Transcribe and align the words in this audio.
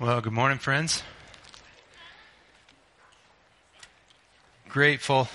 Well, 0.00 0.20
good 0.20 0.32
morning, 0.32 0.58
friends. 0.58 1.02
Grateful 4.68 5.26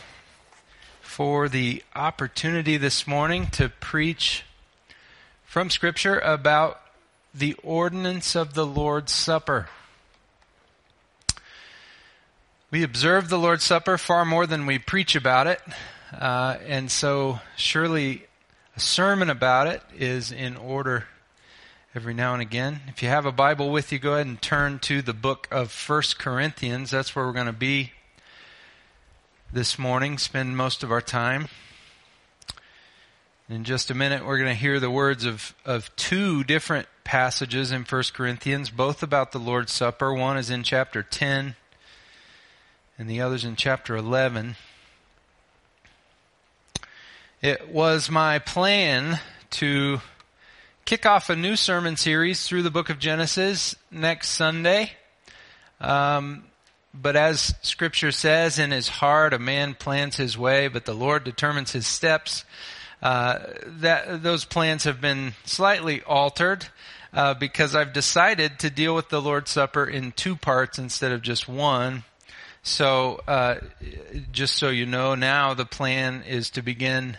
for 1.01 1.49
the 1.49 1.83
opportunity 1.93 2.77
this 2.77 3.05
morning 3.05 3.47
to 3.47 3.67
preach 3.67 4.45
from 5.43 5.69
Scripture 5.69 6.17
about 6.17 6.79
the 7.33 7.55
ordinance 7.61 8.37
of 8.37 8.53
the 8.53 8.65
Lord's 8.65 9.11
Supper. 9.11 9.67
We 12.71 12.83
observe 12.83 13.27
the 13.27 13.37
Lord's 13.37 13.65
Supper 13.65 13.97
far 13.97 14.23
more 14.23 14.47
than 14.47 14.65
we 14.65 14.79
preach 14.79 15.13
about 15.13 15.45
it, 15.45 15.59
uh, 16.13 16.55
and 16.65 16.89
so 16.89 17.41
surely 17.57 18.27
a 18.77 18.79
sermon 18.79 19.29
about 19.29 19.67
it 19.67 19.83
is 19.93 20.31
in 20.31 20.55
order 20.55 21.05
every 21.95 22.13
now 22.13 22.33
and 22.33 22.41
again. 22.41 22.81
If 22.87 23.03
you 23.03 23.09
have 23.09 23.27
a 23.27 23.31
Bible 23.31 23.69
with 23.69 23.91
you, 23.91 23.99
go 23.99 24.15
ahead 24.15 24.25
and 24.25 24.41
turn 24.41 24.79
to 24.79 25.03
the 25.03 25.13
book 25.13 25.47
of 25.51 25.71
First 25.71 26.17
Corinthians. 26.17 26.89
That's 26.89 27.15
where 27.15 27.23
we're 27.23 27.33
going 27.33 27.45
to 27.45 27.53
be 27.53 27.91
this 29.51 29.77
morning, 29.77 30.17
spend 30.17 30.57
most 30.57 30.81
of 30.81 30.91
our 30.91 31.01
time. 31.01 31.49
In 33.47 33.63
just 33.63 33.91
a 33.91 33.93
minute, 33.93 34.25
we're 34.25 34.39
going 34.39 34.49
to 34.49 34.59
hear 34.59 34.79
the 34.79 34.89
words 34.89 35.23
of, 35.23 35.53
of 35.65 35.95
two 35.95 36.43
different 36.43 36.87
passages 37.03 37.71
in 37.71 37.83
First 37.83 38.15
Corinthians, 38.15 38.71
both 38.71 39.03
about 39.03 39.31
the 39.31 39.39
Lord's 39.39 39.71
Supper. 39.71 40.11
One 40.11 40.35
is 40.35 40.49
in 40.49 40.63
chapter 40.63 41.03
10, 41.03 41.55
and 42.97 43.07
the 43.07 43.21
other's 43.21 43.45
in 43.45 43.55
chapter 43.55 43.95
11. 43.95 44.55
It 47.43 47.69
was 47.69 48.09
my 48.09 48.39
plan 48.39 49.19
to 49.51 50.01
kick 50.85 51.05
off 51.05 51.29
a 51.29 51.35
new 51.35 51.55
sermon 51.55 51.95
series 51.95 52.45
through 52.45 52.61
the 52.61 52.71
book 52.71 52.89
of 52.89 52.99
Genesis 52.99 53.75
next 53.89 54.29
Sunday. 54.29 54.91
Um, 55.79 56.43
but 56.93 57.15
as 57.15 57.55
scripture 57.61 58.11
says, 58.11 58.59
in 58.59 58.71
his 58.71 58.87
heart 58.87 59.33
a 59.33 59.39
man 59.39 59.75
plans 59.75 60.17
his 60.17 60.37
way, 60.37 60.67
but 60.67 60.85
the 60.85 60.93
Lord 60.93 61.23
determines 61.23 61.71
his 61.71 61.87
steps. 61.87 62.43
Uh, 63.01 63.39
that 63.65 64.23
those 64.23 64.45
plans 64.45 64.83
have 64.83 65.01
been 65.01 65.33
slightly 65.45 66.01
altered 66.03 66.65
uh, 67.13 67.33
because 67.33 67.75
I've 67.75 67.93
decided 67.93 68.59
to 68.59 68.69
deal 68.69 68.95
with 68.95 69.09
the 69.09 69.21
Lord's 69.21 69.51
Supper 69.51 69.85
in 69.85 70.11
two 70.11 70.35
parts 70.35 70.79
instead 70.79 71.11
of 71.11 71.21
just 71.21 71.47
one. 71.47 72.03
So, 72.61 73.21
uh, 73.27 73.55
just 74.31 74.55
so 74.55 74.69
you 74.69 74.85
know, 74.85 75.15
now 75.15 75.53
the 75.53 75.65
plan 75.65 76.23
is 76.23 76.51
to 76.51 76.61
begin 76.61 77.17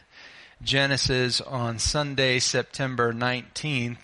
Genesis 0.62 1.40
on 1.40 1.78
Sunday, 1.78 2.38
September 2.38 3.12
19th. 3.12 3.98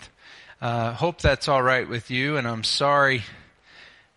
Uh, 0.61 0.93
hope 0.93 1.21
that's 1.21 1.47
all 1.47 1.63
right 1.63 1.87
with 1.87 2.11
you, 2.11 2.37
and 2.37 2.47
I'm 2.47 2.63
sorry 2.63 3.23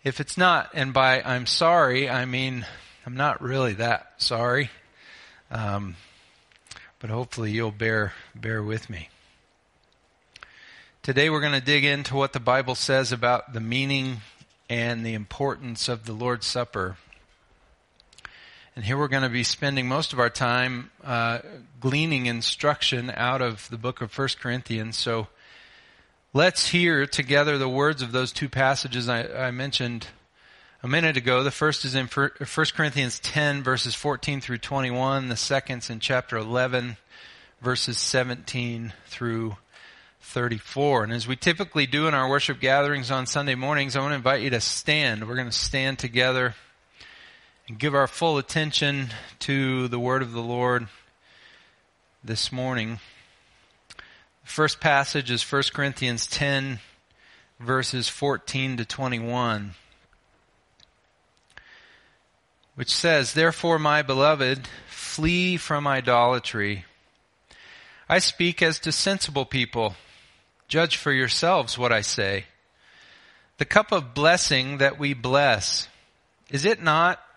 if 0.03 0.19
it's 0.19 0.37
not. 0.37 0.69
And 0.73 0.93
by 0.93 1.21
I'm 1.21 1.45
sorry, 1.45 2.09
I 2.09 2.25
mean 2.25 2.65
I'm 3.05 3.15
not 3.15 3.41
really 3.41 3.73
that 3.73 4.13
sorry. 4.17 4.69
Um, 5.49 5.95
but 6.99 7.09
hopefully 7.09 7.51
you'll 7.51 7.71
bear 7.71 8.13
bear 8.33 8.63
with 8.63 8.89
me. 8.89 9.09
Today 11.03 11.29
we're 11.29 11.41
going 11.41 11.53
to 11.53 11.61
dig 11.61 11.83
into 11.83 12.15
what 12.15 12.33
the 12.33 12.39
Bible 12.39 12.75
says 12.75 13.11
about 13.11 13.53
the 13.53 13.59
meaning 13.59 14.21
and 14.69 15.05
the 15.05 15.13
importance 15.13 15.87
of 15.87 16.05
the 16.05 16.13
Lord's 16.13 16.47
Supper. 16.47 16.97
And 18.75 18.83
here 18.83 18.97
we're 18.97 19.07
going 19.07 19.23
to 19.23 19.29
be 19.29 19.45
spending 19.45 19.87
most 19.87 20.11
of 20.11 20.19
our 20.19 20.29
time 20.29 20.91
uh, 21.01 21.39
gleaning 21.79 22.25
instruction 22.25 23.09
out 23.09 23.41
of 23.41 23.69
the 23.69 23.77
book 23.77 24.01
of 24.01 24.11
First 24.11 24.37
Corinthians. 24.41 24.97
So 24.97 25.27
let's 26.33 26.67
hear 26.67 27.05
together 27.05 27.57
the 27.57 27.69
words 27.69 28.01
of 28.01 28.11
those 28.11 28.33
two 28.33 28.49
passages 28.49 29.07
I, 29.07 29.47
I 29.47 29.51
mentioned 29.51 30.07
a 30.83 30.89
minute 30.89 31.15
ago. 31.15 31.41
The 31.41 31.51
first 31.51 31.85
is 31.85 31.95
in 31.95 32.07
First 32.07 32.73
Corinthians 32.73 33.17
10, 33.19 33.63
verses 33.63 33.95
14 33.95 34.41
through 34.41 34.57
21. 34.57 35.29
The 35.29 35.37
second's 35.37 35.89
in 35.89 36.01
chapter 36.01 36.35
11, 36.35 36.97
verses 37.61 37.97
17 37.97 38.91
through 39.05 39.55
34. 40.19 41.05
And 41.05 41.13
as 41.13 41.25
we 41.25 41.37
typically 41.37 41.85
do 41.85 42.09
in 42.09 42.13
our 42.13 42.29
worship 42.29 42.59
gatherings 42.59 43.09
on 43.09 43.25
Sunday 43.25 43.55
mornings, 43.55 43.95
I 43.95 44.01
want 44.01 44.11
to 44.11 44.15
invite 44.15 44.41
you 44.41 44.49
to 44.49 44.59
stand. 44.59 45.29
We're 45.29 45.35
going 45.35 45.47
to 45.47 45.53
stand 45.53 45.97
together 45.97 46.55
and 47.67 47.79
give 47.79 47.95
our 47.95 48.07
full 48.07 48.37
attention 48.37 49.09
to 49.39 49.87
the 49.87 49.99
word 49.99 50.21
of 50.21 50.33
the 50.33 50.41
Lord 50.41 50.87
this 52.23 52.51
morning. 52.51 52.99
The 54.43 54.51
first 54.51 54.79
passage 54.79 55.31
is 55.31 55.51
1 55.51 55.63
Corinthians 55.73 56.27
10, 56.27 56.79
verses 57.59 58.07
14 58.07 58.77
to 58.77 58.85
21, 58.85 59.73
which 62.75 62.93
says, 62.93 63.33
Therefore, 63.33 63.79
my 63.79 64.03
beloved, 64.03 64.67
flee 64.87 65.57
from 65.57 65.87
idolatry. 65.87 66.85
I 68.07 68.19
speak 68.19 68.61
as 68.61 68.77
to 68.81 68.91
sensible 68.91 69.45
people. 69.45 69.95
Judge 70.67 70.97
for 70.97 71.11
yourselves 71.11 71.79
what 71.79 71.91
I 71.91 72.01
say. 72.01 72.45
The 73.57 73.65
cup 73.65 73.91
of 73.91 74.13
blessing 74.13 74.77
that 74.77 74.99
we 74.99 75.15
bless, 75.15 75.87
is 76.51 76.65
it 76.65 76.83
not 76.83 77.19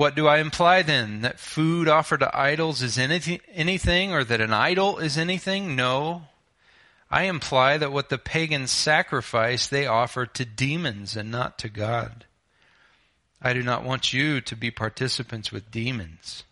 What 0.00 0.14
do 0.14 0.26
I 0.26 0.38
imply 0.38 0.80
then? 0.80 1.20
That 1.20 1.38
food 1.38 1.86
offered 1.86 2.20
to 2.20 2.34
idols 2.34 2.80
is 2.80 2.96
anything, 2.96 4.14
or 4.14 4.24
that 4.24 4.40
an 4.40 4.50
idol 4.50 4.96
is 4.96 5.18
anything? 5.18 5.76
No. 5.76 6.22
I 7.10 7.24
imply 7.24 7.76
that 7.76 7.92
what 7.92 8.08
the 8.08 8.16
pagans 8.16 8.70
sacrifice, 8.70 9.66
they 9.66 9.86
offer 9.86 10.24
to 10.24 10.44
demons 10.46 11.16
and 11.16 11.30
not 11.30 11.58
to 11.58 11.68
God. 11.68 12.24
I 13.42 13.52
do 13.52 13.62
not 13.62 13.84
want 13.84 14.14
you 14.14 14.40
to 14.40 14.56
be 14.56 14.70
participants 14.70 15.52
with 15.52 15.70
demons. 15.70 16.44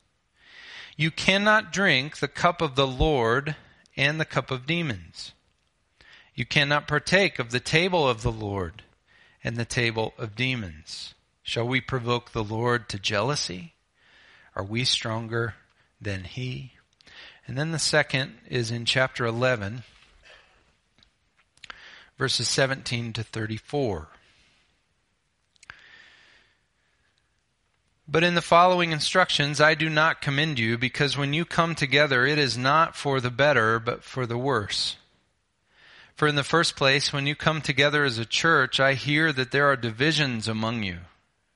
You 0.98 1.10
cannot 1.10 1.72
drink 1.72 2.19
the 2.19 2.28
cup 2.28 2.60
of 2.60 2.75
the 2.75 2.87
Lord 2.87 3.56
and 3.97 4.20
the 4.20 4.26
cup 4.26 4.50
of 4.50 4.66
demons. 4.66 5.32
You 6.34 6.44
cannot 6.44 6.87
partake 6.87 7.38
of 7.38 7.50
the 7.50 7.60
table 7.60 8.06
of 8.06 8.20
the 8.20 8.31
Lord 8.31 8.82
and 9.42 9.56
the 9.56 9.64
table 9.64 10.12
of 10.19 10.37
demons. 10.37 11.14
Shall 11.48 11.66
we 11.66 11.81
provoke 11.81 12.32
the 12.32 12.44
Lord 12.44 12.91
to 12.91 12.98
jealousy? 12.98 13.72
Are 14.54 14.62
we 14.62 14.84
stronger 14.84 15.54
than 15.98 16.25
He? 16.25 16.75
And 17.47 17.56
then 17.56 17.70
the 17.70 17.78
second 17.78 18.34
is 18.50 18.70
in 18.70 18.84
chapter 18.84 19.25
11, 19.25 19.82
verses 22.19 22.50
17 22.50 23.14
to 23.14 23.22
34. 23.22 24.08
But 28.06 28.25
in 28.25 28.34
the 28.34 28.42
following 28.42 28.92
instructions, 28.92 29.58
I 29.58 29.72
do 29.72 29.88
not 29.88 30.20
commend 30.20 30.58
you, 30.58 30.76
because 30.76 31.16
when 31.16 31.32
you 31.32 31.47
come 31.47 31.75
together, 31.75 32.26
it 32.26 32.37
is 32.37 32.58
not 32.58 32.94
for 32.94 33.22
the 33.22 33.31
better, 33.31 33.78
but 33.78 34.04
for 34.04 34.26
the 34.26 34.37
worse. 34.37 34.98
For 36.14 36.28
in 36.28 36.34
the 36.34 36.44
first 36.44 36.76
place, 36.76 37.10
when 37.10 37.26
you 37.26 37.34
come 37.34 37.62
together 37.62 38.04
as 38.04 38.19
a 38.19 38.26
church, 38.26 38.78
I 38.78 38.92
hear 38.92 39.32
that 39.32 39.50
there 39.50 39.66
are 39.66 39.76
divisions 39.76 40.47
among 40.47 40.82
you 40.82 40.98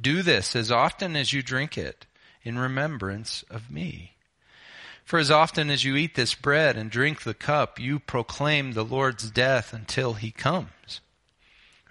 Do 0.00 0.22
this 0.22 0.56
as 0.56 0.70
often 0.70 1.16
as 1.16 1.32
you 1.32 1.42
drink 1.42 1.76
it 1.76 2.06
in 2.42 2.58
remembrance 2.58 3.44
of 3.50 3.70
me. 3.70 4.12
For 5.04 5.18
as 5.18 5.30
often 5.30 5.70
as 5.70 5.84
you 5.84 5.96
eat 5.96 6.14
this 6.14 6.34
bread 6.34 6.76
and 6.76 6.90
drink 6.90 7.22
the 7.22 7.34
cup, 7.34 7.78
you 7.78 7.98
proclaim 7.98 8.72
the 8.72 8.84
Lord's 8.84 9.30
death 9.30 9.72
until 9.72 10.14
he 10.14 10.30
comes. 10.30 11.00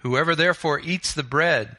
Whoever 0.00 0.34
therefore 0.34 0.80
eats 0.80 1.12
the 1.12 1.22
bread 1.22 1.76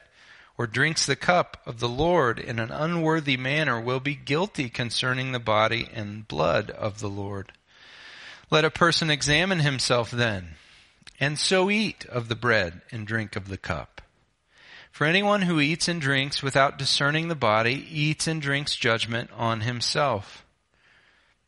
or 0.56 0.66
drinks 0.66 1.04
the 1.04 1.16
cup 1.16 1.60
of 1.66 1.80
the 1.80 1.88
Lord 1.88 2.38
in 2.38 2.58
an 2.58 2.70
unworthy 2.70 3.36
manner 3.36 3.80
will 3.80 4.00
be 4.00 4.14
guilty 4.14 4.68
concerning 4.68 5.32
the 5.32 5.40
body 5.40 5.88
and 5.92 6.26
blood 6.28 6.70
of 6.70 7.00
the 7.00 7.08
Lord. 7.08 7.52
Let 8.50 8.64
a 8.64 8.70
person 8.70 9.10
examine 9.10 9.60
himself 9.60 10.10
then, 10.10 10.54
and 11.18 11.38
so 11.38 11.70
eat 11.70 12.06
of 12.06 12.28
the 12.28 12.36
bread 12.36 12.82
and 12.90 13.06
drink 13.06 13.36
of 13.36 13.48
the 13.48 13.58
cup. 13.58 14.00
For 14.94 15.06
anyone 15.06 15.42
who 15.42 15.58
eats 15.58 15.88
and 15.88 16.00
drinks 16.00 16.40
without 16.40 16.78
discerning 16.78 17.26
the 17.26 17.34
body 17.34 17.84
eats 17.90 18.28
and 18.28 18.40
drinks 18.40 18.76
judgment 18.76 19.28
on 19.36 19.62
himself. 19.62 20.44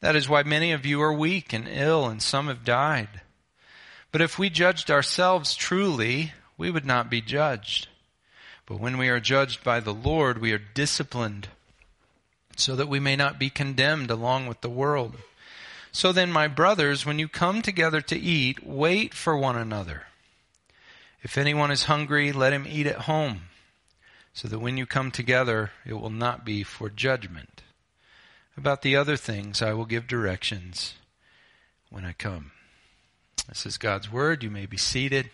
That 0.01 0.17
is 0.17 0.29
why 0.29 0.43
many 0.43 0.73
of 0.73 0.85
you 0.85 1.01
are 1.01 1.13
weak 1.13 1.53
and 1.53 1.69
ill, 1.69 2.07
and 2.07 2.21
some 2.21 2.49
have 2.49 2.65
died. 2.65 3.21
But 4.11 4.21
if 4.21 4.37
we 4.37 4.51
judged 4.51 4.91
ourselves 4.91 5.55
truly, 5.55 6.33
we 6.59 6.73
would 6.73 6.85
not 6.85 7.09
be 7.09 7.21
judged. 7.21 7.87
But 8.67 8.81
when 8.81 8.99
we 8.99 9.09
are 9.11 9.21
judged 9.21 9.63
by 9.63 9.79
the 9.79 9.95
Lord, 9.95 10.39
we 10.41 10.51
are 10.51 10.59
disciplined 10.59 11.47
so 12.57 12.75
that 12.75 12.89
we 12.89 12.99
may 12.99 13.15
not 13.15 13.39
be 13.39 13.49
condemned 13.49 14.11
along 14.11 14.49
with 14.49 14.61
the 14.61 14.69
world. 14.69 15.15
So 15.93 16.11
then, 16.11 16.33
my 16.33 16.49
brothers, 16.49 17.07
when 17.07 17.21
you 17.21 17.29
come 17.29 17.63
together 17.63 18.01
to 18.01 18.19
eat, 18.19 18.67
wait 18.67 19.15
for 19.15 19.37
one 19.37 19.57
another. 19.57 20.07
If 21.23 21.39
anyone 21.39 21.71
is 21.71 21.85
hungry, 21.85 22.33
let 22.33 22.53
him 22.53 22.67
eat 22.69 22.87
at 22.87 23.03
home, 23.03 23.43
so 24.33 24.49
that 24.49 24.59
when 24.59 24.77
you 24.77 24.87
come 24.87 25.11
together, 25.11 25.71
it 25.85 25.95
will 25.95 26.11
not 26.11 26.45
be 26.45 26.63
for 26.63 26.89
judgment. 26.89 27.63
About 28.57 28.83
the 28.83 28.97
other 28.97 29.17
things, 29.17 29.61
I 29.61 29.73
will 29.73 29.85
give 29.85 30.07
directions 30.07 30.95
when 31.91 32.05
I 32.05 32.13
come. 32.13 32.53
This 33.49 33.67
is 33.67 33.79
God's 33.79 34.11
Word. 34.11 34.43
You 34.43 34.51
may 34.51 34.67
be 34.67 34.77
seated. 34.77 35.31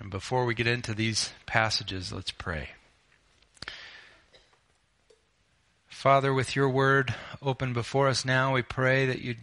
And 0.00 0.10
before 0.10 0.44
we 0.44 0.54
get 0.54 0.66
into 0.66 0.94
these 0.94 1.30
passages, 1.46 2.12
let's 2.12 2.30
pray. 2.30 2.70
Father, 5.88 6.32
with 6.32 6.54
your 6.54 6.68
word 6.68 7.12
open 7.42 7.72
before 7.72 8.06
us 8.06 8.24
now, 8.24 8.54
we 8.54 8.62
pray 8.62 9.06
that 9.06 9.20
you'd 9.20 9.38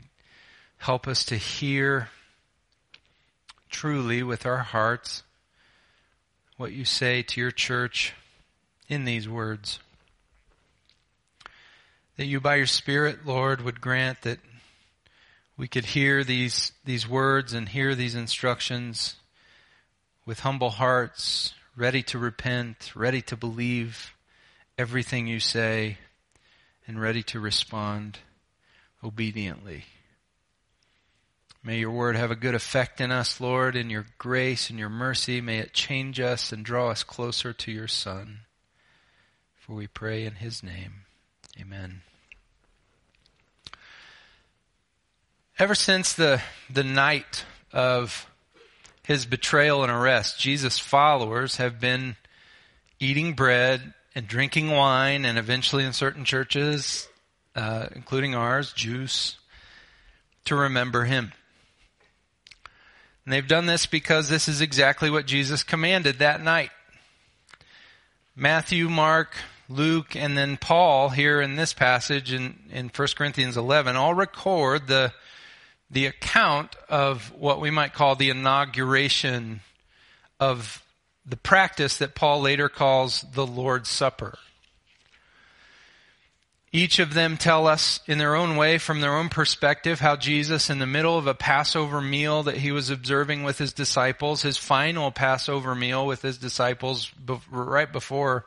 help 0.78 1.06
us 1.06 1.26
to 1.26 1.36
hear 1.36 2.08
truly 3.76 4.24
with 4.24 4.46
our 4.46 4.60
hearts 4.60 5.22
what 6.56 6.72
you 6.72 6.86
say 6.86 7.22
to 7.22 7.42
your 7.42 7.52
church 7.52 8.14
in 8.88 9.04
these 9.04 9.28
words. 9.28 9.80
That 12.16 12.26
you, 12.26 12.40
by 12.40 12.56
your 12.56 12.68
Spirit, 12.68 13.26
Lord, 13.26 13.60
would 13.60 13.82
grant 13.82 14.22
that 14.22 14.40
we 15.58 15.68
could 15.68 15.88
hear 15.88 16.24
these, 16.24 16.72
these 16.86 17.06
words 17.06 17.52
and 17.52 17.68
hear 17.68 17.96
these 17.96 18.16
instructions 18.16 19.16
with 20.26 20.40
humble 20.40 20.70
hearts, 20.70 21.54
ready 21.76 22.02
to 22.04 22.18
repent, 22.18 22.94
ready 22.96 23.22
to 23.24 23.36
believe 23.36 24.14
everything 24.78 25.28
you 25.28 25.42
say, 25.42 25.98
and 26.88 27.02
ready 27.02 27.24
to 27.24 27.42
respond 27.42 28.20
obediently. 29.04 29.84
May 31.66 31.80
your 31.80 31.90
word 31.90 32.16
have 32.16 32.30
a 32.30 32.36
good 32.36 32.54
effect 32.54 33.02
in 33.02 33.12
us, 33.12 33.42
Lord, 33.42 33.76
in 33.76 33.90
your 33.90 34.06
grace 34.20 34.70
and 34.70 34.78
your 34.78 34.88
mercy. 34.88 35.42
May 35.42 35.58
it 35.58 35.74
change 35.74 36.20
us 36.20 36.52
and 36.52 36.64
draw 36.64 36.92
us 36.92 37.02
closer 37.04 37.54
to 37.54 37.72
your 37.72 37.88
Son. 37.88 38.42
For 39.56 39.74
we 39.74 39.88
pray 39.88 40.26
in 40.26 40.36
his 40.36 40.62
name. 40.62 40.94
Amen. 41.60 42.02
Ever 45.58 45.74
since 45.74 46.14
the, 46.14 46.40
the 46.70 46.84
night 46.84 47.46
of 47.74 48.30
his 49.02 49.26
betrayal 49.26 49.82
and 49.82 49.92
arrest, 49.92 50.40
Jesus' 50.40 50.78
followers 50.78 51.56
have 51.56 51.80
been 51.80 52.16
eating 53.00 53.34
bread 53.34 53.96
and 54.14 54.28
drinking 54.28 54.70
wine, 54.70 55.26
and 55.26 55.40
eventually 55.40 55.84
in 55.84 55.94
certain 55.94 56.26
churches, 56.26 57.08
uh, 57.56 57.88
including 57.96 58.36
ours, 58.36 58.72
juice, 58.72 59.40
to 60.46 60.56
remember 60.56 61.06
him. 61.06 61.32
And 63.26 63.34
they've 63.34 63.48
done 63.48 63.66
this 63.66 63.86
because 63.86 64.30
this 64.30 64.48
is 64.48 64.62
exactly 64.62 65.10
what 65.10 65.26
Jesus 65.26 65.64
commanded 65.64 66.20
that 66.20 66.44
night. 66.44 66.70
Matthew, 68.36 68.88
Mark, 68.90 69.36
Luke, 69.68 70.16
and 70.16 70.38
then 70.38 70.58
Paul 70.58 71.10
here 71.10 71.42
in 71.42 71.56
this 71.56 71.74
passage 71.74 72.32
in, 72.32 72.60
in 72.72 72.92
1 72.96 73.08
Corinthians 73.18 73.58
11 73.58 73.96
all 73.96 74.14
record 74.14 74.88
the 74.88 75.14
the 75.90 76.08
account 76.08 76.76
of 76.90 77.32
what 77.38 77.62
we 77.62 77.70
might 77.70 77.94
call 77.94 78.16
the 78.16 78.30
inauguration 78.30 79.62
of 80.40 80.84
the 81.26 81.38
practice 81.38 81.98
that 81.98 82.16
Paul 82.16 82.42
later 82.42 82.70
calls 82.70 83.24
the 83.34 83.46
Lord's 83.46 83.90
Supper. 83.90 84.38
Each 86.76 87.00
of 87.00 87.14
them 87.14 87.38
tell 87.38 87.68
us 87.68 88.02
in 88.06 88.18
their 88.18 88.36
own 88.36 88.58
way, 88.58 88.80
from 88.80 89.00
their 89.00 89.16
own 89.16 89.30
perspective, 89.30 90.02
how 90.02 90.18
Jesus, 90.18 90.70
in 90.70 90.80
the 90.80 90.86
middle 90.86 91.18
of 91.18 91.26
a 91.26 91.34
Passover 91.34 92.02
meal 92.02 92.44
that 92.44 92.58
he 92.58 92.74
was 92.74 92.90
observing 92.90 93.44
with 93.44 93.58
his 93.58 93.72
disciples, 93.72 94.42
his 94.42 94.58
final 94.58 95.10
Passover 95.10 95.74
meal 95.74 96.06
with 96.06 96.22
his 96.22 96.38
disciples 96.38 97.14
right 97.50 97.90
before 97.90 98.46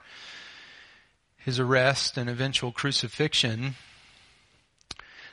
his 1.39 1.59
arrest 1.59 2.19
and 2.19 2.29
eventual 2.29 2.71
crucifixion, 2.71 3.77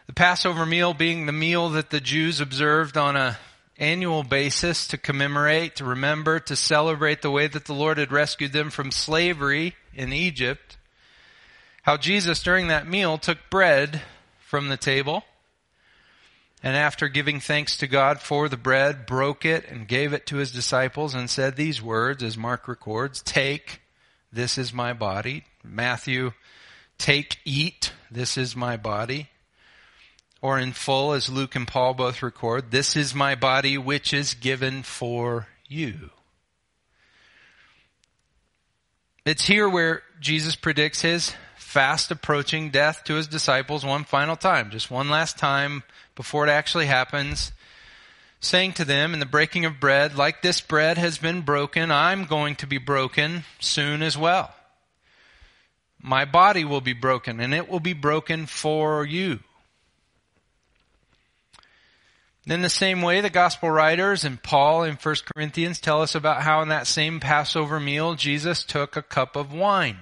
the 0.08 0.14
Passover 0.14 0.66
meal 0.66 0.94
being 0.94 1.26
the 1.26 1.34
meal 1.34 1.68
that 1.72 1.90
the 1.90 2.00
Jews 2.00 2.40
observed 2.40 2.96
on 2.96 3.18
a 3.18 3.38
annual 3.78 4.24
basis 4.24 4.88
to 4.88 4.98
commemorate, 4.98 5.76
to 5.76 5.84
remember, 5.84 6.40
to 6.40 6.56
celebrate 6.56 7.22
the 7.22 7.30
way 7.30 7.48
that 7.48 7.66
the 7.66 7.74
Lord 7.74 7.98
had 7.98 8.14
rescued 8.14 8.54
them 8.54 8.70
from 8.70 8.90
slavery 8.90 9.76
in 9.94 10.14
Egypt. 10.14 10.78
How 11.86 11.98
Jesus 11.98 12.42
during 12.42 12.70
that 12.70 12.88
meal 12.88 13.20
took 13.20 13.38
bread 13.52 14.02
from 14.40 14.70
the 14.70 14.76
table 14.76 15.24
and 16.64 16.76
after 16.76 17.08
giving 17.08 17.40
thanks 17.40 17.78
to 17.78 17.86
God 17.86 18.20
for 18.20 18.50
the 18.50 18.58
bread, 18.58 19.06
broke 19.06 19.46
it 19.46 19.70
and 19.70 19.88
gave 19.88 20.12
it 20.12 20.26
to 20.26 20.38
his 20.38 20.52
disciples 20.52 21.14
and 21.14 21.30
said 21.30 21.56
these 21.56 21.84
words 21.84 22.24
as 22.24 22.36
Mark 22.36 22.68
records, 22.68 23.22
take, 23.22 23.82
this 24.34 24.58
is 24.58 24.74
my 24.74 24.94
body. 24.94 25.44
Matthew, 25.64 26.32
take, 26.98 27.38
eat, 27.46 27.92
this 28.10 28.36
is 28.36 28.56
my 28.56 28.78
body 28.78 29.30
or 30.42 30.58
in 30.58 30.74
full, 30.74 31.14
as 31.14 31.30
Luke 31.30 31.56
and 31.56 31.68
Paul 31.68 31.94
both 31.94 32.24
record, 32.24 32.72
this 32.72 32.96
is 32.96 33.14
my 33.14 33.36
body 33.36 33.78
which 33.78 34.12
is 34.12 34.34
given 34.34 34.82
for 34.82 35.48
you. 35.68 36.10
It's 39.24 39.46
here 39.46 39.70
where 39.70 40.02
Jesus 40.20 40.56
predicts 40.56 41.02
his 41.02 41.34
fast 41.58 42.12
approaching 42.12 42.70
death 42.70 43.04
to 43.06 43.16
his 43.16 43.28
disciples 43.28 43.86
one 43.86 44.04
final 44.04 44.36
time, 44.36 44.72
just 44.72 44.92
one 44.92 45.10
last 45.10 45.38
time 45.38 45.84
before 46.16 46.48
it 46.48 46.50
actually 46.50 46.86
happens, 46.86 47.52
saying 48.40 48.74
to 48.74 48.86
them 48.86 49.14
in 49.14 49.20
the 49.20 49.26
breaking 49.26 49.66
of 49.66 49.80
bread, 49.80 50.16
like 50.16 50.42
this 50.42 50.62
bread 50.62 50.98
has 50.98 51.18
been 51.18 51.42
broken, 51.42 51.92
I'm 51.92 52.26
going 52.26 52.56
to 52.58 52.68
be 52.68 52.78
broken 52.78 53.44
soon 53.60 54.02
as 54.02 54.18
well. 54.18 54.54
My 56.02 56.26
body 56.26 56.64
will 56.64 56.82
be 56.82 56.94
broken 56.94 57.40
and 57.40 57.54
it 57.54 57.68
will 57.68 57.80
be 57.80 57.94
broken 57.94 58.46
for 58.46 59.06
you. 59.06 59.40
In 62.48 62.62
the 62.62 62.70
same 62.70 63.02
way, 63.02 63.22
the 63.22 63.32
gospel 63.32 63.72
writers 63.72 64.24
and 64.24 64.42
Paul 64.42 64.84
in 64.84 64.96
1 64.96 65.16
Corinthians 65.34 65.80
tell 65.80 66.04
us 66.04 66.14
about 66.14 66.44
how 66.44 66.62
in 66.62 66.70
that 66.70 66.86
same 66.86 67.20
Passover 67.20 67.80
meal, 67.80 68.14
Jesus 68.14 68.64
took 68.64 68.96
a 68.96 69.02
cup 69.02 69.36
of 69.36 69.52
wine. 69.52 69.98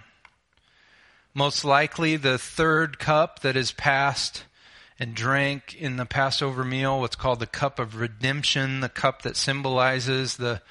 Most 1.34 1.66
likely 1.66 2.16
the 2.16 2.38
third 2.38 3.00
cup 3.00 3.40
that 3.40 3.56
is 3.56 3.72
passed 3.72 4.46
and 5.00 5.16
drank 5.16 5.76
in 5.76 5.98
the 5.98 6.06
Passover 6.06 6.64
meal, 6.64 7.00
what's 7.00 7.16
called 7.16 7.40
the 7.40 7.48
cup 7.48 7.80
of 7.80 7.96
redemption, 7.96 8.82
the 8.82 8.90
cup 8.90 9.24
that 9.24 9.36
symbolizes 9.36 10.38
the 10.38 10.62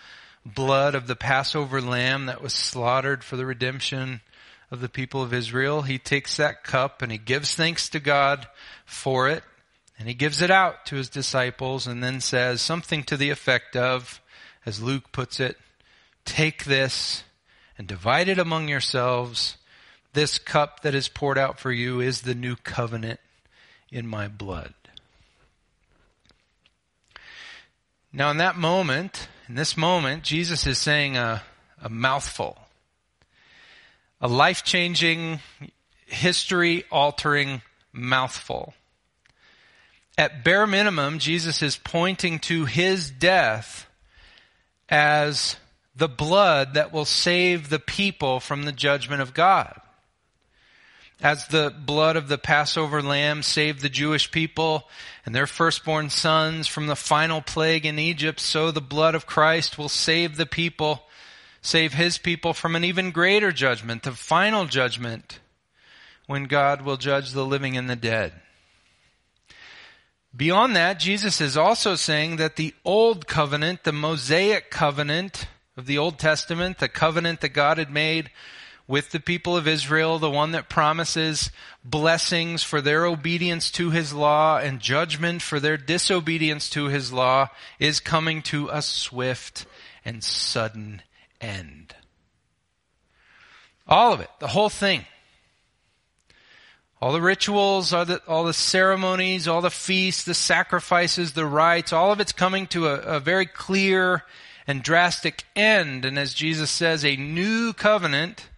blood 0.46 0.94
of 0.94 1.06
the 1.06 1.16
Passover 1.16 1.80
lamb 1.80 2.26
that 2.26 2.42
was 2.42 2.52
slaughtered 2.52 3.24
for 3.24 3.36
the 3.36 3.46
redemption 3.46 4.20
of 4.70 4.80
the 4.80 4.88
people 4.88 5.22
of 5.22 5.34
Israel. 5.34 5.82
He 5.82 5.98
takes 5.98 6.36
that 6.36 6.64
cup 6.64 7.02
and 7.02 7.10
he 7.10 7.18
gives 7.18 7.54
thanks 7.54 7.88
to 7.90 8.00
God 8.00 8.46
for 8.84 9.28
it. 9.28 9.42
And 9.98 10.08
he 10.08 10.14
gives 10.14 10.42
it 10.42 10.50
out 10.50 10.86
to 10.86 10.96
his 10.96 11.08
disciples 11.08 11.86
and 11.86 12.02
then 12.02 12.20
says 12.20 12.60
something 12.60 13.02
to 13.04 13.16
the 13.16 13.30
effect 13.30 13.76
of, 13.76 14.20
as 14.64 14.82
Luke 14.82 15.12
puts 15.12 15.38
it, 15.38 15.58
take 16.24 16.64
this 16.64 17.24
and 17.76 17.86
divide 17.86 18.28
it 18.28 18.38
among 18.38 18.68
yourselves. 18.68 19.58
This 20.14 20.38
cup 20.38 20.80
that 20.82 20.94
is 20.94 21.08
poured 21.08 21.38
out 21.38 21.58
for 21.58 21.72
you 21.72 22.00
is 22.00 22.22
the 22.22 22.34
new 22.34 22.56
covenant 22.56 23.20
in 23.90 24.06
my 24.06 24.28
blood. 24.28 24.74
Now, 28.12 28.30
in 28.30 28.36
that 28.36 28.56
moment, 28.56 29.28
in 29.48 29.54
this 29.54 29.76
moment, 29.76 30.22
Jesus 30.22 30.66
is 30.66 30.76
saying 30.78 31.16
a, 31.16 31.42
a 31.80 31.88
mouthful, 31.88 32.58
a 34.20 34.28
life 34.28 34.64
changing, 34.64 35.40
history 36.06 36.84
altering 36.90 37.62
mouthful. 37.92 38.74
At 40.18 40.44
bare 40.44 40.66
minimum, 40.66 41.18
Jesus 41.18 41.62
is 41.62 41.78
pointing 41.78 42.38
to 42.40 42.66
his 42.66 43.10
death 43.10 43.86
as 44.90 45.56
the 45.96 46.08
blood 46.08 46.74
that 46.74 46.92
will 46.92 47.06
save 47.06 47.68
the 47.68 47.78
people 47.78 48.40
from 48.40 48.64
the 48.64 48.72
judgment 48.72 49.22
of 49.22 49.32
God. 49.32 49.81
As 51.22 51.46
the 51.46 51.70
blood 51.70 52.16
of 52.16 52.26
the 52.26 52.36
Passover 52.36 53.00
lamb 53.00 53.44
saved 53.44 53.80
the 53.80 53.88
Jewish 53.88 54.32
people 54.32 54.88
and 55.24 55.32
their 55.32 55.46
firstborn 55.46 56.10
sons 56.10 56.66
from 56.66 56.88
the 56.88 56.96
final 56.96 57.40
plague 57.40 57.86
in 57.86 58.00
Egypt, 58.00 58.40
so 58.40 58.72
the 58.72 58.80
blood 58.80 59.14
of 59.14 59.24
Christ 59.24 59.78
will 59.78 59.88
save 59.88 60.36
the 60.36 60.46
people, 60.46 61.04
save 61.60 61.92
his 61.94 62.18
people 62.18 62.52
from 62.52 62.74
an 62.74 62.82
even 62.82 63.12
greater 63.12 63.52
judgment, 63.52 64.02
the 64.02 64.10
final 64.10 64.66
judgment, 64.66 65.38
when 66.26 66.44
God 66.44 66.82
will 66.82 66.96
judge 66.96 67.30
the 67.30 67.46
living 67.46 67.76
and 67.76 67.88
the 67.88 67.94
dead. 67.94 68.32
Beyond 70.34 70.74
that, 70.74 70.98
Jesus 70.98 71.40
is 71.40 71.56
also 71.56 71.94
saying 71.94 72.36
that 72.36 72.56
the 72.56 72.74
old 72.84 73.28
covenant, 73.28 73.84
the 73.84 73.92
Mosaic 73.92 74.72
covenant 74.72 75.46
of 75.76 75.86
the 75.86 75.98
Old 75.98 76.18
Testament, 76.18 76.78
the 76.78 76.88
covenant 76.88 77.42
that 77.42 77.50
God 77.50 77.78
had 77.78 77.90
made 77.90 78.30
with 78.86 79.10
the 79.10 79.20
people 79.20 79.56
of 79.56 79.68
Israel, 79.68 80.18
the 80.18 80.30
one 80.30 80.52
that 80.52 80.68
promises 80.68 81.50
blessings 81.84 82.62
for 82.62 82.80
their 82.80 83.06
obedience 83.06 83.70
to 83.72 83.90
his 83.90 84.12
law 84.12 84.58
and 84.58 84.80
judgment 84.80 85.42
for 85.42 85.60
their 85.60 85.76
disobedience 85.76 86.68
to 86.70 86.86
his 86.86 87.12
law, 87.12 87.48
is 87.78 88.00
coming 88.00 88.42
to 88.42 88.68
a 88.70 88.82
swift 88.82 89.66
and 90.04 90.22
sudden 90.22 91.02
end. 91.40 91.94
All 93.86 94.12
of 94.12 94.20
it, 94.20 94.30
the 94.40 94.48
whole 94.48 94.68
thing. 94.68 95.04
All 97.00 97.12
the 97.12 97.20
rituals, 97.20 97.92
all 97.92 98.04
the, 98.04 98.22
all 98.28 98.44
the 98.44 98.52
ceremonies, 98.52 99.48
all 99.48 99.60
the 99.60 99.70
feasts, 99.70 100.24
the 100.24 100.34
sacrifices, 100.34 101.32
the 101.32 101.46
rites, 101.46 101.92
all 101.92 102.12
of 102.12 102.20
it's 102.20 102.32
coming 102.32 102.68
to 102.68 102.86
a, 102.86 102.94
a 102.94 103.20
very 103.20 103.46
clear 103.46 104.22
and 104.68 104.84
drastic 104.84 105.42
end. 105.56 106.04
And 106.04 106.16
as 106.16 106.32
Jesus 106.32 106.70
says, 106.70 107.04
a 107.04 107.16
new 107.16 107.72
covenant 107.72 108.48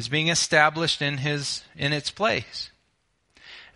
is 0.00 0.08
being 0.08 0.28
established 0.28 1.02
in 1.02 1.18
his, 1.18 1.62
in 1.76 1.92
its 1.92 2.10
place. 2.10 2.70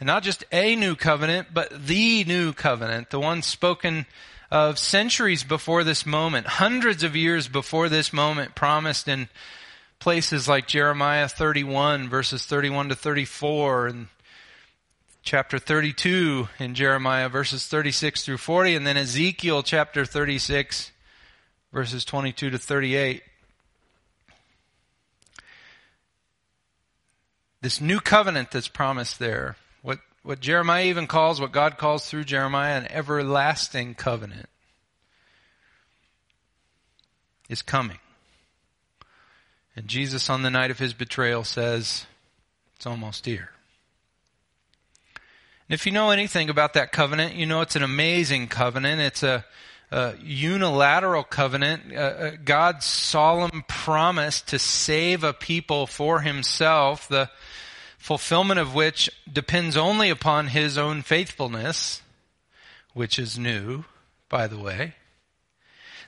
And 0.00 0.07
not 0.07 0.23
just 0.23 0.43
a 0.50 0.75
new 0.75 0.97
covenant, 0.97 1.49
but 1.52 1.87
the 1.87 2.25
new 2.25 2.54
covenant, 2.54 3.11
the 3.11 3.21
one 3.21 3.43
spoken 3.43 4.07
of 4.50 4.78
centuries 4.78 5.45
before 5.45 5.85
this 5.85 6.07
moment, 6.07 6.47
hundreds 6.47 7.02
of 7.02 7.14
years 7.14 7.47
before 7.47 7.90
this 7.90 8.11
moment, 8.11 8.54
promised 8.54 9.07
in 9.07 9.28
places 9.99 10.49
like 10.49 10.66
Jeremiah 10.66 11.28
31 11.28 12.09
verses 12.09 12.47
31 12.47 12.88
to 12.88 12.95
34 12.95 13.87
and 13.88 14.09
chapter 15.23 15.59
32 15.59 16.49
in 16.59 16.75
Jeremiah 16.75 17.28
verses 17.28 17.66
36 17.66 18.25
through 18.25 18.37
40 18.37 18.76
and 18.76 18.87
then 18.87 18.97
Ezekiel 18.97 19.62
chapter 19.62 20.04
36 20.04 20.90
verses 21.73 22.04
22 22.04 22.50
to 22.50 22.59
38. 22.59 23.23
This 27.64 27.80
new 27.80 27.99
covenant 27.99 28.50
that's 28.50 28.68
promised 28.68 29.18
there, 29.18 29.56
what, 29.80 29.99
what 30.23 30.38
Jeremiah 30.38 30.85
even 30.85 31.06
calls, 31.06 31.40
what 31.40 31.50
God 31.50 31.78
calls 31.78 32.06
through 32.06 32.25
Jeremiah, 32.25 32.76
an 32.76 32.87
everlasting 32.92 33.94
covenant, 33.94 34.50
is 37.49 37.62
coming. 37.62 38.00
And 39.75 39.88
Jesus, 39.88 40.28
on 40.28 40.42
the 40.42 40.50
night 40.50 40.71
of 40.71 40.78
his 40.78 40.92
betrayal, 40.92 41.42
says, 41.42 42.04
It's 42.76 42.85
almost 42.85 43.25
here. 43.25 43.49
And 45.66 45.73
if 45.75 45.87
you 45.87 45.92
know 45.92 46.11
anything 46.11 46.50
about 46.50 46.75
that 46.75 46.92
covenant, 46.92 47.35
you 47.35 47.47
know 47.47 47.62
it's 47.62 47.76
an 47.76 47.83
amazing 47.83 48.49
covenant. 48.49 49.00
It's 49.00 49.23
a, 49.23 49.42
a 49.90 50.12
unilateral 50.23 51.25
covenant, 51.25 52.44
God's 52.44 52.85
solemn 52.85 53.64
promise 53.66 54.42
to 54.42 54.59
save 54.59 55.25
a 55.25 55.33
people 55.33 55.87
for 55.87 56.21
himself, 56.21 57.09
the 57.09 57.30
fulfillment 58.04 58.61
of 58.61 58.75
which 58.75 59.08
depends 59.32 59.78
only 59.78 60.11
upon 60.11 60.49
his 60.49 60.76
own 60.76 61.00
faithfulness, 61.00 62.02
which 62.92 63.18
is 63.18 63.38
new, 63.38 63.82
by 64.28 64.46
the 64.46 64.58
way. 64.58 64.92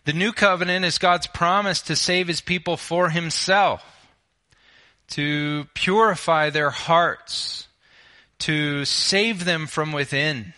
The 0.05 0.13
new 0.13 0.33
covenant 0.33 0.85
is 0.85 0.99
God's 0.99 1.27
promise 1.27 1.81
to 1.81 1.97
save 1.97 2.29
his 2.29 2.43
people 2.43 2.77
for 2.77 3.09
himself, 3.09 3.83
to 5.13 5.69
purify 5.73 6.51
their 6.51 6.69
hearts, 6.69 7.67
to 8.41 8.85
save 8.85 9.47
them 9.47 9.67
from 9.67 9.93
within, 9.93 10.53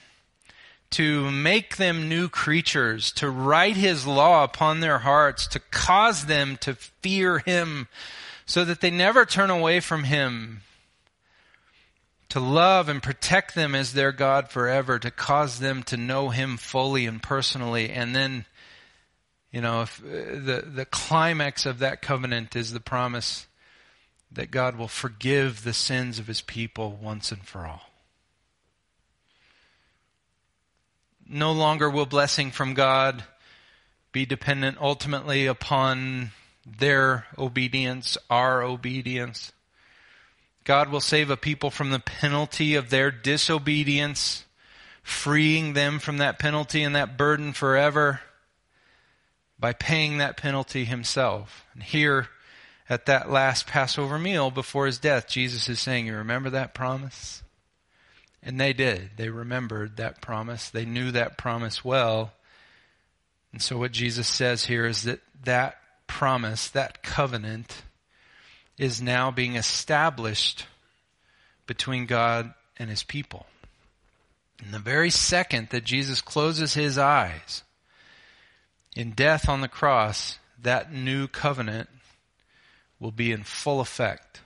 to 0.90 1.30
make 1.30 1.76
them 1.76 2.08
new 2.08 2.28
creatures, 2.28 3.12
to 3.12 3.30
write 3.30 3.76
his 3.76 4.08
law 4.08 4.42
upon 4.42 4.80
their 4.80 4.98
hearts, 4.98 5.46
to 5.46 5.60
cause 5.70 6.26
them 6.26 6.56
to 6.62 6.74
fear 6.74 7.38
him 7.38 7.86
so 8.44 8.64
that 8.64 8.80
they 8.80 8.90
never 8.90 9.24
turn 9.24 9.50
away 9.50 9.78
from 9.78 10.02
him, 10.02 10.62
to 12.30 12.40
love 12.40 12.88
and 12.88 13.02
protect 13.02 13.54
them 13.54 13.74
as 13.74 13.92
their 13.92 14.12
God 14.12 14.50
forever, 14.50 14.98
to 14.98 15.10
cause 15.10 15.58
them 15.58 15.82
to 15.84 15.96
know 15.96 16.28
him 16.28 16.56
fully 16.56 17.06
and 17.06 17.22
personally, 17.22 17.90
and 17.90 18.14
then 18.14 18.44
you 19.50 19.60
know, 19.62 19.82
if 19.82 20.00
uh, 20.00 20.06
the, 20.06 20.64
the 20.66 20.84
climax 20.84 21.64
of 21.64 21.78
that 21.78 22.02
covenant 22.02 22.54
is 22.54 22.72
the 22.72 22.80
promise 22.80 23.46
that 24.30 24.50
God 24.50 24.76
will 24.76 24.88
forgive 24.88 25.64
the 25.64 25.72
sins 25.72 26.18
of 26.18 26.26
his 26.26 26.42
people 26.42 26.98
once 27.00 27.32
and 27.32 27.42
for 27.42 27.66
all. 27.66 27.82
No 31.26 31.52
longer 31.52 31.88
will 31.88 32.06
blessing 32.06 32.50
from 32.50 32.74
God 32.74 33.24
be 34.12 34.26
dependent 34.26 34.78
ultimately 34.80 35.46
upon 35.46 36.30
their 36.66 37.26
obedience, 37.38 38.18
our 38.28 38.62
obedience. 38.62 39.52
God 40.68 40.90
will 40.90 41.00
save 41.00 41.30
a 41.30 41.36
people 41.38 41.70
from 41.70 41.88
the 41.88 41.98
penalty 41.98 42.74
of 42.74 42.90
their 42.90 43.10
disobedience, 43.10 44.44
freeing 45.02 45.72
them 45.72 45.98
from 45.98 46.18
that 46.18 46.38
penalty 46.38 46.82
and 46.82 46.94
that 46.94 47.16
burden 47.16 47.54
forever 47.54 48.20
by 49.58 49.72
paying 49.72 50.18
that 50.18 50.36
penalty 50.36 50.84
himself. 50.84 51.64
And 51.72 51.82
here 51.82 52.28
at 52.86 53.06
that 53.06 53.30
last 53.30 53.66
Passover 53.66 54.18
meal 54.18 54.50
before 54.50 54.84
his 54.84 54.98
death, 54.98 55.26
Jesus 55.26 55.70
is 55.70 55.80
saying, 55.80 56.04
You 56.04 56.16
remember 56.16 56.50
that 56.50 56.74
promise? 56.74 57.42
And 58.42 58.60
they 58.60 58.74
did. 58.74 59.12
They 59.16 59.30
remembered 59.30 59.96
that 59.96 60.20
promise. 60.20 60.68
They 60.68 60.84
knew 60.84 61.10
that 61.12 61.38
promise 61.38 61.82
well. 61.82 62.34
And 63.54 63.62
so 63.62 63.78
what 63.78 63.92
Jesus 63.92 64.28
says 64.28 64.66
here 64.66 64.84
is 64.84 65.04
that 65.04 65.20
that 65.44 65.78
promise, 66.06 66.68
that 66.68 67.02
covenant, 67.02 67.84
is 68.78 69.02
now 69.02 69.30
being 69.30 69.56
established 69.56 70.66
between 71.66 72.06
God 72.06 72.54
and 72.78 72.88
his 72.88 73.02
people. 73.02 73.46
In 74.64 74.70
the 74.70 74.78
very 74.78 75.10
second 75.10 75.68
that 75.70 75.84
Jesus 75.84 76.20
closes 76.20 76.74
his 76.74 76.98
eyes, 76.98 77.62
in 78.96 79.12
death 79.12 79.48
on 79.48 79.60
the 79.60 79.68
cross, 79.68 80.38
that 80.62 80.92
new 80.92 81.28
covenant 81.28 81.88
will 82.98 83.12
be 83.12 83.30
in 83.30 83.44
full 83.44 83.80
effect. 83.80 84.40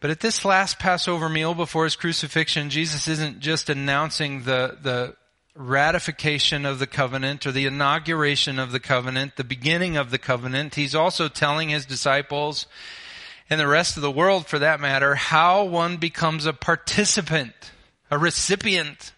But 0.00 0.10
at 0.10 0.20
this 0.20 0.46
last 0.46 0.78
Passover 0.78 1.28
meal 1.28 1.54
before 1.54 1.84
his 1.84 1.96
crucifixion, 1.96 2.70
Jesus 2.70 3.06
isn't 3.06 3.40
just 3.40 3.68
announcing 3.68 4.44
the, 4.44 4.78
the 4.80 5.14
ratification 5.54 6.64
of 6.64 6.78
the 6.78 6.86
covenant 6.86 7.46
or 7.46 7.52
the 7.52 7.66
inauguration 7.66 8.58
of 8.58 8.72
the 8.72 8.80
covenant, 8.80 9.36
the 9.36 9.44
beginning 9.44 9.96
of 9.96 10.10
the 10.10 10.18
covenant. 10.18 10.74
He's 10.74 10.94
also 10.94 11.28
telling 11.28 11.68
his 11.68 11.86
disciples 11.86 12.66
and 13.48 13.58
the 13.58 13.66
rest 13.66 13.96
of 13.96 14.02
the 14.02 14.10
world 14.10 14.46
for 14.46 14.58
that 14.60 14.80
matter 14.80 15.16
how 15.16 15.64
one 15.64 15.96
becomes 15.96 16.46
a 16.46 16.52
participant, 16.52 17.52
a 18.10 18.18
recipient 18.18 19.12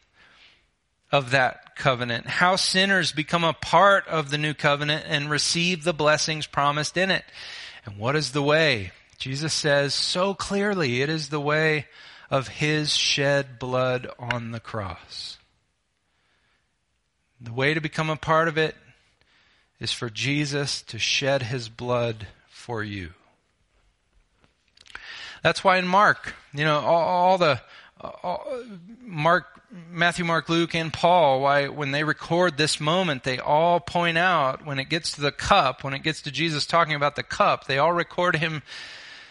of 1.11 1.31
that 1.31 1.77
covenant, 1.77 2.27
how 2.27 2.57
sinners 2.57 3.13
become 3.13 3.45
a 3.45 3.53
part 3.53 4.09
of 4.09 4.31
the 4.31 4.39
new 4.39 4.55
covenant 4.55 5.05
and 5.07 5.31
receive 5.31 5.85
the 5.85 5.93
blessings 5.93 6.47
promised 6.47 6.97
in 6.97 7.11
it. 7.11 7.25
And 7.85 7.99
what 7.99 8.17
is 8.17 8.33
the 8.33 8.43
way? 8.43 8.93
Jesus 9.19 9.53
says 9.53 9.93
so 9.93 10.33
clearly, 10.35 11.03
it 11.03 11.11
is 11.11 11.29
the 11.29 11.41
way 11.41 11.87
of 12.31 12.49
his 12.49 12.97
shed 12.97 13.59
blood 13.59 14.09
on 14.19 14.53
the 14.53 14.61
cross. 14.61 15.37
The 17.43 17.53
way 17.53 17.75
to 17.75 17.81
become 17.81 18.09
a 18.09 18.17
part 18.17 18.47
of 18.47 18.57
it 18.57 18.77
is 19.81 19.93
for 19.93 20.09
Jesus 20.09 20.81
to 20.83 20.99
shed 20.99 21.43
his 21.43 21.69
blood 21.69 22.29
for 22.49 22.85
you. 22.85 23.11
That's 25.43 25.65
why 25.65 25.79
in 25.79 25.89
Mark, 25.89 26.35
you 26.55 26.65
know, 26.65 26.79
all, 26.79 27.03
all 27.03 27.39
the 27.39 27.61
all, 28.01 28.47
Mark, 29.01 29.47
Matthew, 29.91 30.25
Mark, 30.25 30.49
Luke, 30.49 30.75
and 30.77 30.93
Paul, 30.93 31.41
why 31.41 31.67
when 31.67 31.91
they 31.91 32.05
record 32.05 32.57
this 32.57 32.79
moment, 32.79 33.25
they 33.25 33.41
all 33.41 33.81
point 33.81 34.19
out 34.19 34.65
when 34.65 34.79
it 34.79 34.89
gets 34.89 35.13
to 35.13 35.21
the 35.21 35.33
cup, 35.33 35.83
when 35.83 35.95
it 35.95 36.05
gets 36.05 36.23
to 36.23 36.31
Jesus 36.31 36.65
talking 36.65 36.95
about 36.95 37.17
the 37.17 37.25
cup, 37.25 37.67
they 37.67 37.79
all 37.79 37.93
record 37.93 38.37
him 38.37 38.63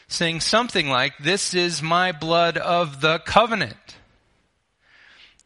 saying 0.09 0.41
something 0.41 0.89
like, 0.89 1.17
"This 1.17 1.53
is 1.53 1.81
my 1.81 2.11
blood 2.11 2.57
of 2.57 2.99
the 2.99 3.19
covenant." 3.19 3.95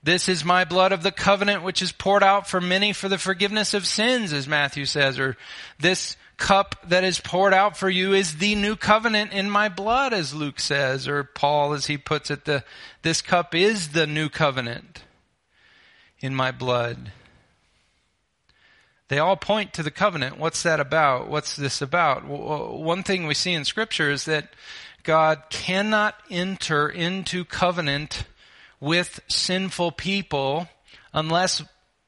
This 0.06 0.30
is 0.30 0.46
my 0.46 0.66
blood 0.66 0.92
of 0.92 1.02
the 1.02 1.12
covenant 1.12 1.64
which 1.64 1.82
is 1.82 1.92
poured 1.92 2.22
out 2.22 2.48
for 2.48 2.62
many 2.62 2.94
for 2.94 3.10
the 3.10 3.18
forgiveness 3.18 3.74
of 3.74 3.88
sins, 3.88 4.34
as 4.34 4.48
Matthew 4.48 4.86
says, 4.86 5.18
or 5.18 5.36
this 5.80 6.16
cup 6.38 6.76
that 6.90 7.04
is 7.04 7.20
poured 7.20 7.56
out 7.56 7.76
for 7.76 7.90
you 7.90 8.14
is 8.14 8.36
the 8.36 8.54
new 8.54 8.76
covenant 8.76 9.34
in 9.34 9.50
my 9.50 9.68
blood, 9.68 10.14
as 10.14 10.32
Luke 10.32 10.60
says, 10.60 11.08
or 11.08 11.24
Paul, 11.24 11.74
as 11.74 11.88
he 11.88 11.98
puts 11.98 12.30
it, 12.30 12.46
the, 12.46 12.64
this 13.02 13.24
cup 13.24 13.56
is 13.56 13.90
the 13.90 14.06
new 14.06 14.30
covenant 14.30 15.02
in 16.20 16.36
my 16.36 16.52
blood. 16.52 17.12
They 19.08 19.18
all 19.18 19.38
point 19.38 19.74
to 19.74 19.82
the 19.82 19.90
covenant. 19.90 20.38
What's 20.38 20.62
that 20.62 20.80
about? 20.80 21.30
What's 21.30 21.56
this 21.56 21.82
about? 21.82 22.28
One 22.28 23.02
thing 23.02 23.26
we 23.26 23.34
see 23.34 23.54
in 23.54 23.66
scripture 23.66 24.12
is 24.12 24.26
that 24.26 24.50
God 25.02 25.46
cannot 25.50 26.14
enter 26.30 26.88
into 26.88 27.44
covenant 27.44 28.26
with 28.80 29.20
sinful 29.28 29.92
people 29.92 30.68
unless 31.14 31.64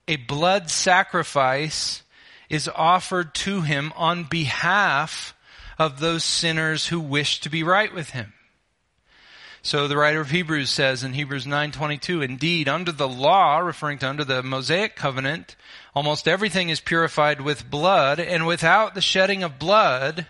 a 0.07 0.15
blood 0.15 0.69
sacrifice 0.69 2.03
is 2.49 2.69
offered 2.73 3.33
to 3.35 3.61
him 3.61 3.91
on 3.95 4.23
behalf 4.23 5.33
of 5.77 5.99
those 5.99 6.23
sinners 6.23 6.87
who 6.87 6.99
wish 6.99 7.41
to 7.41 7.49
be 7.49 7.63
right 7.63 7.93
with 7.93 8.11
him. 8.11 8.33
So 9.61 9.87
the 9.87 9.97
writer 9.97 10.21
of 10.21 10.29
Hebrews 10.29 10.69
says 10.69 11.03
in 11.03 11.13
Hebrews 11.13 11.45
9:22, 11.45 12.21
indeed 12.21 12.69
under 12.69 12.91
the 12.91 13.07
law, 13.07 13.57
referring 13.57 13.97
to 13.99 14.07
under 14.07 14.23
the 14.23 14.41
Mosaic 14.41 14.95
covenant, 14.95 15.57
almost 15.93 16.27
everything 16.27 16.69
is 16.69 16.79
purified 16.79 17.41
with 17.41 17.69
blood, 17.69 18.19
and 18.19 18.47
without 18.47 18.95
the 18.95 19.01
shedding 19.01 19.43
of 19.43 19.59
blood, 19.59 20.25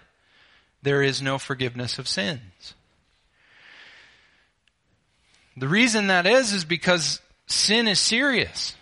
there 0.82 1.04
is 1.04 1.22
no 1.22 1.38
forgiveness 1.38 2.00
of 2.00 2.08
sins. 2.08 2.74
The 5.58 5.68
reason 5.68 6.08
that 6.08 6.28
is, 6.28 6.54
is 6.54 6.66
because 6.66 7.20
sin 7.48 7.88
is 7.88 8.00
serious. 8.00 8.76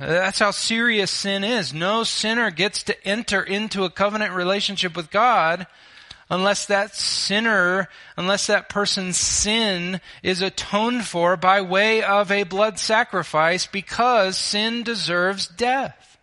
Uh, 0.00 0.06
that's 0.06 0.38
how 0.38 0.52
serious 0.52 1.10
sin 1.10 1.44
is. 1.44 1.74
No 1.74 2.02
sinner 2.02 2.50
gets 2.50 2.82
to 2.84 3.06
enter 3.06 3.42
into 3.42 3.84
a 3.84 3.90
covenant 3.90 4.32
relationship 4.32 4.96
with 4.96 5.10
God 5.10 5.66
unless 6.30 6.64
that 6.66 6.94
sinner, 6.94 7.90
unless 8.16 8.46
that 8.46 8.70
person's 8.70 9.18
sin 9.18 10.00
is 10.22 10.40
atoned 10.40 11.04
for 11.04 11.36
by 11.36 11.60
way 11.60 12.02
of 12.02 12.32
a 12.32 12.44
blood 12.44 12.78
sacrifice 12.78 13.66
because 13.66 14.38
sin 14.38 14.82
deserves 14.82 15.46
death 15.46 16.18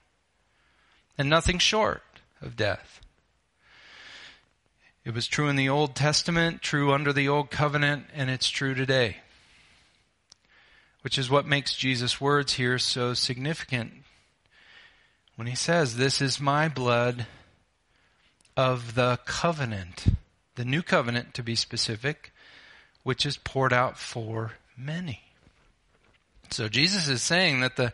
and 1.16 1.30
nothing 1.30 1.60
short 1.60 2.02
of 2.42 2.56
death. 2.56 3.02
It 5.06 5.14
was 5.14 5.28
true 5.28 5.48
in 5.48 5.56
the 5.58 5.70
Old 5.70 5.96
Testament, 5.96 6.64
true 6.64 6.92
under 6.92 7.14
the 7.14 7.28
Old 7.28 7.52
Covenant, 7.52 8.08
and 8.16 8.32
it's 8.32 8.50
true 8.50 8.74
today 8.74 9.18
which 11.02 11.18
is 11.18 11.30
what 11.30 11.46
makes 11.46 11.76
Jesus' 11.76 12.22
words 12.22 12.54
here 12.54 12.78
so 12.78 13.14
significant. 13.14 13.92
When 15.36 15.48
he 15.48 15.56
says, 15.56 15.98
This 15.98 16.22
is 16.22 16.40
my 16.40 16.68
blood 16.68 17.26
of 18.56 18.96
the 18.96 19.20
covenant, 19.26 20.08
the 20.56 20.66
new 20.66 20.82
covenant 20.82 21.34
to 21.36 21.44
be 21.44 21.56
specific, 21.56 22.32
which 23.04 23.26
is 23.26 23.38
poured 23.38 23.74
out 23.74 23.98
for 23.98 24.54
many. 24.78 25.22
So 26.52 26.68
Jesus 26.68 27.08
is 27.08 27.22
saying 27.22 27.62
that 27.62 27.78
the, 27.78 27.94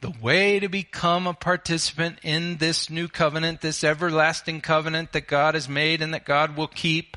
the 0.00 0.12
way 0.22 0.60
to 0.60 0.68
become 0.68 1.26
a 1.26 1.34
participant 1.34 2.18
in 2.22 2.58
this 2.58 2.90
new 2.90 3.08
covenant, 3.08 3.62
this 3.62 3.82
everlasting 3.82 4.60
covenant 4.60 5.12
that 5.12 5.26
God 5.26 5.54
has 5.54 5.68
made 5.68 6.02
and 6.02 6.12
that 6.12 6.24
God 6.26 6.56
will 6.56 6.68
keep, 6.68 7.16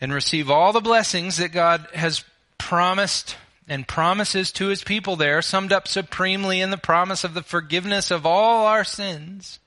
and 0.00 0.12
receive 0.12 0.50
all 0.50 0.72
the 0.72 0.80
blessings 0.80 1.38
that 1.38 1.52
God 1.52 1.88
has 1.94 2.22
promised 2.58 3.36
and 3.68 3.88
promises 3.88 4.52
to 4.52 4.68
his 4.68 4.84
people 4.84 5.16
there, 5.16 5.42
summed 5.42 5.72
up 5.72 5.88
supremely 5.88 6.60
in 6.60 6.70
the 6.70 6.76
promise 6.76 7.24
of 7.24 7.34
the 7.34 7.42
forgiveness 7.42 8.10
of 8.10 8.24
all 8.24 8.66
our 8.66 8.84
sins, 8.84 9.58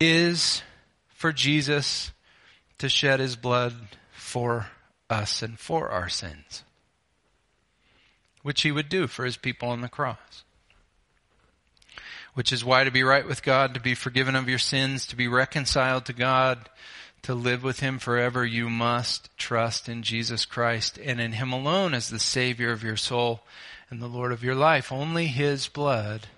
is 0.00 0.62
for 1.08 1.32
Jesus 1.32 2.12
to 2.78 2.88
shed 2.88 3.20
his 3.20 3.36
blood 3.36 3.74
for 4.12 4.66
us 5.08 5.42
and 5.42 5.58
for 5.58 5.88
our 5.88 6.08
sins, 6.08 6.62
which 8.42 8.62
he 8.62 8.70
would 8.70 8.88
do 8.88 9.06
for 9.06 9.24
his 9.24 9.36
people 9.36 9.68
on 9.68 9.80
the 9.80 9.88
cross. 9.88 10.44
Which 12.34 12.52
is 12.52 12.64
why 12.64 12.84
to 12.84 12.90
be 12.90 13.02
right 13.02 13.26
with 13.26 13.42
God, 13.42 13.72
to 13.74 13.80
be 13.80 13.94
forgiven 13.94 14.36
of 14.36 14.48
your 14.48 14.58
sins, 14.58 15.06
to 15.06 15.16
be 15.16 15.26
reconciled 15.26 16.04
to 16.04 16.12
God, 16.12 16.68
to 17.26 17.34
live 17.34 17.64
with 17.64 17.80
Him 17.80 17.98
forever, 17.98 18.46
you 18.46 18.70
must 18.70 19.36
trust 19.36 19.88
in 19.88 20.04
Jesus 20.04 20.44
Christ 20.44 20.96
and 20.96 21.20
in 21.20 21.32
Him 21.32 21.52
alone 21.52 21.92
as 21.92 22.08
the 22.08 22.20
Savior 22.20 22.70
of 22.70 22.84
your 22.84 22.96
soul 22.96 23.40
and 23.90 24.00
the 24.00 24.06
Lord 24.06 24.30
of 24.30 24.44
your 24.44 24.54
life. 24.54 24.92
Only 24.92 25.26
His 25.26 25.66
blood 25.66 26.28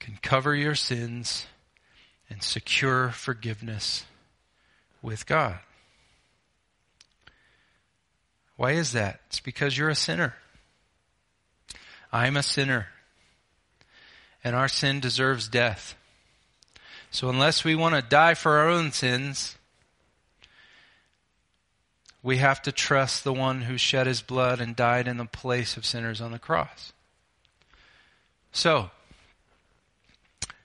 can 0.00 0.18
cover 0.22 0.54
your 0.54 0.74
sins 0.74 1.44
and 2.30 2.42
secure 2.42 3.10
forgiveness 3.10 4.06
with 5.02 5.26
God. 5.26 5.58
Why 8.56 8.72
is 8.72 8.92
that? 8.92 9.20
It's 9.26 9.40
because 9.40 9.76
you're 9.76 9.90
a 9.90 9.94
sinner. 9.94 10.34
I'm 12.10 12.38
a 12.38 12.42
sinner. 12.42 12.86
And 14.42 14.56
our 14.56 14.68
sin 14.68 14.98
deserves 14.98 15.46
death. 15.46 15.94
So 17.10 17.28
unless 17.28 17.64
we 17.64 17.74
want 17.74 17.94
to 17.94 18.02
die 18.02 18.34
for 18.34 18.58
our 18.58 18.68
own 18.68 18.92
sins, 18.92 19.56
we 22.22 22.38
have 22.38 22.60
to 22.62 22.72
trust 22.72 23.22
the 23.22 23.32
one 23.32 23.62
who 23.62 23.78
shed 23.78 24.06
his 24.06 24.20
blood 24.20 24.60
and 24.60 24.74
died 24.74 25.06
in 25.06 25.16
the 25.16 25.24
place 25.24 25.76
of 25.76 25.86
sinners 25.86 26.20
on 26.20 26.32
the 26.32 26.38
cross. 26.38 26.92
So, 28.50 28.90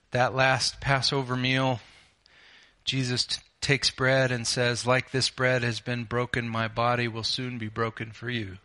that 0.09 0.33
last 0.33 0.81
Passover 0.81 1.35
meal, 1.35 1.79
Jesus 2.83 3.25
t- 3.25 3.41
takes 3.61 3.91
bread 3.91 4.31
and 4.31 4.47
says, 4.47 4.87
Like 4.87 5.11
this 5.11 5.29
bread 5.29 5.61
has 5.61 5.79
been 5.79 6.05
broken, 6.05 6.49
my 6.49 6.67
body 6.67 7.07
will 7.07 7.23
soon 7.23 7.57
be 7.57 7.67
broken 7.67 8.11
for 8.11 8.29
you. 8.29 8.57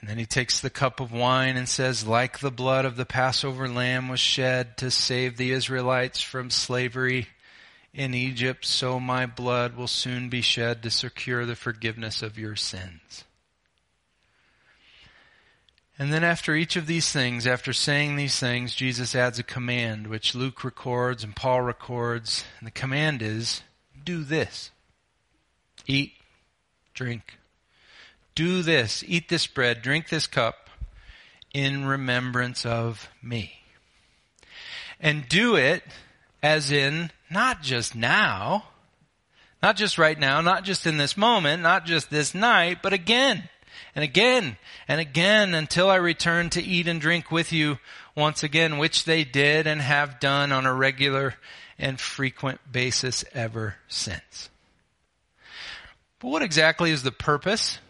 And 0.00 0.08
then 0.08 0.18
he 0.18 0.26
takes 0.26 0.60
the 0.60 0.70
cup 0.70 1.00
of 1.00 1.12
wine 1.12 1.56
and 1.56 1.68
says, 1.68 2.06
like 2.06 2.38
the 2.38 2.52
blood 2.52 2.84
of 2.84 2.96
the 2.96 3.06
Passover 3.06 3.68
lamb 3.68 4.08
was 4.08 4.20
shed 4.20 4.76
to 4.78 4.90
save 4.90 5.36
the 5.36 5.50
Israelites 5.50 6.20
from 6.20 6.50
slavery 6.50 7.28
in 7.92 8.14
Egypt, 8.14 8.64
so 8.64 9.00
my 9.00 9.26
blood 9.26 9.76
will 9.76 9.88
soon 9.88 10.28
be 10.28 10.40
shed 10.40 10.82
to 10.82 10.90
secure 10.90 11.44
the 11.44 11.56
forgiveness 11.56 12.22
of 12.22 12.38
your 12.38 12.54
sins. 12.54 13.24
And 15.98 16.12
then 16.12 16.22
after 16.22 16.54
each 16.54 16.76
of 16.76 16.86
these 16.86 17.10
things, 17.10 17.44
after 17.44 17.72
saying 17.72 18.14
these 18.14 18.38
things, 18.38 18.76
Jesus 18.76 19.16
adds 19.16 19.40
a 19.40 19.42
command, 19.42 20.06
which 20.06 20.32
Luke 20.32 20.62
records 20.62 21.24
and 21.24 21.34
Paul 21.34 21.62
records. 21.62 22.44
And 22.60 22.68
the 22.68 22.72
command 22.72 23.20
is, 23.20 23.62
do 24.04 24.22
this. 24.22 24.70
Eat, 25.88 26.12
drink, 26.94 27.38
do 28.38 28.62
this, 28.62 29.02
eat 29.08 29.28
this 29.28 29.48
bread, 29.48 29.82
drink 29.82 30.08
this 30.08 30.28
cup 30.28 30.70
in 31.52 31.84
remembrance 31.84 32.64
of 32.64 33.10
me. 33.20 33.50
And 35.00 35.28
do 35.28 35.56
it 35.56 35.82
as 36.40 36.70
in 36.70 37.10
not 37.28 37.62
just 37.62 37.96
now, 37.96 38.68
not 39.60 39.74
just 39.74 39.98
right 39.98 40.16
now, 40.16 40.40
not 40.40 40.62
just 40.62 40.86
in 40.86 40.98
this 40.98 41.16
moment, 41.16 41.64
not 41.64 41.84
just 41.84 42.10
this 42.10 42.32
night, 42.32 42.78
but 42.80 42.92
again 42.92 43.48
and 43.96 44.04
again 44.04 44.56
and 44.86 45.00
again 45.00 45.52
until 45.52 45.90
I 45.90 45.96
return 45.96 46.48
to 46.50 46.62
eat 46.62 46.86
and 46.86 47.00
drink 47.00 47.32
with 47.32 47.52
you 47.52 47.80
once 48.14 48.44
again, 48.44 48.78
which 48.78 49.04
they 49.04 49.24
did 49.24 49.66
and 49.66 49.80
have 49.80 50.20
done 50.20 50.52
on 50.52 50.64
a 50.64 50.72
regular 50.72 51.34
and 51.76 51.98
frequent 51.98 52.60
basis 52.70 53.24
ever 53.34 53.74
since. 53.88 54.48
But 56.20 56.28
what 56.28 56.42
exactly 56.42 56.92
is 56.92 57.02
the 57.02 57.10
purpose 57.10 57.80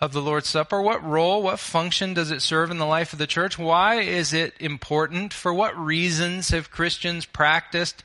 of 0.00 0.12
the 0.12 0.20
Lord's 0.20 0.48
Supper? 0.48 0.80
What 0.80 1.02
role, 1.04 1.42
what 1.42 1.58
function 1.58 2.14
does 2.14 2.30
it 2.30 2.42
serve 2.42 2.70
in 2.70 2.78
the 2.78 2.86
life 2.86 3.12
of 3.12 3.18
the 3.18 3.26
church? 3.26 3.58
Why 3.58 4.00
is 4.00 4.32
it 4.32 4.54
important? 4.60 5.32
For 5.32 5.52
what 5.54 5.78
reasons 5.78 6.50
have 6.50 6.70
Christians 6.70 7.24
practiced 7.24 8.04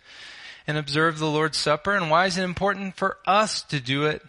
and 0.65 0.77
observed 0.77 1.17
the 1.17 1.25
Lord's 1.25 1.57
Supper? 1.57 1.93
And 1.95 2.09
why 2.09 2.27
is 2.27 2.37
it 2.37 2.43
important 2.43 2.95
for 2.95 3.17
us 3.25 3.61
to 3.63 3.79
do 3.79 4.05
it 4.05 4.23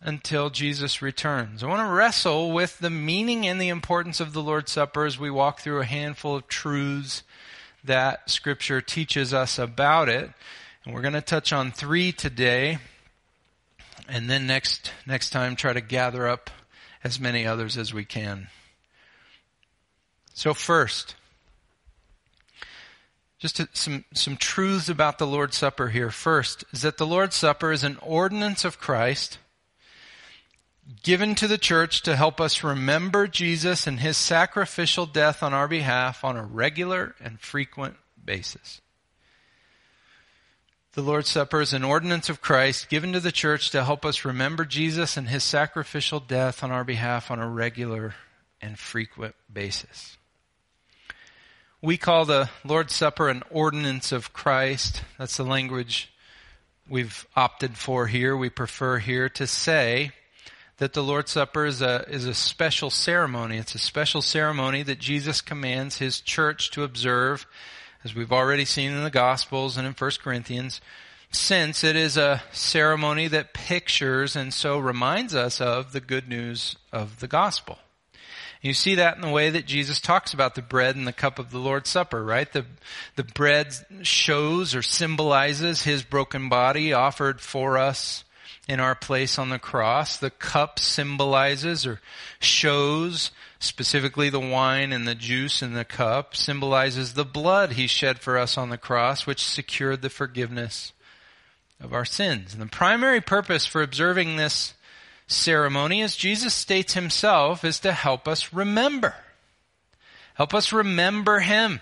until 0.00 0.50
Jesus 0.50 1.00
returns? 1.00 1.62
I 1.62 1.66
want 1.66 1.86
to 1.86 1.92
wrestle 1.92 2.50
with 2.50 2.78
the 2.78 2.90
meaning 2.90 3.46
and 3.46 3.60
the 3.60 3.68
importance 3.68 4.18
of 4.18 4.32
the 4.32 4.42
Lord's 4.42 4.72
Supper 4.72 5.04
as 5.04 5.18
we 5.18 5.30
walk 5.30 5.60
through 5.60 5.80
a 5.80 5.84
handful 5.84 6.34
of 6.34 6.48
truths 6.48 7.22
that 7.84 8.28
Scripture 8.28 8.80
teaches 8.80 9.32
us 9.32 9.56
about 9.56 10.08
it. 10.08 10.30
And 10.84 10.94
we're 10.94 11.02
going 11.02 11.14
to 11.14 11.20
touch 11.20 11.52
on 11.52 11.70
three 11.70 12.10
today. 12.10 12.78
And 14.08 14.28
then 14.28 14.48
next, 14.48 14.90
next 15.06 15.30
time 15.30 15.54
try 15.54 15.72
to 15.72 15.80
gather 15.80 16.26
up 16.26 16.50
as 17.04 17.20
many 17.20 17.46
others 17.46 17.76
as 17.76 17.94
we 17.94 18.04
can. 18.04 18.48
So 20.34 20.54
first, 20.54 21.14
just 23.38 23.56
to, 23.56 23.68
some, 23.72 24.04
some 24.12 24.36
truths 24.36 24.88
about 24.88 25.18
the 25.18 25.26
Lord's 25.26 25.56
Supper 25.56 25.88
here. 25.88 26.10
First 26.10 26.64
is 26.72 26.82
that 26.82 26.98
the 26.98 27.06
Lord's 27.06 27.36
Supper 27.36 27.72
is 27.72 27.84
an 27.84 27.96
ordinance 28.02 28.64
of 28.64 28.80
Christ 28.80 29.38
given 31.02 31.34
to 31.34 31.46
the 31.46 31.58
church 31.58 32.02
to 32.02 32.16
help 32.16 32.40
us 32.40 32.64
remember 32.64 33.26
Jesus 33.26 33.86
and 33.86 34.00
his 34.00 34.16
sacrificial 34.16 35.06
death 35.06 35.42
on 35.42 35.52
our 35.52 35.68
behalf 35.68 36.24
on 36.24 36.36
a 36.36 36.44
regular 36.44 37.14
and 37.20 37.38
frequent 37.40 37.96
basis. 38.22 38.80
The 40.98 41.04
Lord's 41.04 41.28
Supper 41.28 41.60
is 41.60 41.72
an 41.72 41.84
ordinance 41.84 42.28
of 42.28 42.40
Christ 42.40 42.88
given 42.88 43.12
to 43.12 43.20
the 43.20 43.30
church 43.30 43.70
to 43.70 43.84
help 43.84 44.04
us 44.04 44.24
remember 44.24 44.64
Jesus 44.64 45.16
and 45.16 45.28
his 45.28 45.44
sacrificial 45.44 46.18
death 46.18 46.64
on 46.64 46.72
our 46.72 46.82
behalf 46.82 47.30
on 47.30 47.38
a 47.38 47.48
regular 47.48 48.16
and 48.60 48.76
frequent 48.76 49.36
basis. 49.52 50.16
We 51.80 51.98
call 51.98 52.24
the 52.24 52.50
Lord's 52.64 52.96
Supper 52.96 53.28
an 53.28 53.44
ordinance 53.48 54.10
of 54.10 54.32
Christ. 54.32 55.04
That's 55.20 55.36
the 55.36 55.44
language 55.44 56.12
we've 56.88 57.24
opted 57.36 57.76
for 57.76 58.08
here. 58.08 58.36
We 58.36 58.50
prefer 58.50 58.98
here 58.98 59.28
to 59.28 59.46
say 59.46 60.10
that 60.78 60.94
the 60.94 61.04
Lord's 61.04 61.30
Supper 61.30 61.64
is 61.64 61.80
a, 61.80 62.06
is 62.08 62.24
a 62.24 62.34
special 62.34 62.90
ceremony. 62.90 63.58
It's 63.58 63.76
a 63.76 63.78
special 63.78 64.20
ceremony 64.20 64.82
that 64.82 64.98
Jesus 64.98 65.42
commands 65.42 65.98
his 65.98 66.20
church 66.20 66.72
to 66.72 66.82
observe, 66.82 67.46
as 68.04 68.14
we've 68.14 68.32
already 68.32 68.64
seen 68.64 68.92
in 68.92 69.04
the 69.04 69.10
Gospels 69.10 69.76
and 69.76 69.86
in 69.86 69.92
1 69.92 70.10
Corinthians, 70.22 70.80
since 71.30 71.84
it 71.84 71.96
is 71.96 72.16
a 72.16 72.42
ceremony 72.52 73.28
that 73.28 73.52
pictures 73.52 74.36
and 74.36 74.52
so 74.52 74.78
reminds 74.78 75.34
us 75.34 75.60
of 75.60 75.92
the 75.92 76.00
good 76.00 76.28
news 76.28 76.76
of 76.92 77.20
the 77.20 77.28
gospel. 77.28 77.78
You 78.60 78.74
see 78.74 78.96
that 78.96 79.14
in 79.14 79.22
the 79.22 79.30
way 79.30 79.50
that 79.50 79.66
Jesus 79.66 80.00
talks 80.00 80.32
about 80.32 80.54
the 80.54 80.62
bread 80.62 80.96
and 80.96 81.06
the 81.06 81.12
cup 81.12 81.38
of 81.38 81.50
the 81.50 81.58
Lord's 81.58 81.90
Supper, 81.90 82.24
right? 82.24 82.50
The, 82.52 82.64
the 83.14 83.22
bread 83.22 83.74
shows 84.02 84.74
or 84.74 84.82
symbolizes 84.82 85.82
His 85.82 86.02
broken 86.02 86.48
body 86.48 86.92
offered 86.92 87.40
for 87.40 87.78
us 87.78 88.24
in 88.68 88.80
our 88.80 88.96
place 88.96 89.38
on 89.38 89.50
the 89.50 89.60
cross. 89.60 90.16
The 90.16 90.30
cup 90.30 90.80
symbolizes 90.80 91.86
or 91.86 92.00
shows 92.40 93.30
specifically 93.58 94.30
the 94.30 94.40
wine 94.40 94.92
and 94.92 95.06
the 95.06 95.14
juice 95.14 95.62
in 95.62 95.74
the 95.74 95.84
cup 95.84 96.36
symbolizes 96.36 97.14
the 97.14 97.24
blood 97.24 97.72
He 97.72 97.86
shed 97.86 98.20
for 98.20 98.38
us 98.38 98.56
on 98.56 98.70
the 98.70 98.78
cross, 98.78 99.26
which 99.26 99.44
secured 99.44 100.02
the 100.02 100.10
forgiveness 100.10 100.92
of 101.80 101.92
our 101.92 102.04
sins. 102.04 102.52
And 102.52 102.62
the 102.62 102.66
primary 102.66 103.20
purpose 103.20 103.66
for 103.66 103.82
observing 103.82 104.36
this 104.36 104.74
ceremony, 105.26 106.02
as 106.02 106.16
Jesus 106.16 106.54
states 106.54 106.94
himself, 106.94 107.64
is 107.64 107.80
to 107.80 107.92
help 107.92 108.26
us 108.26 108.52
remember. 108.52 109.14
Help 110.34 110.54
us 110.54 110.72
remember 110.72 111.40
him 111.40 111.80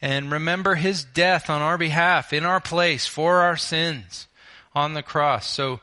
and 0.00 0.30
remember 0.30 0.76
his 0.76 1.04
death 1.04 1.50
on 1.50 1.60
our 1.60 1.76
behalf, 1.76 2.32
in 2.32 2.44
our 2.44 2.60
place, 2.60 3.06
for 3.06 3.40
our 3.40 3.56
sins 3.56 4.28
on 4.74 4.94
the 4.94 5.02
cross. 5.02 5.46
So 5.46 5.80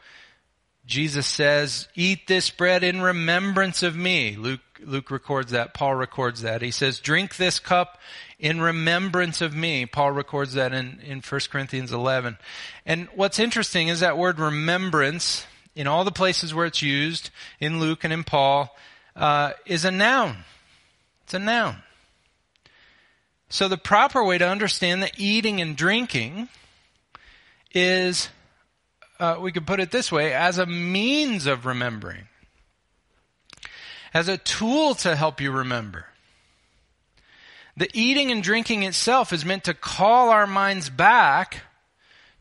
Jesus 0.86 1.28
says, 1.28 1.88
eat 1.93 2.28
this 2.28 2.50
bread 2.50 2.84
in 2.84 3.02
remembrance 3.02 3.84
of 3.84 3.95
me. 3.95 4.38
Luke, 4.38 4.62
Luke 4.80 5.12
records 5.12 5.52
that. 5.52 5.74
Paul 5.74 5.96
records 5.96 6.42
that. 6.42 6.62
He 6.62 6.72
says, 6.72 7.00
drink 7.00 7.36
this 7.36 7.60
cup 7.60 8.00
in 8.40 8.62
remembrance 8.62 9.42
of 9.42 9.56
me. 9.56 9.86
Paul 9.86 10.12
records 10.12 10.54
that 10.54 10.74
in, 10.74 11.00
in 11.06 11.22
1 11.22 11.42
Corinthians 11.52 11.92
11. 11.92 12.38
And 12.86 13.08
what's 13.16 13.40
interesting 13.40 13.88
is 13.88 14.02
that 14.02 14.18
word 14.18 14.40
remembrance 14.40 15.46
in 15.76 15.88
all 15.88 16.04
the 16.04 16.12
places 16.12 16.54
where 16.54 16.66
it's 16.66 16.82
used, 16.82 17.30
in 17.60 17.80
Luke 17.80 18.04
and 18.04 18.12
in 18.12 18.24
Paul, 18.24 18.76
uh, 19.16 19.52
is 19.66 19.86
a 19.86 19.92
noun. 19.92 20.38
It's 21.24 21.36
a 21.36 21.40
noun. 21.40 21.84
So 23.50 23.68
the 23.68 23.78
proper 23.78 24.24
way 24.24 24.38
to 24.38 24.48
understand 24.48 25.04
that 25.04 25.13
eating 25.18 25.62
and 25.62 25.76
drinking 25.76 26.50
is, 27.74 28.30
uh, 29.20 29.38
we 29.40 29.52
could 29.52 29.68
put 29.68 29.80
it 29.80 29.92
this 29.92 30.12
way, 30.12 30.34
as 30.34 30.58
a 30.58 30.66
means 30.66 31.46
of 31.46 31.66
remembering, 31.66 32.28
as 34.17 34.27
a 34.27 34.38
tool 34.39 34.95
to 34.95 35.15
help 35.15 35.39
you 35.39 35.51
remember. 35.51 36.08
The 37.77 37.88
eating 37.93 38.32
and 38.32 38.41
drinking 38.41 38.82
itself 38.82 39.32
is 39.32 39.45
meant 39.45 39.65
to 39.65 39.75
call 39.75 40.30
our 40.30 40.47
minds 40.47 40.89
back 40.89 41.62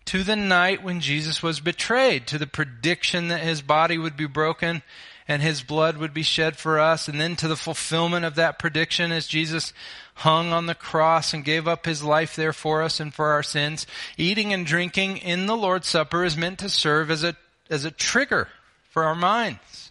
to 0.07 0.23
the 0.23 0.37
night 0.37 0.83
when 0.83 1.01
Jesus 1.01 1.43
was 1.43 1.61
betrayed, 1.61 2.27
to 2.29 2.39
the 2.39 2.47
prediction 2.47 3.29
that 3.29 3.43
his 3.43 3.61
body 3.61 3.99
would 3.99 4.17
be 4.17 4.25
broken 4.25 4.83
and 5.29 5.43
his 5.43 5.63
blood 5.63 5.99
would 5.99 6.15
be 6.15 6.23
shed 6.23 6.57
for 6.57 6.81
us, 6.81 7.09
and 7.09 7.21
then 7.21 7.37
to 7.37 7.49
the 7.49 7.57
fulfillment 7.57 8.25
of 8.25 8.37
that 8.37 8.59
prediction 8.59 9.13
as 9.13 9.27
Jesus 9.27 9.75
hung 10.15 10.55
on 10.55 10.65
the 10.65 10.75
cross 10.75 11.35
and 11.35 11.45
gave 11.45 11.69
up 11.69 11.85
his 11.85 12.03
life 12.03 12.35
there 12.37 12.55
for 12.55 12.83
us 12.83 13.01
and 13.01 13.13
for 13.13 13.27
our 13.33 13.43
sins. 13.43 13.87
Eating 14.17 14.55
and 14.55 14.65
drinking 14.65 15.19
in 15.19 15.45
the 15.45 15.57
Lord's 15.57 15.89
Supper 15.89 16.25
is 16.25 16.39
meant 16.39 16.61
to 16.61 16.71
serve 16.71 17.11
as 17.11 17.23
a, 17.23 17.37
as 17.69 17.85
a 17.85 17.91
trigger 17.91 18.49
for 18.89 19.05
our 19.05 19.15
minds. 19.15 19.86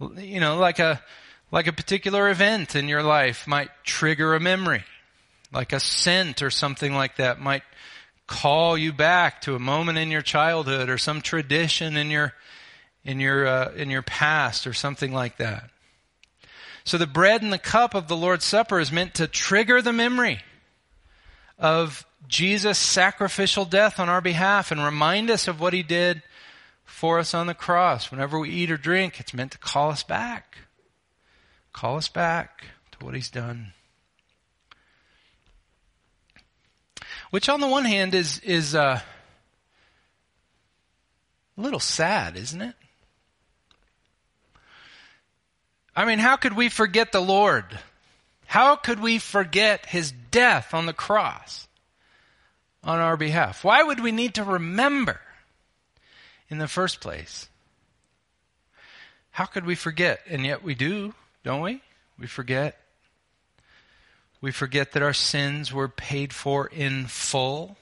You 0.00 0.40
know, 0.40 0.56
like 0.58 0.78
a, 0.78 1.02
like 1.52 1.66
a 1.66 1.72
particular 1.72 2.30
event 2.30 2.74
in 2.74 2.88
your 2.88 3.02
life 3.02 3.46
might 3.46 3.70
trigger 3.84 4.34
a 4.34 4.40
memory. 4.40 4.84
Like 5.52 5.72
a 5.72 5.80
scent 5.80 6.42
or 6.42 6.50
something 6.50 6.94
like 6.94 7.16
that 7.16 7.40
might 7.40 7.62
call 8.26 8.78
you 8.78 8.92
back 8.92 9.42
to 9.42 9.56
a 9.56 9.58
moment 9.58 9.98
in 9.98 10.10
your 10.10 10.22
childhood 10.22 10.88
or 10.88 10.96
some 10.96 11.20
tradition 11.20 11.96
in 11.96 12.08
your 12.10 12.32
in 13.04 13.18
your 13.18 13.46
uh, 13.46 13.72
in 13.72 13.90
your 13.90 14.02
past 14.02 14.66
or 14.68 14.72
something 14.72 15.12
like 15.12 15.38
that. 15.38 15.68
So 16.84 16.96
the 16.96 17.08
bread 17.08 17.42
and 17.42 17.52
the 17.52 17.58
cup 17.58 17.94
of 17.94 18.06
the 18.08 18.16
Lord's 18.16 18.44
Supper 18.44 18.78
is 18.78 18.92
meant 18.92 19.14
to 19.14 19.26
trigger 19.26 19.82
the 19.82 19.92
memory 19.92 20.40
of 21.58 22.06
Jesus' 22.28 22.78
sacrificial 22.78 23.64
death 23.64 23.98
on 23.98 24.08
our 24.08 24.20
behalf 24.20 24.70
and 24.70 24.82
remind 24.82 25.30
us 25.30 25.48
of 25.48 25.60
what 25.60 25.72
he 25.72 25.82
did 25.82 26.22
for 26.90 27.18
us 27.18 27.32
on 27.32 27.46
the 27.46 27.54
cross. 27.54 28.10
Whenever 28.10 28.38
we 28.38 28.50
eat 28.50 28.70
or 28.70 28.76
drink, 28.76 29.20
it's 29.20 29.32
meant 29.32 29.52
to 29.52 29.58
call 29.58 29.90
us 29.90 30.02
back. 30.02 30.58
Call 31.72 31.96
us 31.96 32.08
back 32.08 32.64
to 32.92 33.04
what 33.04 33.14
he's 33.14 33.30
done. 33.30 33.72
Which 37.30 37.48
on 37.48 37.60
the 37.60 37.68
one 37.68 37.84
hand 37.84 38.14
is, 38.14 38.40
is, 38.40 38.74
uh, 38.74 39.00
a 41.56 41.60
little 41.60 41.80
sad, 41.80 42.36
isn't 42.36 42.60
it? 42.60 42.74
I 45.94 46.04
mean, 46.04 46.18
how 46.18 46.36
could 46.36 46.54
we 46.54 46.68
forget 46.68 47.12
the 47.12 47.20
Lord? 47.20 47.78
How 48.46 48.76
could 48.76 49.00
we 49.00 49.18
forget 49.18 49.86
his 49.86 50.12
death 50.12 50.74
on 50.74 50.86
the 50.86 50.92
cross 50.92 51.68
on 52.82 52.98
our 52.98 53.16
behalf? 53.16 53.64
Why 53.64 53.82
would 53.82 54.00
we 54.00 54.12
need 54.12 54.34
to 54.34 54.44
remember 54.44 55.20
in 56.50 56.58
the 56.58 56.68
first 56.68 57.00
place? 57.00 57.48
How 59.30 59.46
could 59.46 59.64
we 59.64 59.74
forget? 59.74 60.20
And 60.28 60.44
yet 60.44 60.62
we 60.62 60.74
do, 60.74 61.14
don't 61.44 61.62
we? 61.62 61.80
We 62.18 62.26
forget. 62.26 62.76
We 64.40 64.50
forget 64.52 64.92
that 64.92 65.02
our 65.02 65.12
sins 65.12 65.72
were 65.72 65.88
paid 65.88 66.32
for 66.32 66.66
in 66.66 67.06
full 67.06 67.76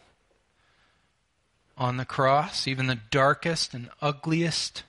on 1.76 1.96
the 1.96 2.04
cross, 2.04 2.66
even 2.66 2.87
the 2.87 2.98
darkest 3.11 3.72
and 3.72 3.88
ugliest 4.02 4.83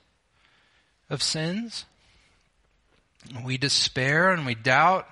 of 1.08 1.22
sins. 1.22 1.84
We 3.44 3.56
despair 3.56 4.32
and 4.32 4.44
we 4.44 4.54
doubt 4.54 5.06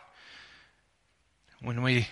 when 1.62 1.82
we 1.82 2.08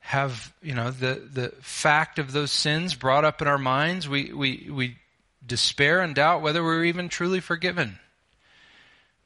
have, 0.00 0.52
you 0.62 0.74
know, 0.74 0.90
the, 0.90 1.22
the 1.32 1.48
fact 1.60 2.18
of 2.18 2.32
those 2.32 2.52
sins 2.52 2.94
brought 2.94 3.24
up 3.24 3.40
in 3.42 3.48
our 3.48 3.58
minds. 3.58 4.08
We, 4.08 4.32
we, 4.32 4.68
we 4.70 4.96
despair 5.46 6.00
and 6.00 6.14
doubt 6.14 6.42
whether 6.42 6.62
we're 6.62 6.84
even 6.84 7.08
truly 7.08 7.40
forgiven 7.40 7.98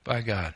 by 0.04 0.20
God. 0.22 0.54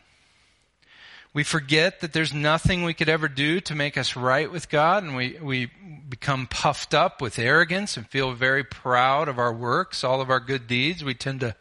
We 1.35 1.45
forget 1.45 2.01
that 2.01 2.13
there's 2.13 2.35
nothing 2.35 2.85
we 2.85 2.93
could 2.93 3.09
ever 3.09 3.27
do 3.27 3.61
to 3.61 3.75
make 3.75 3.97
us 3.97 4.17
right 4.17 4.51
with 4.51 4.69
God, 4.69 5.03
and 5.03 5.17
we, 5.17 5.39
we 5.41 5.71
become 6.09 6.47
puffed 6.47 6.93
up 6.93 7.23
with 7.23 7.39
arrogance 7.39 7.97
and 7.97 8.07
feel 8.07 8.33
very 8.33 8.65
proud 8.65 9.29
of 9.29 9.39
our 9.39 9.53
works, 9.53 10.05
all 10.05 10.21
of 10.21 10.29
our 10.29 10.41
good 10.41 10.67
deeds. 10.67 11.03
We 11.03 11.15
tend 11.15 11.41
to 11.41 11.57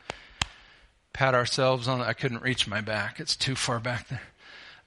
pat 1.14 1.34
ourselves 1.34 1.88
on. 1.88 2.02
I 2.02 2.12
couldn't 2.12 2.44
reach 2.44 2.68
my 2.68 2.82
back; 2.82 3.22
it's 3.22 3.38
too 3.38 3.56
far 3.56 3.80
back 3.80 4.10
there. 4.10 4.22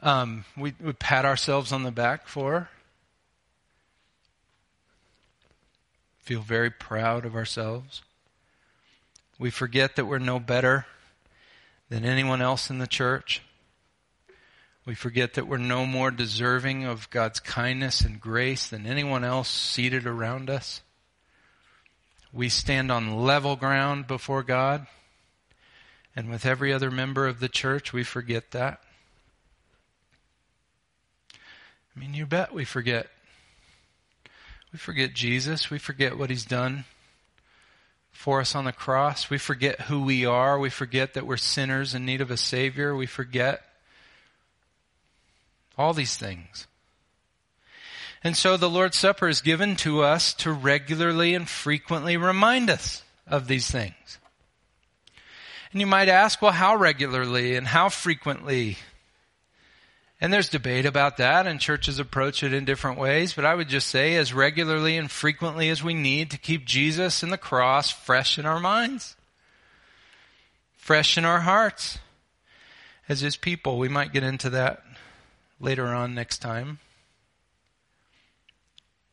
Um, 0.03 0.45
we, 0.55 0.75
we 0.79 0.93
pat 0.93 1.25
ourselves 1.25 1.73
on 1.73 1.83
the 1.83 1.91
back 1.91 2.29
for. 2.29 2.69
Feel 6.19 6.43
very 6.43 6.71
proud 6.71 7.25
of 7.25 7.35
ourselves. 7.35 8.03
We 9.39 9.51
forget 9.51 9.97
that 9.97 10.07
we're 10.07 10.19
no 10.19 10.39
better 10.39 10.87
than 11.89 12.05
anyone 12.05 12.41
else 12.41 12.71
in 12.71 12.79
the 12.79 12.87
church. 12.87 13.43
We 14.87 14.95
forget 14.95 15.35
that 15.35 15.49
we're 15.49 15.57
no 15.57 15.87
more 15.87 16.11
deserving 16.11 16.85
of 16.85 17.11
God's 17.11 17.41
kindness 17.41 18.03
and 18.03 18.21
grace 18.21 18.69
than 18.69 18.87
anyone 18.87 19.25
else 19.25 19.49
seated 19.49 20.07
around 20.07 20.51
us. 20.51 20.83
we 22.33 22.49
stand 22.49 22.91
on 22.91 23.23
level 23.25 23.55
ground 23.55 24.09
before 24.09 24.43
God. 24.43 24.87
And 26.17 26.29
with 26.31 26.45
every 26.45 26.73
other 26.73 26.91
member 26.91 27.27
of 27.27 27.41
the 27.41 27.49
church, 27.49 27.93
we 27.93 28.03
forget 28.03 28.51
that. 28.51 28.81
I 31.33 32.01
mean, 32.01 32.15
you 32.15 32.27
bet 32.27 32.53
we 32.53 32.65
forget. 32.65 33.09
We 34.73 34.79
forget 34.79 35.15
Jesus. 35.15 35.71
We 35.71 35.79
forget 35.79 36.19
what 36.19 36.31
he's 36.31 36.45
done 36.45 36.85
for 38.15 38.41
us 38.41 38.55
on 38.55 38.65
the 38.65 38.73
cross. 38.73 39.29
We 39.29 39.37
forget 39.37 39.83
who 39.83 40.03
we 40.03 40.25
are. 40.25 40.59
We 40.59 40.71
forget 40.71 41.13
that 41.13 41.27
we're 41.27 41.37
sinners 41.37 41.95
in 41.95 42.07
need 42.07 42.23
of 42.23 42.31
a 42.31 42.39
Savior. 42.39 42.97
We 42.97 43.05
forget 43.05 43.63
all 45.77 45.93
these 45.93 46.17
things. 46.17 46.67
And 48.23 48.35
so 48.35 48.57
the 48.57 48.71
Lord's 48.71 48.97
Supper 48.97 49.29
is 49.29 49.43
given 49.43 49.77
to 49.77 50.03
us 50.03 50.33
to 50.35 50.53
regularly 50.53 51.35
and 51.35 51.47
frequently 51.47 52.17
remind 52.17 52.71
us 52.71 53.03
of 53.27 53.49
these 53.49 53.71
things. 53.71 54.19
And 55.73 55.81
you 55.81 55.87
might 55.87 56.09
ask, 56.09 56.41
well, 56.41 56.53
how 56.53 56.77
regularly 56.77 57.57
and 57.57 57.67
how 57.67 57.91
frequently? 57.91 58.79
And 60.21 60.33
there's 60.33 60.49
debate 60.49 60.87
about 60.87 61.17
that, 61.17 61.47
and 61.47 61.61
churches 61.61 61.99
approach 61.99 62.43
it 62.43 62.55
in 62.55 62.65
different 62.65 62.99
ways, 62.99 63.35
but 63.35 63.45
I 63.45 63.55
would 63.55 63.69
just 63.69 63.89
say 63.89 64.15
as 64.17 64.33
regularly 64.33 64.97
and 64.97 65.11
frequently 65.11 65.69
as 65.69 65.83
we 65.83 65.93
need 65.93 66.31
to 66.31 66.39
keep 66.39 66.65
Jesus 66.65 67.23
and 67.23 67.33
the 67.33 67.39
cross 67.39 67.91
fresh 67.91 68.39
in 68.39 68.47
our 68.47 68.61
minds, 68.61 69.17
fresh 70.77 71.19
in 71.19 71.25
our 71.25 71.41
hearts 71.41 71.99
as 73.09 73.21
His 73.21 73.37
people. 73.37 73.79
We 73.79 73.89
might 73.89 74.13
get 74.13 74.23
into 74.23 74.51
that 74.51 74.83
later 75.61 75.87
on 75.89 76.15
next 76.15 76.39
time. 76.39 76.79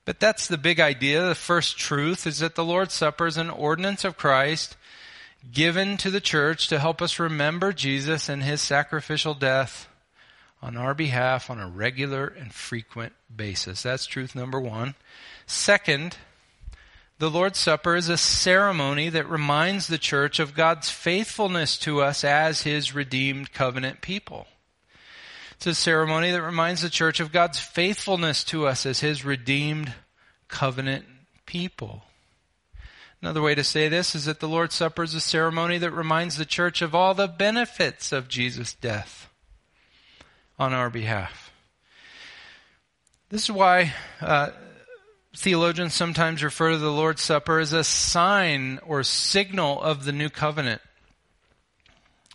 But 0.05 0.19
that's 0.19 0.47
the 0.47 0.57
big 0.57 0.79
idea. 0.79 1.27
The 1.27 1.35
first 1.35 1.77
truth 1.77 2.25
is 2.25 2.39
that 2.39 2.55
the 2.55 2.65
Lord's 2.65 2.93
Supper 2.93 3.27
is 3.27 3.37
an 3.37 3.49
ordinance 3.49 4.03
of 4.03 4.17
Christ 4.17 4.75
given 5.51 5.97
to 5.97 6.09
the 6.09 6.21
church 6.21 6.67
to 6.67 6.79
help 6.79 7.01
us 7.01 7.19
remember 7.19 7.73
Jesus 7.73 8.29
and 8.29 8.43
his 8.43 8.61
sacrificial 8.61 9.33
death 9.33 9.87
on 10.61 10.77
our 10.77 10.93
behalf 10.93 11.49
on 11.49 11.59
a 11.59 11.67
regular 11.67 12.27
and 12.27 12.53
frequent 12.53 13.13
basis. 13.35 13.83
That's 13.83 14.05
truth 14.05 14.35
number 14.35 14.59
one. 14.59 14.95
Second, 15.47 16.17
the 17.17 17.29
Lord's 17.29 17.59
Supper 17.59 17.95
is 17.95 18.09
a 18.09 18.17
ceremony 18.17 19.09
that 19.09 19.29
reminds 19.29 19.87
the 19.87 19.97
church 19.97 20.39
of 20.39 20.55
God's 20.55 20.89
faithfulness 20.89 21.77
to 21.79 22.01
us 22.01 22.23
as 22.23 22.61
his 22.61 22.93
redeemed 22.93 23.53
covenant 23.53 24.01
people. 24.01 24.47
It's 25.61 25.67
a 25.67 25.75
ceremony 25.75 26.31
that 26.31 26.41
reminds 26.41 26.81
the 26.81 26.89
church 26.89 27.19
of 27.19 27.31
God's 27.31 27.59
faithfulness 27.59 28.43
to 28.45 28.65
us 28.65 28.83
as 28.87 29.01
His 29.01 29.23
redeemed 29.23 29.93
covenant 30.47 31.05
people. 31.45 32.01
Another 33.21 33.43
way 33.43 33.53
to 33.53 33.63
say 33.63 33.87
this 33.87 34.15
is 34.15 34.25
that 34.25 34.39
the 34.39 34.49
Lord's 34.49 34.73
Supper 34.73 35.03
is 35.03 35.13
a 35.13 35.19
ceremony 35.19 35.77
that 35.77 35.91
reminds 35.91 36.37
the 36.37 36.45
church 36.45 36.81
of 36.81 36.95
all 36.95 37.13
the 37.13 37.27
benefits 37.27 38.11
of 38.11 38.27
Jesus' 38.27 38.73
death 38.73 39.29
on 40.61 40.73
our 40.73 40.91
behalf. 40.91 41.51
This 43.29 43.45
is 43.45 43.51
why 43.51 43.93
uh, 44.21 44.51
theologians 45.35 45.95
sometimes 45.95 46.43
refer 46.43 46.69
to 46.69 46.77
the 46.77 46.91
Lord's 46.91 47.23
Supper 47.23 47.57
as 47.57 47.73
a 47.73 47.83
sign 47.83 48.79
or 48.85 49.01
signal 49.01 49.81
of 49.81 50.05
the 50.05 50.11
new 50.11 50.29
covenant. 50.29 50.79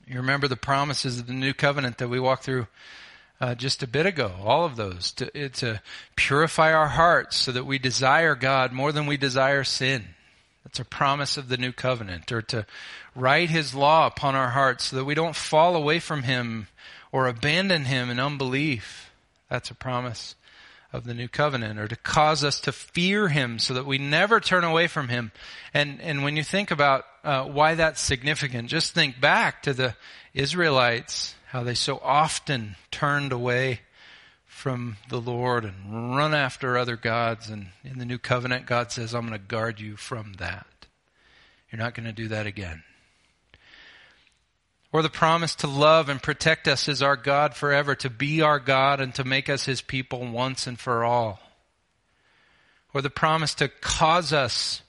You 0.09 0.17
remember 0.17 0.49
the 0.49 0.57
promises 0.57 1.21
of 1.21 1.29
the 1.29 1.35
new 1.35 1.55
covenant 1.55 1.99
that 1.99 2.09
we 2.09 2.19
walked 2.19 2.43
through 2.43 2.67
uh, 3.41 3.55
just 3.55 3.85
a 3.85 3.87
bit 3.87 4.07
ago. 4.07 4.33
All 4.43 4.65
of 4.65 4.75
those 4.75 5.13
to, 5.13 5.49
to 5.49 5.81
purify 6.17 6.73
our 6.73 6.89
hearts 6.89 7.37
so 7.37 7.53
that 7.53 7.65
we 7.65 7.79
desire 7.79 8.35
God 8.35 8.73
more 8.73 8.91
than 8.91 9.07
we 9.07 9.17
desire 9.17 9.63
sin. 9.63 10.05
That's 10.65 10.81
a 10.81 10.85
promise 10.85 11.37
of 11.37 11.49
the 11.49 11.59
new 11.59 11.71
covenant. 11.71 12.33
Or 12.33 12.43
to 12.43 12.67
write 13.15 13.51
His 13.51 13.73
law 13.73 14.09
upon 14.09 14.35
our 14.35 14.51
hearts 14.51 14.87
so 14.87 14.97
that 14.97 15.05
we 15.05 15.15
don't 15.15 15.37
fall 15.37 15.77
away 15.77 16.01
from 16.01 16.25
Him 16.25 16.67
or 17.17 17.29
abandon 17.29 17.87
Him 17.87 18.11
in 18.11 18.21
unbelief. 18.21 19.11
That's 19.49 19.71
a 19.71 19.75
promise 19.75 20.35
of 20.93 21.05
the 21.05 21.15
new 21.15 21.29
covenant. 21.29 21.79
Or 21.79 21.89
to 21.89 21.97
cause 21.97 22.45
us 22.45 22.61
to 22.61 22.73
fear 22.73 23.29
Him 23.29 23.59
so 23.59 23.73
that 23.73 23.87
we 23.87 23.97
never 23.97 24.39
turn 24.39 24.65
away 24.65 24.87
from 24.87 25.09
Him. 25.09 25.33
And 25.73 25.99
and 26.03 26.25
when 26.25 26.37
you 26.37 26.45
think 26.45 26.71
about 26.71 27.07
uh, 27.25 27.45
why 27.45 27.75
that's 27.75 28.03
significant, 28.03 28.69
just 28.69 28.93
think 28.93 29.19
back 29.19 29.63
to 29.63 29.73
the 29.73 29.95
Israelites 30.35 31.35
how 31.47 31.63
they 31.63 31.73
so 31.73 31.99
often 32.05 32.77
turned 32.91 33.33
away 33.33 33.81
from 34.45 34.99
the 35.09 35.21
Lord 35.21 35.65
and 35.65 36.15
run 36.15 36.35
after 36.35 36.77
other 36.77 36.97
gods. 36.97 37.49
And 37.49 37.69
in 37.83 37.99
the 37.99 38.05
new 38.05 38.19
covenant, 38.19 38.67
God 38.67 38.93
says, 38.93 39.15
I'm 39.15 39.27
going 39.27 39.41
to 39.41 39.47
guard 39.47 39.81
you 39.81 39.97
from 39.97 40.35
that. 40.35 40.67
You're 41.73 41.79
not 41.79 41.95
going 41.95 42.07
to 42.07 42.13
do 42.13 42.29
that 42.29 42.47
again. 42.47 42.83
Or 44.97 45.03
the 45.03 45.11
promise 45.11 45.55
to 45.57 45.67
love 45.67 46.09
and 46.09 46.23
protect 46.23 46.67
us 46.67 46.89
as 46.89 47.03
our 47.03 47.17
God 47.17 47.53
forever, 47.53 47.95
to 47.97 48.09
be 48.09 48.41
our 48.41 48.59
God 48.59 48.99
and 48.99 49.15
to 49.17 49.25
make 49.25 49.51
us 49.51 49.67
his 49.67 49.83
people 49.83 50.27
once 50.27 50.67
and 50.67 50.81
for 50.81 51.05
all. 51.05 51.39
Or 52.95 53.03
the 53.03 53.11
promise 53.11 53.53
to 53.57 53.69
cause 53.69 54.33
us 54.33 54.81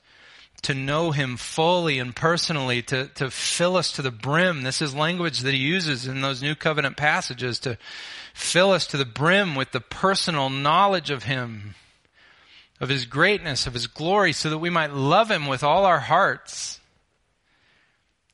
to 0.61 0.73
know 0.73 1.11
him 1.11 1.35
fully 1.35 1.99
and 1.99 2.15
personally, 2.15 2.83
to, 2.83 3.07
to 3.15 3.29
fill 3.29 3.75
us 3.75 3.91
to 3.91 4.01
the 4.01 4.09
brim. 4.09 4.61
This 4.61 4.81
is 4.81 4.95
language 4.95 5.41
that 5.41 5.53
he 5.53 5.59
uses 5.59 6.07
in 6.07 6.21
those 6.21 6.41
new 6.41 6.55
covenant 6.55 6.95
passages 6.95 7.59
to 7.59 7.77
fill 8.33 8.71
us 8.71 8.87
to 8.87 8.95
the 8.95 9.03
brim 9.03 9.55
with 9.55 9.73
the 9.73 9.81
personal 9.81 10.49
knowledge 10.49 11.09
of 11.09 11.23
him, 11.23 11.75
of 12.79 12.87
his 12.87 13.05
greatness, 13.05 13.67
of 13.67 13.73
his 13.73 13.87
glory, 13.87 14.31
so 14.31 14.51
that 14.51 14.59
we 14.59 14.69
might 14.69 14.93
love 14.93 15.29
him 15.29 15.47
with 15.47 15.65
all 15.65 15.83
our 15.83 15.99
hearts. 15.99 16.76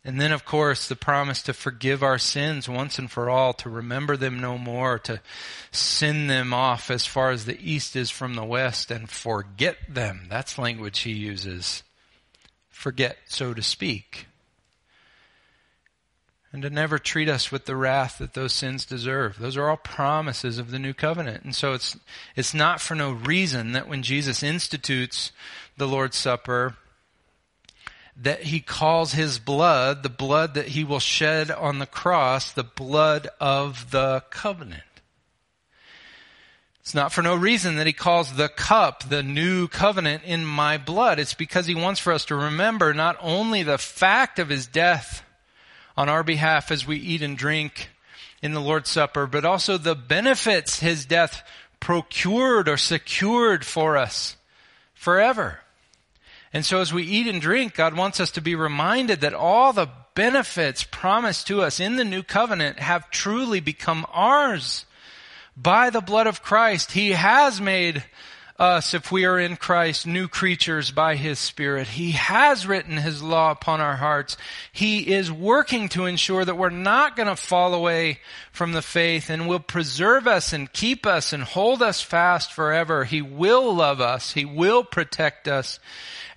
And 0.06 0.20
then, 0.20 0.34
of 0.34 0.44
course, 0.44 0.88
the 0.88 0.98
promise 0.98 1.42
to 1.44 1.54
forgive 1.54 2.04
our 2.04 2.18
sins 2.18 2.68
once 2.68 3.00
and 3.00 3.10
for 3.10 3.30
all, 3.30 3.54
to 3.54 3.70
remember 3.70 4.18
them 4.18 4.40
no 4.40 4.58
more, 4.58 5.00
to 5.00 5.22
send 5.72 6.30
them 6.30 6.54
off 6.54 6.92
as 6.92 7.06
far 7.06 7.32
as 7.32 7.46
the 7.46 7.58
east 7.60 7.96
is 7.96 8.10
from 8.10 8.34
the 8.34 8.44
west 8.44 8.92
and 8.92 9.10
forget 9.10 9.78
them. 9.88 10.28
That's 10.30 10.58
language 10.58 11.00
he 11.00 11.14
uses 11.14 11.84
forget, 12.84 13.18
so 13.28 13.54
to 13.54 13.62
speak. 13.62 14.28
And 16.52 16.62
to 16.64 16.70
never 16.70 17.00
treat 17.00 17.30
us 17.30 17.50
with 17.50 17.64
the 17.64 17.78
wrath 17.78 18.18
that 18.18 18.34
those 18.34 18.52
sins 18.52 18.86
deserve. 18.86 19.40
Those 19.40 19.56
are 19.56 19.70
all 19.70 19.78
promises 19.78 20.60
of 20.60 20.70
the 20.70 20.78
new 20.78 20.94
covenant. 20.94 21.46
And 21.46 21.56
so 21.56 21.72
it's, 21.72 21.98
it's 22.36 22.54
not 22.54 22.82
for 22.82 22.94
no 22.94 23.14
reason 23.14 23.72
that 23.72 23.88
when 23.88 24.04
Jesus 24.04 24.44
institutes 24.44 25.32
the 25.78 25.88
Lord's 25.88 26.18
Supper, 26.18 26.76
that 28.18 28.44
he 28.44 28.60
calls 28.60 29.14
his 29.14 29.40
blood, 29.40 30.04
the 30.04 30.10
blood 30.10 30.54
that 30.54 30.70
he 30.70 30.84
will 30.84 31.00
shed 31.00 31.50
on 31.50 31.80
the 31.80 31.86
cross, 31.86 32.52
the 32.52 32.64
blood 32.64 33.28
of 33.40 33.92
the 33.92 34.24
covenant. 34.30 34.84
It's 36.82 36.94
not 36.94 37.14
for 37.14 37.22
no 37.22 37.36
reason 37.36 37.78
that 37.78 37.88
he 37.88 37.94
calls 37.94 38.34
the 38.34 38.50
cup 38.50 39.08
the 39.08 39.24
new 39.24 39.70
covenant 39.70 40.24
in 40.26 40.46
my 40.46 40.78
blood. 40.78 41.18
It's 41.18 41.34
because 41.34 41.66
he 41.66 41.76
wants 41.76 42.00
for 42.00 42.12
us 42.12 42.26
to 42.26 42.36
remember 42.36 42.94
not 42.94 43.16
only 43.22 43.64
the 43.64 43.78
fact 43.78 44.38
of 44.38 44.50
his 44.50 44.68
death 44.68 45.24
on 45.96 46.10
our 46.10 46.24
behalf 46.24 46.72
as 46.72 46.86
we 46.86 46.98
eat 46.98 47.22
and 47.22 47.38
drink 47.38 47.90
in 48.42 48.54
the 48.54 48.60
Lord's 48.60 48.90
Supper, 48.90 49.26
but 49.28 49.46
also 49.46 49.78
the 49.78 49.96
benefits 49.96 50.82
his 50.82 51.06
death 51.06 51.42
procured 51.80 52.68
or 52.68 52.76
secured 52.76 53.66
for 53.66 53.98
us 53.98 54.36
forever. 54.94 55.63
And 56.54 56.64
so 56.64 56.80
as 56.80 56.94
we 56.94 57.04
eat 57.04 57.28
and 57.28 57.42
drink, 57.42 57.74
God 57.74 57.98
wants 57.98 58.20
us 58.20 58.32
to 58.32 58.42
be 58.42 58.54
reminded 58.54 59.22
that 59.22 59.34
all 59.34 59.74
the 59.74 59.90
benefits 60.14 60.84
promised 60.84 61.48
to 61.48 61.62
us 61.62 61.80
in 61.80 61.96
the 61.96 62.06
new 62.06 62.22
covenant 62.22 62.80
have 62.80 63.10
truly 63.10 63.60
become 63.60 64.06
ours. 64.12 64.86
By 65.58 65.90
the 65.90 66.02
blood 66.02 66.28
of 66.28 66.44
Christ, 66.44 66.92
He 66.92 67.12
has 67.12 67.60
made 67.60 68.04
us, 68.60 68.94
if 68.94 69.12
we 69.12 69.26
are 69.26 69.40
in 69.40 69.56
Christ, 69.56 70.06
new 70.06 70.28
creatures 70.28 70.92
by 70.92 71.16
His 71.16 71.40
Spirit. 71.40 71.88
He 71.88 72.12
has 72.12 72.68
written 72.68 72.98
His 72.98 73.24
law 73.24 73.52
upon 73.52 73.82
our 73.82 73.96
hearts. 73.96 74.38
He 74.72 75.14
is 75.14 75.32
working 75.32 75.90
to 75.90 76.06
ensure 76.06 76.46
that 76.46 76.58
we're 76.58 76.70
not 76.70 77.16
going 77.16 77.28
to 77.28 77.36
fall 77.36 77.74
away 77.74 78.20
from 78.52 78.72
the 78.72 78.82
faith 78.82 79.30
and 79.30 79.48
will 79.48 79.60
preserve 79.60 80.28
us 80.28 80.54
and 80.54 80.72
keep 80.72 81.06
us 81.06 81.34
and 81.34 81.44
hold 81.44 81.82
us 81.82 82.02
fast 82.02 82.54
forever. 82.54 83.04
He 83.04 83.22
will 83.22 83.74
love 83.74 84.00
us. 84.00 84.34
He 84.34 84.46
will 84.46 84.84
protect 84.84 85.48
us 85.48 85.80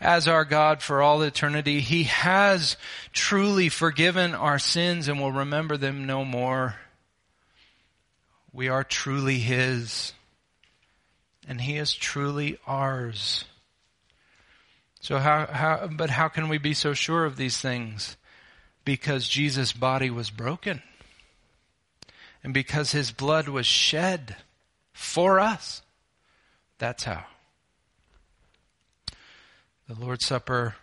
as 0.00 0.29
our 0.29 0.44
God 0.44 0.83
for 0.83 1.02
all 1.02 1.22
eternity. 1.22 1.81
He 1.81 2.05
has 2.05 2.76
truly 3.12 3.68
forgiven 3.68 4.35
our 4.35 4.59
sins 4.59 5.09
and 5.09 5.20
will 5.20 5.33
remember 5.33 5.76
them 5.76 6.07
no 6.07 6.24
more. 6.24 6.76
We 8.52 8.68
are 8.68 8.85
truly 8.85 9.38
His, 9.38 10.14
and 11.46 11.61
He 11.61 11.76
is 11.76 11.94
truly 11.94 12.59
ours. 12.66 13.44
So 15.00 15.18
how, 15.18 15.46
how, 15.46 15.88
but 15.92 16.11
how 16.11 16.28
can 16.28 16.48
we 16.48 16.59
be 16.59 16.74
so 16.74 16.92
sure 16.92 17.24
of 17.24 17.37
these 17.37 17.59
things? 17.59 18.16
Because 18.85 19.28
Jesus' 19.28 19.72
body 19.72 20.11
was 20.11 20.30
broken. 20.30 20.82
And 22.42 22.52
because 22.52 22.92
His 22.92 23.12
blood 23.12 23.48
was 23.48 23.66
shed 23.66 24.37
for 24.92 25.38
us. 25.38 25.82
That's 26.78 27.04
how. 27.04 27.24
The 29.88 29.94
Lord's 29.94 30.26
Supper 30.26 30.74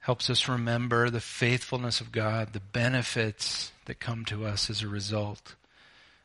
helps 0.00 0.28
us 0.28 0.48
remember 0.48 1.08
the 1.08 1.20
faithfulness 1.20 2.00
of 2.00 2.12
God, 2.12 2.52
the 2.52 2.60
benefits 2.60 3.72
that 3.86 4.00
come 4.00 4.24
to 4.26 4.44
us 4.44 4.68
as 4.68 4.82
a 4.82 4.88
result 4.88 5.54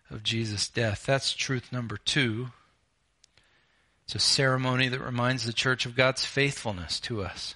of 0.10 0.24
Jesus' 0.24 0.68
death. 0.68 1.06
That's 1.06 1.34
truth 1.34 1.72
number 1.72 1.98
two. 1.98 2.48
It's 4.06 4.15
a 4.15 4.20
ceremony 4.20 4.88
that 4.88 5.02
reminds 5.02 5.46
the 5.46 5.54
church 5.54 5.88
of 5.88 5.96
God's 5.96 6.26
faithfulness 6.26 7.00
to 7.02 7.24
us 7.24 7.56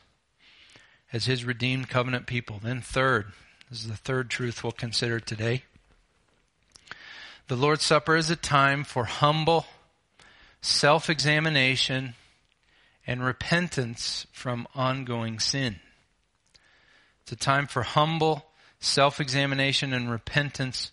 as 1.14 1.26
his 1.26 1.46
redeemed 1.46 1.90
covenant 1.90 2.26
people. 2.26 2.60
Then, 2.62 2.82
third, 2.82 3.28
this 3.70 3.82
is 3.82 3.88
the 3.88 3.96
third 3.96 4.32
truth 4.32 4.64
we'll 4.64 4.72
consider 4.72 5.20
today. 5.20 5.64
The 7.48 7.56
Lord's 7.56 7.84
Supper 7.84 8.16
is 8.16 8.32
a 8.32 8.36
time 8.36 8.84
for 8.84 9.06
humble 9.06 9.68
self 10.62 11.10
examination 11.10 12.16
and 13.06 13.24
repentance 13.24 14.26
from 14.32 14.68
ongoing 14.74 15.40
sin. 15.40 15.78
It's 17.24 17.32
a 17.32 17.36
time 17.36 17.68
for 17.68 17.84
humble 17.84 18.46
self 18.80 19.20
examination 19.20 19.94
and 19.94 20.10
repentance 20.10 20.92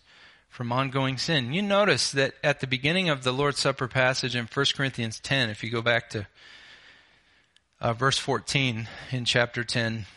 from 0.57 0.71
ongoing 0.71 1.19
sin. 1.19 1.53
You 1.53 1.61
notice 1.61 2.09
that 2.13 2.33
at 2.43 2.61
the 2.61 2.65
beginning 2.65 3.09
of 3.09 3.23
the 3.23 3.31
Lord's 3.31 3.59
Supper 3.59 3.87
passage 3.87 4.35
in 4.35 4.49
1 4.51 4.65
Corinthians 4.75 5.19
10, 5.19 5.51
if 5.51 5.63
you 5.63 5.69
go 5.69 5.83
back 5.83 6.09
to 6.09 6.25
uh, 7.79 7.93
verse 7.93 8.17
14 8.17 8.87
in 9.11 9.25
chapter 9.25 9.63
10, 9.63 10.07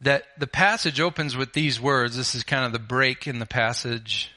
that 0.00 0.22
the 0.38 0.46
passage 0.46 1.00
opens 1.00 1.36
with 1.36 1.52
these 1.52 1.80
words. 1.80 2.16
This 2.16 2.36
is 2.36 2.44
kind 2.44 2.64
of 2.64 2.70
the 2.70 2.78
break 2.78 3.26
in 3.26 3.40
the 3.40 3.44
passage 3.44 4.30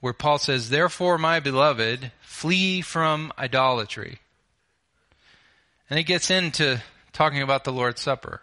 where 0.00 0.12
Paul 0.12 0.36
says, 0.36 0.68
Therefore, 0.68 1.16
my 1.16 1.40
beloved, 1.40 2.12
flee 2.20 2.82
from 2.82 3.32
idolatry. 3.38 4.18
And 5.88 5.96
he 5.96 6.04
gets 6.04 6.30
into 6.30 6.82
talking 7.14 7.40
about 7.40 7.64
the 7.64 7.72
Lord's 7.72 8.02
Supper. 8.02 8.42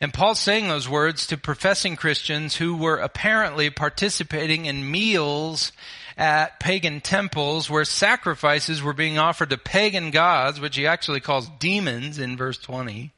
And 0.00 0.12
Paul's 0.12 0.40
saying 0.40 0.68
those 0.68 0.88
words 0.88 1.26
to 1.28 1.36
professing 1.36 1.96
Christians 1.96 2.56
who 2.56 2.76
were 2.76 2.96
apparently 2.96 3.70
participating 3.70 4.66
in 4.66 4.90
meals 4.90 5.72
at 6.16 6.60
pagan 6.60 7.00
temples 7.00 7.70
where 7.70 7.84
sacrifices 7.84 8.82
were 8.82 8.92
being 8.92 9.18
offered 9.18 9.50
to 9.50 9.58
pagan 9.58 10.10
gods, 10.10 10.60
which 10.60 10.76
he 10.76 10.86
actually 10.86 11.20
calls 11.20 11.48
demons 11.58 12.18
in 12.18 12.36
verse 12.36 12.58
20 12.58 13.12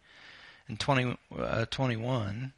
and 0.69 0.81
20, 0.81 1.17
uh, 1.39 1.67
21. 1.67 2.53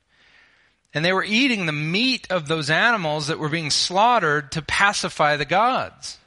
And 0.95 1.05
they 1.05 1.13
were 1.13 1.25
eating 1.25 1.67
the 1.67 1.73
meat 1.73 2.27
of 2.31 2.49
those 2.49 2.71
animals 2.71 3.27
that 3.27 3.39
were 3.39 3.49
being 3.49 3.71
slaughtered 3.71 4.53
to 4.53 4.63
pacify 4.63 5.37
the 5.37 5.45
gods. 5.45 6.19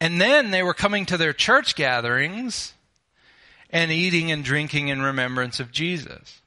And 0.00 0.20
then 0.20 0.50
they 0.50 0.62
were 0.62 0.74
coming 0.74 1.06
to 1.06 1.16
their 1.16 1.32
church 1.32 1.74
gatherings 1.74 2.74
and 3.76 3.92
eating 3.92 4.32
and 4.32 4.42
drinking 4.42 4.88
in 4.88 5.02
remembrance 5.02 5.60
of 5.60 5.70
Jesus. 5.70 6.40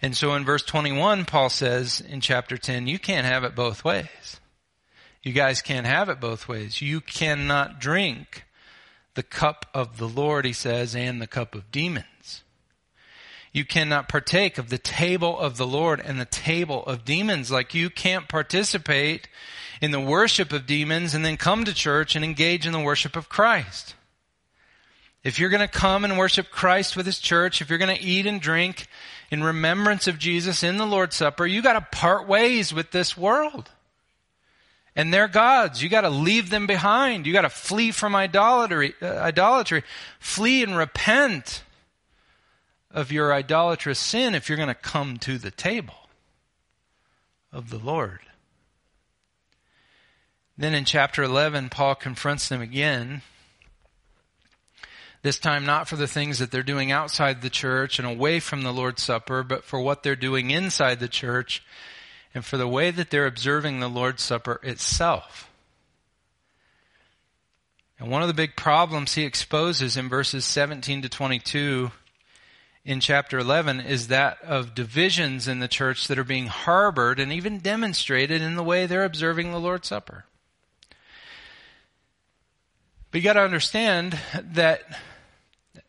And 0.00 0.16
so 0.16 0.32
in 0.34 0.42
verse 0.42 0.62
21, 0.62 1.26
Paul 1.26 1.50
says 1.50 2.00
in 2.00 2.22
chapter 2.22 2.56
10, 2.56 2.86
you 2.86 2.98
can't 2.98 3.26
have 3.26 3.44
it 3.44 3.54
both 3.54 3.84
ways. 3.84 4.40
You 5.22 5.32
guys 5.32 5.60
can't 5.60 5.86
have 5.86 6.08
it 6.08 6.18
both 6.18 6.48
ways. 6.48 6.80
You 6.80 7.02
cannot 7.02 7.78
drink 7.78 8.44
the 9.12 9.22
cup 9.22 9.66
of 9.74 9.98
the 9.98 10.08
Lord, 10.08 10.46
he 10.46 10.54
says, 10.54 10.96
and 10.96 11.20
the 11.20 11.26
cup 11.26 11.54
of 11.54 11.70
demons. 11.70 12.42
You 13.52 13.66
cannot 13.66 14.08
partake 14.08 14.56
of 14.56 14.70
the 14.70 14.78
table 14.78 15.38
of 15.38 15.58
the 15.58 15.66
Lord 15.66 16.00
and 16.00 16.18
the 16.18 16.24
table 16.24 16.82
of 16.86 17.04
demons. 17.04 17.50
Like 17.50 17.74
you 17.74 17.90
can't 17.90 18.28
participate 18.28 19.28
in 19.82 19.90
the 19.90 20.00
worship 20.00 20.54
of 20.54 20.64
demons 20.64 21.14
and 21.14 21.22
then 21.22 21.36
come 21.36 21.66
to 21.66 21.74
church 21.74 22.16
and 22.16 22.24
engage 22.24 22.66
in 22.66 22.72
the 22.72 22.80
worship 22.80 23.14
of 23.14 23.28
Christ. 23.28 23.94
If 25.24 25.38
you're 25.38 25.50
going 25.50 25.60
to 25.60 25.68
come 25.68 26.04
and 26.04 26.18
worship 26.18 26.50
Christ 26.50 26.96
with 26.96 27.06
His 27.06 27.18
church, 27.18 27.60
if 27.60 27.70
you're 27.70 27.78
going 27.78 27.96
to 27.96 28.02
eat 28.02 28.26
and 28.26 28.40
drink 28.40 28.86
in 29.30 29.44
remembrance 29.44 30.08
of 30.08 30.18
Jesus 30.18 30.62
in 30.62 30.78
the 30.78 30.86
Lord's 30.86 31.16
Supper, 31.16 31.46
you 31.46 31.62
got 31.62 31.74
to 31.74 31.96
part 31.96 32.26
ways 32.26 32.74
with 32.74 32.90
this 32.90 33.16
world. 33.16 33.70
And 34.94 35.14
their 35.14 35.28
gods. 35.28 35.82
You 35.82 35.88
got 35.88 36.02
to 36.02 36.10
leave 36.10 36.50
them 36.50 36.66
behind. 36.66 37.26
You 37.26 37.32
got 37.32 37.42
to 37.42 37.48
flee 37.48 37.92
from 37.92 38.14
idolatry, 38.14 38.94
uh, 39.00 39.06
idolatry. 39.06 39.84
Flee 40.18 40.62
and 40.62 40.76
repent 40.76 41.62
of 42.90 43.10
your 43.10 43.32
idolatrous 43.32 43.98
sin 43.98 44.34
if 44.34 44.48
you're 44.48 44.56
going 44.56 44.68
to 44.68 44.74
come 44.74 45.16
to 45.18 45.38
the 45.38 45.50
table 45.50 45.94
of 47.50 47.70
the 47.70 47.78
Lord. 47.78 48.20
Then 50.58 50.74
in 50.74 50.84
chapter 50.84 51.22
11, 51.22 51.70
Paul 51.70 51.94
confronts 51.94 52.48
them 52.48 52.60
again 52.60 53.22
this 55.22 55.38
time, 55.38 55.64
not 55.64 55.88
for 55.88 55.96
the 55.96 56.08
things 56.08 56.40
that 56.40 56.50
they're 56.50 56.62
doing 56.62 56.90
outside 56.90 57.40
the 57.40 57.50
church 57.50 57.98
and 57.98 58.08
away 58.08 58.40
from 58.40 58.62
the 58.62 58.72
Lord's 58.72 59.02
Supper, 59.02 59.42
but 59.42 59.64
for 59.64 59.80
what 59.80 60.02
they're 60.02 60.16
doing 60.16 60.50
inside 60.50 60.98
the 60.98 61.08
church 61.08 61.62
and 62.34 62.44
for 62.44 62.56
the 62.56 62.68
way 62.68 62.90
that 62.90 63.10
they're 63.10 63.26
observing 63.26 63.78
the 63.78 63.88
Lord's 63.88 64.22
Supper 64.22 64.58
itself. 64.62 65.48
And 68.00 68.10
one 68.10 68.22
of 68.22 68.28
the 68.28 68.34
big 68.34 68.56
problems 68.56 69.14
he 69.14 69.22
exposes 69.22 69.96
in 69.96 70.08
verses 70.08 70.44
17 70.44 71.02
to 71.02 71.08
22 71.08 71.92
in 72.84 72.98
chapter 72.98 73.38
11 73.38 73.78
is 73.78 74.08
that 74.08 74.42
of 74.42 74.74
divisions 74.74 75.46
in 75.46 75.60
the 75.60 75.68
church 75.68 76.08
that 76.08 76.18
are 76.18 76.24
being 76.24 76.48
harbored 76.48 77.20
and 77.20 77.32
even 77.32 77.58
demonstrated 77.58 78.42
in 78.42 78.56
the 78.56 78.64
way 78.64 78.86
they're 78.86 79.04
observing 79.04 79.52
the 79.52 79.60
Lord's 79.60 79.86
Supper. 79.86 80.24
But 83.12 83.20
you 83.20 83.24
got 83.24 83.34
to 83.34 83.40
understand 83.40 84.18
that 84.34 84.82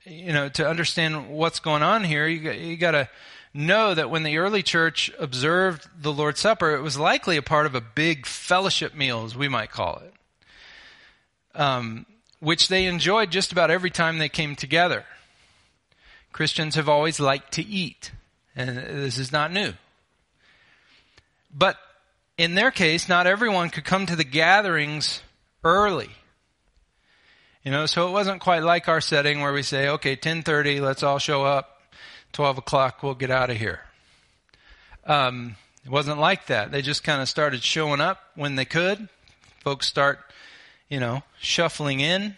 you 0.06 0.34
know, 0.34 0.50
to 0.50 0.68
understand 0.68 1.30
what's 1.30 1.60
going 1.60 1.84
on 1.84 2.04
here, 2.04 2.28
you, 2.28 2.52
you 2.52 2.78
got 2.78 2.92
to 2.92 3.10
know 3.54 3.94
that 3.94 4.10
when 4.10 4.24
the 4.24 4.38
early 4.38 4.64
church 4.64 5.12
observed 5.20 5.88
the 6.00 6.12
Lord's 6.12 6.40
Supper, 6.40 6.76
it 6.76 6.82
was 6.82 6.98
likely 6.98 7.38
a 7.38 7.42
part 7.42 7.66
of 7.66 7.76
a 7.76 7.82
big 7.82 8.26
fellowship 8.26 8.96
meal, 8.96 9.24
as 9.26 9.36
we 9.36 9.48
might 9.48 9.72
call 9.72 10.02
it, 10.04 11.60
um, 11.60 12.06
which 12.40 12.68
they 12.68 12.86
enjoyed 12.86 13.32
just 13.32 13.52
about 13.52 13.72
every 13.72 13.92
time 13.92 14.18
they 14.18 14.30
came 14.30 14.56
together. 14.56 15.06
Christians 16.32 16.76
have 16.76 16.90
always 16.90 17.20
liked 17.20 17.54
to 17.54 17.64
eat, 17.64 18.12
and 18.56 18.76
this 18.78 19.20
is 19.20 19.32
not 19.32 19.52
new. 19.52 19.74
But 21.56 21.78
in 22.38 22.56
their 22.56 22.72
case, 22.72 23.08
not 23.08 23.28
everyone 23.28 23.70
could 23.70 23.86
come 23.86 24.08
to 24.08 24.16
the 24.16 24.24
gatherings 24.24 25.22
early. 25.64 26.10
You 27.64 27.72
know, 27.72 27.86
so 27.86 28.10
it 28.10 28.12
wasn't 28.12 28.42
quite 28.42 28.62
like 28.62 28.90
our 28.90 29.00
setting 29.00 29.40
where 29.40 29.54
we 29.54 29.64
say, 29.64 29.88
okay, 29.88 30.12
1030, 30.12 30.82
let's 30.82 31.02
all 31.02 31.18
show 31.18 31.46
up. 31.46 31.82
12 32.34 32.58
o'clock, 32.58 33.02
we'll 33.02 33.16
get 33.16 33.32
out 33.32 33.50
of 33.50 33.58
here. 33.58 33.80
Um, 35.06 35.56
it 35.86 35.90
wasn't 35.90 36.20
like 36.20 36.48
that. 36.48 36.72
They 36.72 36.82
just 36.82 37.04
kind 37.06 37.22
of 37.22 37.30
started 37.30 37.64
showing 37.64 38.02
up 38.02 38.20
when 38.36 38.56
they 38.56 38.66
could. 38.66 39.08
Folks 39.62 39.88
start, 39.88 40.20
you 40.90 41.00
know, 41.00 41.24
shuffling 41.40 42.02
in. 42.02 42.38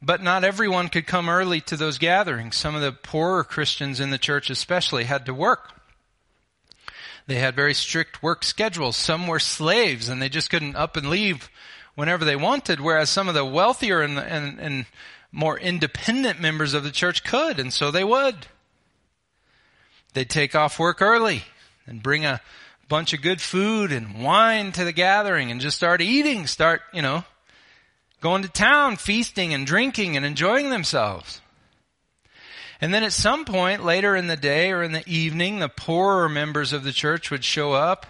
But 0.00 0.22
not 0.22 0.44
everyone 0.44 0.88
could 0.88 1.06
come 1.06 1.28
early 1.28 1.60
to 1.62 1.76
those 1.76 1.98
gatherings. 1.98 2.56
Some 2.56 2.74
of 2.74 2.80
the 2.80 2.92
poorer 2.92 3.44
Christians 3.44 4.00
in 4.00 4.10
the 4.10 4.18
church 4.18 4.48
especially 4.48 5.04
had 5.04 5.26
to 5.26 5.34
work. 5.34 5.72
They 7.26 7.36
had 7.36 7.56
very 7.56 7.74
strict 7.74 8.22
work 8.22 8.44
schedules. 8.44 8.96
Some 8.96 9.26
were 9.26 9.40
slaves 9.40 10.08
and 10.08 10.22
they 10.22 10.28
just 10.28 10.48
couldn't 10.48 10.76
up 10.76 10.96
and 10.96 11.10
leave 11.10 11.50
whenever 11.96 12.24
they 12.24 12.36
wanted, 12.36 12.78
whereas 12.80 13.10
some 13.10 13.28
of 13.28 13.34
the 13.34 13.44
wealthier 13.44 14.02
and, 14.02 14.18
and, 14.18 14.60
and 14.60 14.86
more 15.32 15.58
independent 15.58 16.40
members 16.40 16.72
of 16.72 16.84
the 16.84 16.92
church 16.92 17.24
could, 17.24 17.58
and 17.58 17.72
so 17.72 17.90
they 17.90 18.04
would. 18.04 18.46
They'd 20.14 20.30
take 20.30 20.54
off 20.54 20.78
work 20.78 21.02
early 21.02 21.42
and 21.86 22.02
bring 22.02 22.24
a 22.24 22.40
bunch 22.88 23.12
of 23.12 23.22
good 23.22 23.40
food 23.40 23.92
and 23.92 24.22
wine 24.22 24.72
to 24.72 24.84
the 24.84 24.92
gathering 24.92 25.50
and 25.50 25.60
just 25.60 25.76
start 25.76 26.00
eating, 26.00 26.46
start, 26.46 26.82
you 26.92 27.02
know, 27.02 27.24
going 28.20 28.42
to 28.42 28.48
town, 28.48 28.96
feasting 28.96 29.52
and 29.52 29.66
drinking 29.66 30.16
and 30.16 30.24
enjoying 30.24 30.70
themselves. 30.70 31.40
And 32.80 32.92
then 32.92 33.02
at 33.02 33.12
some 33.12 33.44
point 33.44 33.84
later 33.84 34.14
in 34.14 34.26
the 34.26 34.36
day 34.36 34.70
or 34.70 34.82
in 34.82 34.92
the 34.92 35.06
evening, 35.08 35.58
the 35.58 35.68
poorer 35.68 36.28
members 36.28 36.72
of 36.72 36.84
the 36.84 36.92
church 36.92 37.30
would 37.30 37.44
show 37.44 37.72
up 37.72 38.06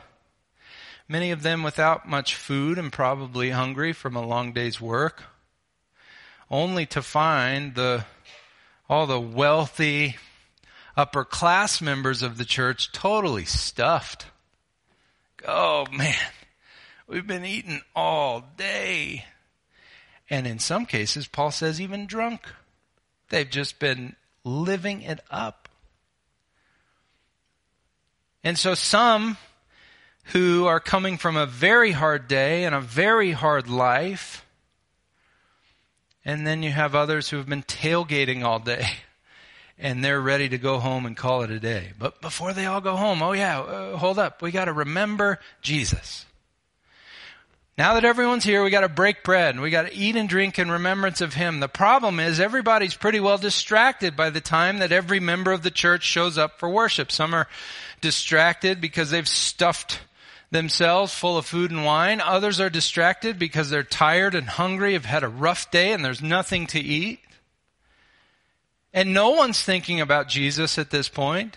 many 1.08 1.30
of 1.30 1.42
them 1.42 1.62
without 1.62 2.08
much 2.08 2.34
food 2.34 2.78
and 2.78 2.92
probably 2.92 3.50
hungry 3.50 3.92
from 3.92 4.16
a 4.16 4.26
long 4.26 4.52
day's 4.52 4.80
work, 4.80 5.24
only 6.50 6.86
to 6.86 7.02
find 7.02 7.74
the, 7.74 8.04
all 8.88 9.06
the 9.06 9.20
wealthy 9.20 10.16
upper 10.96 11.24
class 11.24 11.80
members 11.80 12.22
of 12.22 12.38
the 12.38 12.44
church 12.44 12.90
totally 12.92 13.44
stuffed. 13.44 14.26
Oh 15.46 15.86
man, 15.92 16.14
we've 17.06 17.26
been 17.26 17.44
eating 17.44 17.82
all 17.94 18.44
day. 18.56 19.24
And 20.28 20.46
in 20.46 20.58
some 20.58 20.86
cases, 20.86 21.28
Paul 21.28 21.50
says 21.52 21.80
even 21.80 22.06
drunk. 22.06 22.40
They've 23.28 23.48
just 23.48 23.78
been 23.78 24.16
living 24.44 25.02
it 25.02 25.20
up. 25.30 25.68
And 28.42 28.58
so 28.58 28.74
some 28.74 29.36
who 30.32 30.66
are 30.66 30.80
coming 30.80 31.18
from 31.18 31.36
a 31.36 31.46
very 31.46 31.92
hard 31.92 32.28
day 32.28 32.64
and 32.64 32.74
a 32.74 32.80
very 32.80 33.32
hard 33.32 33.68
life 33.68 34.44
And 36.24 36.44
then 36.44 36.64
you 36.64 36.72
have 36.72 36.96
others 36.96 37.30
who 37.30 37.36
have 37.36 37.48
been 37.48 37.62
tailgating 37.62 38.42
all 38.42 38.58
day 38.58 38.86
and 39.78 40.04
they're 40.04 40.20
ready 40.20 40.48
to 40.48 40.58
go 40.58 40.80
home 40.80 41.06
and 41.06 41.16
call 41.16 41.42
it 41.42 41.50
a 41.52 41.60
day. 41.60 41.92
But 41.96 42.20
before 42.20 42.52
they 42.52 42.66
all 42.66 42.80
go 42.80 42.96
home, 42.96 43.22
oh 43.22 43.32
yeah, 43.32 43.60
uh, 43.60 43.96
hold 43.96 44.18
up. 44.18 44.42
We 44.42 44.50
got 44.50 44.64
to 44.64 44.72
remember 44.72 45.38
Jesus. 45.62 46.26
Now 47.78 47.94
that 47.94 48.06
everyone's 48.06 48.42
here, 48.42 48.64
we 48.64 48.70
got 48.70 48.80
to 48.80 48.88
break 48.88 49.22
bread 49.22 49.54
and 49.54 49.62
we 49.62 49.70
got 49.70 49.86
to 49.86 49.94
eat 49.94 50.16
and 50.16 50.28
drink 50.28 50.58
in 50.58 50.70
remembrance 50.70 51.20
of 51.20 51.34
Him. 51.34 51.60
The 51.60 51.68
problem 51.68 52.18
is 52.18 52.40
everybody's 52.40 52.96
pretty 52.96 53.20
well 53.20 53.38
distracted 53.38 54.16
by 54.16 54.30
the 54.30 54.40
time 54.40 54.78
that 54.78 54.92
every 54.92 55.20
member 55.20 55.52
of 55.52 55.62
the 55.62 55.70
church 55.70 56.02
shows 56.02 56.38
up 56.38 56.58
for 56.58 56.68
worship. 56.68 57.12
Some 57.12 57.34
are 57.34 57.46
distracted 58.00 58.80
because 58.80 59.10
they've 59.10 59.28
stuffed 59.28 60.00
themselves 60.50 61.14
full 61.14 61.36
of 61.36 61.46
food 61.46 61.70
and 61.70 61.84
wine. 61.84 62.20
Others 62.20 62.60
are 62.60 62.70
distracted 62.70 63.38
because 63.38 63.70
they're 63.70 63.82
tired 63.82 64.34
and 64.34 64.48
hungry, 64.48 64.92
have 64.92 65.04
had 65.04 65.24
a 65.24 65.28
rough 65.28 65.70
day 65.70 65.92
and 65.92 66.04
there's 66.04 66.22
nothing 66.22 66.66
to 66.68 66.80
eat. 66.80 67.20
And 68.92 69.12
no 69.12 69.30
one's 69.30 69.62
thinking 69.62 70.00
about 70.00 70.28
Jesus 70.28 70.78
at 70.78 70.90
this 70.90 71.08
point. 71.08 71.56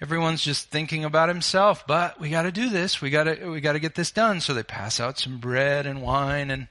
Everyone's 0.00 0.42
just 0.42 0.70
thinking 0.70 1.04
about 1.04 1.28
himself, 1.28 1.84
but 1.88 2.20
we 2.20 2.30
got 2.30 2.42
to 2.42 2.52
do 2.52 2.68
this. 2.68 3.02
We 3.02 3.10
got 3.10 3.24
to 3.24 3.50
we 3.50 3.60
got 3.60 3.72
to 3.72 3.80
get 3.80 3.96
this 3.96 4.12
done. 4.12 4.40
So 4.40 4.54
they 4.54 4.62
pass 4.62 5.00
out 5.00 5.18
some 5.18 5.38
bread 5.38 5.86
and 5.86 6.02
wine 6.02 6.52
and 6.52 6.68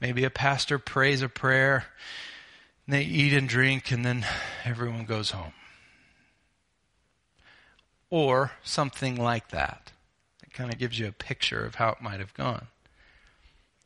maybe 0.00 0.24
a 0.24 0.30
pastor 0.30 0.78
prays 0.78 1.20
a 1.20 1.28
prayer. 1.28 1.84
And 2.86 2.94
they 2.94 3.02
eat 3.02 3.34
and 3.34 3.46
drink 3.46 3.90
and 3.90 4.06
then 4.06 4.24
everyone 4.64 5.04
goes 5.04 5.32
home. 5.32 5.52
Or 8.08 8.52
something 8.62 9.16
like 9.16 9.50
that. 9.50 9.92
Kind 10.54 10.72
of 10.72 10.78
gives 10.78 10.98
you 10.98 11.08
a 11.08 11.12
picture 11.12 11.64
of 11.64 11.76
how 11.76 11.90
it 11.90 12.02
might 12.02 12.20
have 12.20 12.34
gone. 12.34 12.66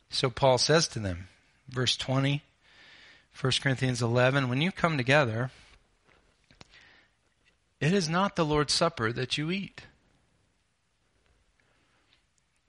So 0.09 0.29
Paul 0.29 0.57
says 0.57 0.87
to 0.89 0.99
them, 0.99 1.27
verse 1.69 1.95
20, 1.95 2.41
1 3.39 3.53
Corinthians 3.61 4.01
11, 4.01 4.49
when 4.49 4.61
you 4.61 4.71
come 4.71 4.97
together, 4.97 5.51
it 7.79 7.93
is 7.93 8.09
not 8.09 8.35
the 8.35 8.45
Lord's 8.45 8.73
Supper 8.73 9.11
that 9.13 9.37
you 9.37 9.51
eat. 9.51 9.83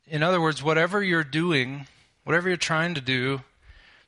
In 0.06 0.22
other 0.22 0.40
words, 0.40 0.62
whatever 0.62 1.02
you're 1.02 1.24
doing, 1.24 1.86
whatever 2.24 2.48
you're 2.48 2.56
trying 2.56 2.94
to 2.94 3.00
do, 3.00 3.40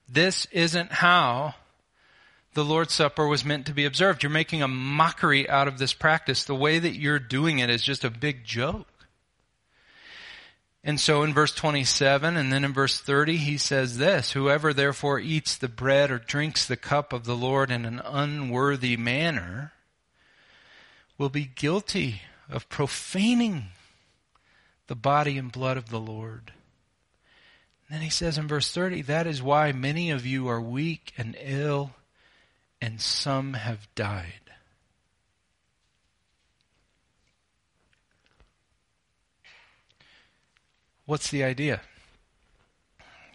this 0.08 0.46
isn't 0.52 0.92
how 0.92 1.54
the 2.54 2.64
Lord's 2.64 2.92
Supper 2.92 3.26
was 3.26 3.44
meant 3.44 3.66
to 3.66 3.72
be 3.72 3.84
observed. 3.84 4.22
You're 4.22 4.30
making 4.30 4.62
a 4.62 4.68
mockery 4.68 5.48
out 5.48 5.68
of 5.68 5.78
this 5.78 5.94
practice. 5.94 6.44
The 6.44 6.54
way 6.54 6.78
that 6.78 6.96
you're 6.96 7.18
doing 7.18 7.58
it 7.60 7.70
is 7.70 7.82
just 7.82 8.04
a 8.04 8.10
big 8.10 8.44
joke. 8.44 8.86
And 10.82 10.98
so 10.98 11.22
in 11.22 11.34
verse 11.34 11.54
27 11.54 12.36
and 12.36 12.52
then 12.52 12.64
in 12.64 12.72
verse 12.72 12.98
30, 12.98 13.36
he 13.36 13.58
says 13.58 13.98
this, 13.98 14.32
Whoever 14.32 14.72
therefore 14.72 15.18
eats 15.20 15.56
the 15.56 15.68
bread 15.68 16.10
or 16.10 16.18
drinks 16.18 16.64
the 16.66 16.76
cup 16.76 17.12
of 17.12 17.24
the 17.24 17.36
Lord 17.36 17.70
in 17.70 17.84
an 17.84 18.00
unworthy 18.02 18.96
manner 18.96 19.72
will 21.18 21.28
be 21.28 21.44
guilty 21.44 22.22
of 22.48 22.68
profaning 22.70 23.66
the 24.86 24.94
body 24.94 25.36
and 25.36 25.52
blood 25.52 25.76
of 25.76 25.90
the 25.90 26.00
Lord. 26.00 26.52
And 27.86 27.96
then 27.96 28.00
he 28.00 28.10
says 28.10 28.38
in 28.38 28.48
verse 28.48 28.72
30, 28.72 29.02
That 29.02 29.26
is 29.26 29.42
why 29.42 29.72
many 29.72 30.10
of 30.10 30.24
you 30.24 30.48
are 30.48 30.60
weak 30.60 31.12
and 31.18 31.36
ill, 31.38 31.90
and 32.80 33.00
some 33.00 33.52
have 33.52 33.86
died. 33.94 34.50
What's 41.10 41.28
the 41.28 41.42
idea? 41.42 41.80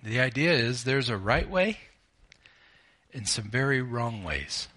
The 0.01 0.21
idea 0.21 0.53
is 0.53 0.85
there's 0.85 1.09
a 1.09 1.17
right 1.17 1.49
way 1.49 1.79
and 3.13 3.27
some 3.27 3.49
very 3.49 3.81
wrong 3.81 4.23
ways 4.23 4.69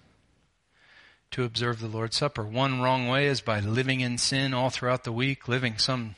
to 1.31 1.45
observe 1.45 1.79
the 1.79 1.87
Lord's 1.87 2.17
Supper. 2.17 2.43
One 2.43 2.81
wrong 2.81 3.07
way 3.07 3.27
is 3.27 3.39
by 3.39 3.61
living 3.61 4.01
in 4.01 4.17
sin 4.17 4.53
all 4.53 4.69
throughout 4.69 5.05
the 5.05 5.13
week, 5.13 5.47
living 5.47 5.77
some, 5.77 6.15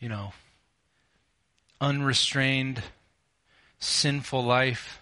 you 0.00 0.08
know, 0.08 0.32
unrestrained, 1.80 2.82
sinful 3.78 4.42
life, 4.42 5.00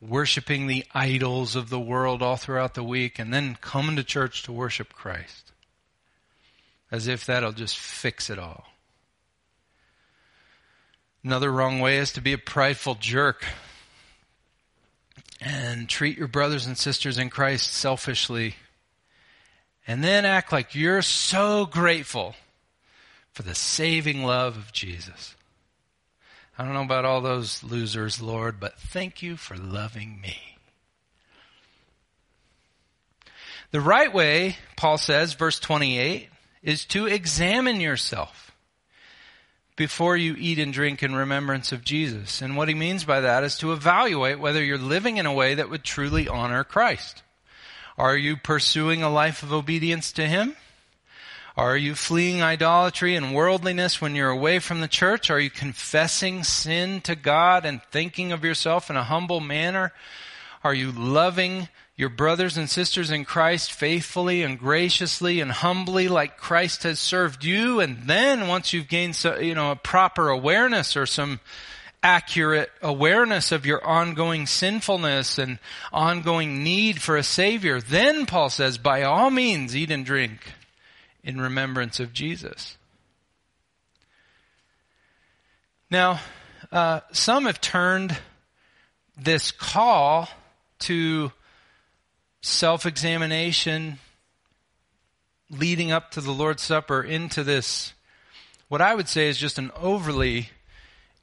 worshiping 0.00 0.68
the 0.68 0.84
idols 0.94 1.56
of 1.56 1.70
the 1.70 1.80
world 1.80 2.22
all 2.22 2.36
throughout 2.36 2.74
the 2.74 2.84
week, 2.84 3.18
and 3.18 3.34
then 3.34 3.58
coming 3.60 3.96
to 3.96 4.04
church 4.04 4.44
to 4.44 4.52
worship 4.52 4.92
Christ. 4.92 5.50
As 6.92 7.08
if 7.08 7.26
that'll 7.26 7.50
just 7.50 7.76
fix 7.76 8.30
it 8.30 8.38
all. 8.38 8.66
Another 11.24 11.52
wrong 11.52 11.78
way 11.78 11.98
is 11.98 12.12
to 12.12 12.20
be 12.20 12.32
a 12.32 12.38
prideful 12.38 12.96
jerk 12.96 13.44
and 15.40 15.88
treat 15.88 16.18
your 16.18 16.28
brothers 16.28 16.66
and 16.66 16.76
sisters 16.76 17.18
in 17.18 17.30
Christ 17.30 17.72
selfishly 17.72 18.56
and 19.86 20.02
then 20.02 20.24
act 20.24 20.52
like 20.52 20.74
you're 20.74 21.02
so 21.02 21.66
grateful 21.66 22.34
for 23.32 23.42
the 23.42 23.54
saving 23.54 24.24
love 24.24 24.56
of 24.56 24.72
Jesus. 24.72 25.34
I 26.58 26.64
don't 26.64 26.74
know 26.74 26.82
about 26.82 27.04
all 27.04 27.20
those 27.20 27.62
losers, 27.64 28.20
Lord, 28.20 28.60
but 28.60 28.78
thank 28.78 29.22
you 29.22 29.36
for 29.36 29.56
loving 29.56 30.20
me. 30.20 30.58
The 33.70 33.80
right 33.80 34.12
way, 34.12 34.56
Paul 34.76 34.98
says, 34.98 35.32
verse 35.32 35.58
28, 35.58 36.28
is 36.62 36.84
to 36.86 37.06
examine 37.06 37.80
yourself 37.80 38.51
before 39.76 40.16
you 40.16 40.34
eat 40.38 40.58
and 40.58 40.72
drink 40.72 41.02
in 41.02 41.14
remembrance 41.14 41.72
of 41.72 41.84
Jesus. 41.84 42.42
And 42.42 42.56
what 42.56 42.68
he 42.68 42.74
means 42.74 43.04
by 43.04 43.20
that 43.20 43.44
is 43.44 43.56
to 43.58 43.72
evaluate 43.72 44.38
whether 44.38 44.62
you're 44.62 44.78
living 44.78 45.16
in 45.16 45.26
a 45.26 45.32
way 45.32 45.54
that 45.54 45.70
would 45.70 45.84
truly 45.84 46.28
honor 46.28 46.64
Christ. 46.64 47.22
Are 47.96 48.16
you 48.16 48.36
pursuing 48.36 49.02
a 49.02 49.10
life 49.10 49.42
of 49.42 49.52
obedience 49.52 50.12
to 50.12 50.26
him? 50.26 50.56
Are 51.56 51.76
you 51.76 51.94
fleeing 51.94 52.42
idolatry 52.42 53.14
and 53.14 53.34
worldliness 53.34 54.00
when 54.00 54.14
you're 54.14 54.30
away 54.30 54.58
from 54.58 54.80
the 54.80 54.88
church? 54.88 55.30
Are 55.30 55.40
you 55.40 55.50
confessing 55.50 56.44
sin 56.44 57.02
to 57.02 57.14
God 57.14 57.66
and 57.66 57.82
thinking 57.90 58.32
of 58.32 58.42
yourself 58.42 58.88
in 58.88 58.96
a 58.96 59.04
humble 59.04 59.40
manner? 59.40 59.92
Are 60.64 60.74
you 60.74 60.92
loving 60.92 61.68
your 62.02 62.08
brothers 62.08 62.56
and 62.56 62.68
sisters 62.68 63.10
in 63.10 63.24
Christ 63.24 63.72
faithfully 63.72 64.42
and 64.42 64.58
graciously 64.58 65.40
and 65.40 65.52
humbly 65.52 66.08
like 66.08 66.38
Christ 66.38 66.84
has 66.84 66.98
served 66.98 67.44
you. 67.44 67.80
And 67.80 67.98
then 68.04 68.48
once 68.48 68.72
you've 68.72 68.88
gained, 68.88 69.14
so, 69.14 69.38
you 69.38 69.54
know, 69.54 69.70
a 69.70 69.76
proper 69.76 70.28
awareness 70.28 70.96
or 70.96 71.06
some 71.06 71.40
accurate 72.02 72.70
awareness 72.82 73.52
of 73.52 73.66
your 73.66 73.84
ongoing 73.86 74.46
sinfulness 74.46 75.38
and 75.38 75.58
ongoing 75.92 76.64
need 76.64 77.00
for 77.00 77.16
a 77.16 77.22
savior, 77.22 77.80
then 77.80 78.26
Paul 78.26 78.50
says, 78.50 78.78
by 78.78 79.02
all 79.02 79.30
means, 79.30 79.76
eat 79.76 79.90
and 79.90 80.04
drink 80.04 80.40
in 81.22 81.40
remembrance 81.40 82.00
of 82.00 82.12
Jesus. 82.12 82.76
Now, 85.90 86.20
uh, 86.72 87.00
some 87.12 87.44
have 87.44 87.60
turned 87.60 88.18
this 89.16 89.52
call 89.52 90.28
to 90.82 91.32
self 92.40 92.86
examination 92.86 93.98
leading 95.50 95.92
up 95.92 96.10
to 96.12 96.20
the 96.20 96.32
Lord's 96.32 96.62
Supper 96.62 97.02
into 97.02 97.44
this, 97.44 97.92
what 98.68 98.80
I 98.80 98.94
would 98.94 99.08
say 99.08 99.28
is 99.28 99.38
just 99.38 99.58
an 99.58 99.70
overly 99.80 100.48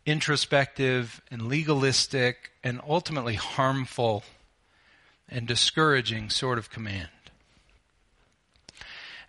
introspective 0.06 1.22
and 1.32 1.48
legalistic 1.48 2.52
and 2.64 2.80
ultimately 2.88 3.36
harmful 3.36 4.24
and 5.28 5.48
discouraging 5.48 6.30
sort 6.30 6.58
of 6.58 6.70
command. 6.70 7.10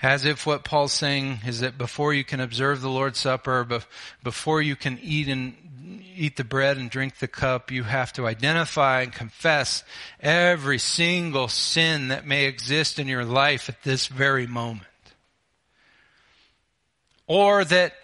As 0.03 0.25
if 0.25 0.47
what 0.47 0.65
Paul's 0.65 0.95
saying 0.95 1.41
is 1.47 1.61
that 1.61 1.77
before 1.77 2.15
you 2.15 2.25
can 2.25 2.41
observe 2.41 2.81
the 2.81 2.89
Lord's 2.89 3.19
Supper, 3.19 3.67
before 4.23 4.63
you 4.63 4.77
can 4.77 4.99
eat 5.03 5.29
and 5.29 5.55
eat 6.21 6.37
the 6.37 6.45
bread 6.45 6.77
and 6.77 6.91
drink 6.91 7.19
the 7.19 7.27
cup, 7.27 7.71
you 7.71 7.83
have 7.83 8.13
to 8.13 8.27
identify 8.27 9.01
and 9.01 9.13
confess 9.13 9.83
every 10.21 10.79
single 10.79 11.49
sin 11.49 12.09
that 12.09 12.27
may 12.27 12.45
exist 12.45 12.99
in 12.99 13.09
your 13.09 13.25
life 13.25 13.71
at 13.71 13.83
this 13.85 14.07
very 14.07 14.47
moment. 14.47 14.85
Or 17.27 17.65
that, 17.65 17.95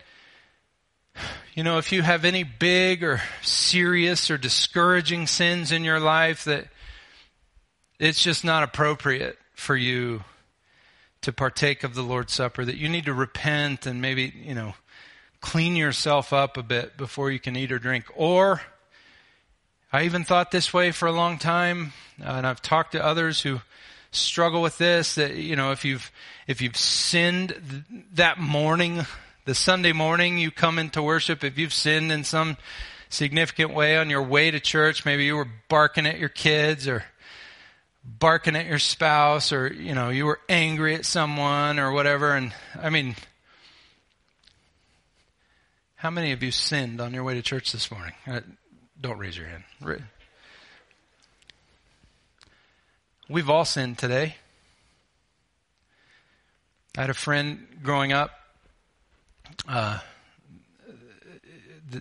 you 1.54 1.62
know, 1.62 1.76
if 1.76 1.92
you 1.92 2.00
have 2.00 2.24
any 2.24 2.42
big 2.42 3.04
or 3.04 3.20
serious 3.42 4.30
or 4.30 4.38
discouraging 4.38 5.26
sins 5.26 5.70
in 5.70 5.84
your 5.84 6.00
life 6.00 6.44
that 6.44 6.68
it's 7.98 8.22
just 8.22 8.44
not 8.44 8.62
appropriate 8.62 9.36
for 9.52 9.76
you 9.76 10.24
to 11.20 11.32
partake 11.32 11.84
of 11.84 11.94
the 11.94 12.02
Lord's 12.02 12.32
Supper, 12.32 12.64
that 12.64 12.76
you 12.76 12.88
need 12.88 13.04
to 13.04 13.14
repent 13.14 13.84
and 13.84 14.00
maybe, 14.00 14.32
you 14.42 14.54
know, 14.54 14.74
clean 15.46 15.76
yourself 15.76 16.32
up 16.32 16.56
a 16.56 16.62
bit 16.62 16.96
before 16.96 17.30
you 17.30 17.38
can 17.38 17.54
eat 17.54 17.70
or 17.70 17.78
drink. 17.78 18.04
Or, 18.16 18.60
I 19.92 20.02
even 20.02 20.24
thought 20.24 20.50
this 20.50 20.74
way 20.74 20.90
for 20.90 21.06
a 21.06 21.12
long 21.12 21.38
time, 21.38 21.92
and 22.20 22.44
I've 22.44 22.60
talked 22.60 22.92
to 22.92 23.04
others 23.04 23.40
who 23.42 23.60
struggle 24.10 24.60
with 24.60 24.76
this, 24.76 25.14
that, 25.14 25.36
you 25.36 25.54
know, 25.54 25.70
if 25.70 25.84
you've, 25.84 26.10
if 26.48 26.60
you've 26.60 26.76
sinned 26.76 27.50
th- 27.50 28.02
that 28.14 28.40
morning, 28.40 29.06
the 29.44 29.54
Sunday 29.54 29.92
morning 29.92 30.36
you 30.36 30.50
come 30.50 30.80
into 30.80 31.00
worship, 31.00 31.44
if 31.44 31.56
you've 31.58 31.72
sinned 31.72 32.10
in 32.10 32.24
some 32.24 32.56
significant 33.08 33.72
way 33.72 33.96
on 33.96 34.10
your 34.10 34.22
way 34.22 34.50
to 34.50 34.58
church. 34.58 35.04
Maybe 35.04 35.26
you 35.26 35.36
were 35.36 35.48
barking 35.68 36.06
at 36.06 36.18
your 36.18 36.28
kids 36.28 36.88
or 36.88 37.04
barking 38.04 38.56
at 38.56 38.66
your 38.66 38.80
spouse 38.80 39.52
or, 39.52 39.72
you 39.72 39.94
know, 39.94 40.08
you 40.08 40.26
were 40.26 40.40
angry 40.48 40.96
at 40.96 41.04
someone 41.04 41.78
or 41.78 41.92
whatever. 41.92 42.34
And 42.34 42.52
I 42.82 42.90
mean, 42.90 43.14
how 45.96 46.10
many 46.10 46.32
of 46.32 46.42
you 46.42 46.50
sinned 46.50 47.00
on 47.00 47.12
your 47.14 47.24
way 47.24 47.34
to 47.34 47.42
church 47.42 47.72
this 47.72 47.90
morning? 47.90 48.12
Uh, 48.26 48.40
don't 49.00 49.18
raise 49.18 49.36
your 49.36 49.46
hand. 49.46 49.64
We've 53.28 53.50
all 53.50 53.64
sinned 53.64 53.98
today. 53.98 54.36
I 56.96 57.00
had 57.00 57.10
a 57.10 57.14
friend 57.14 57.66
growing 57.82 58.12
up. 58.12 58.30
Uh, 59.68 59.98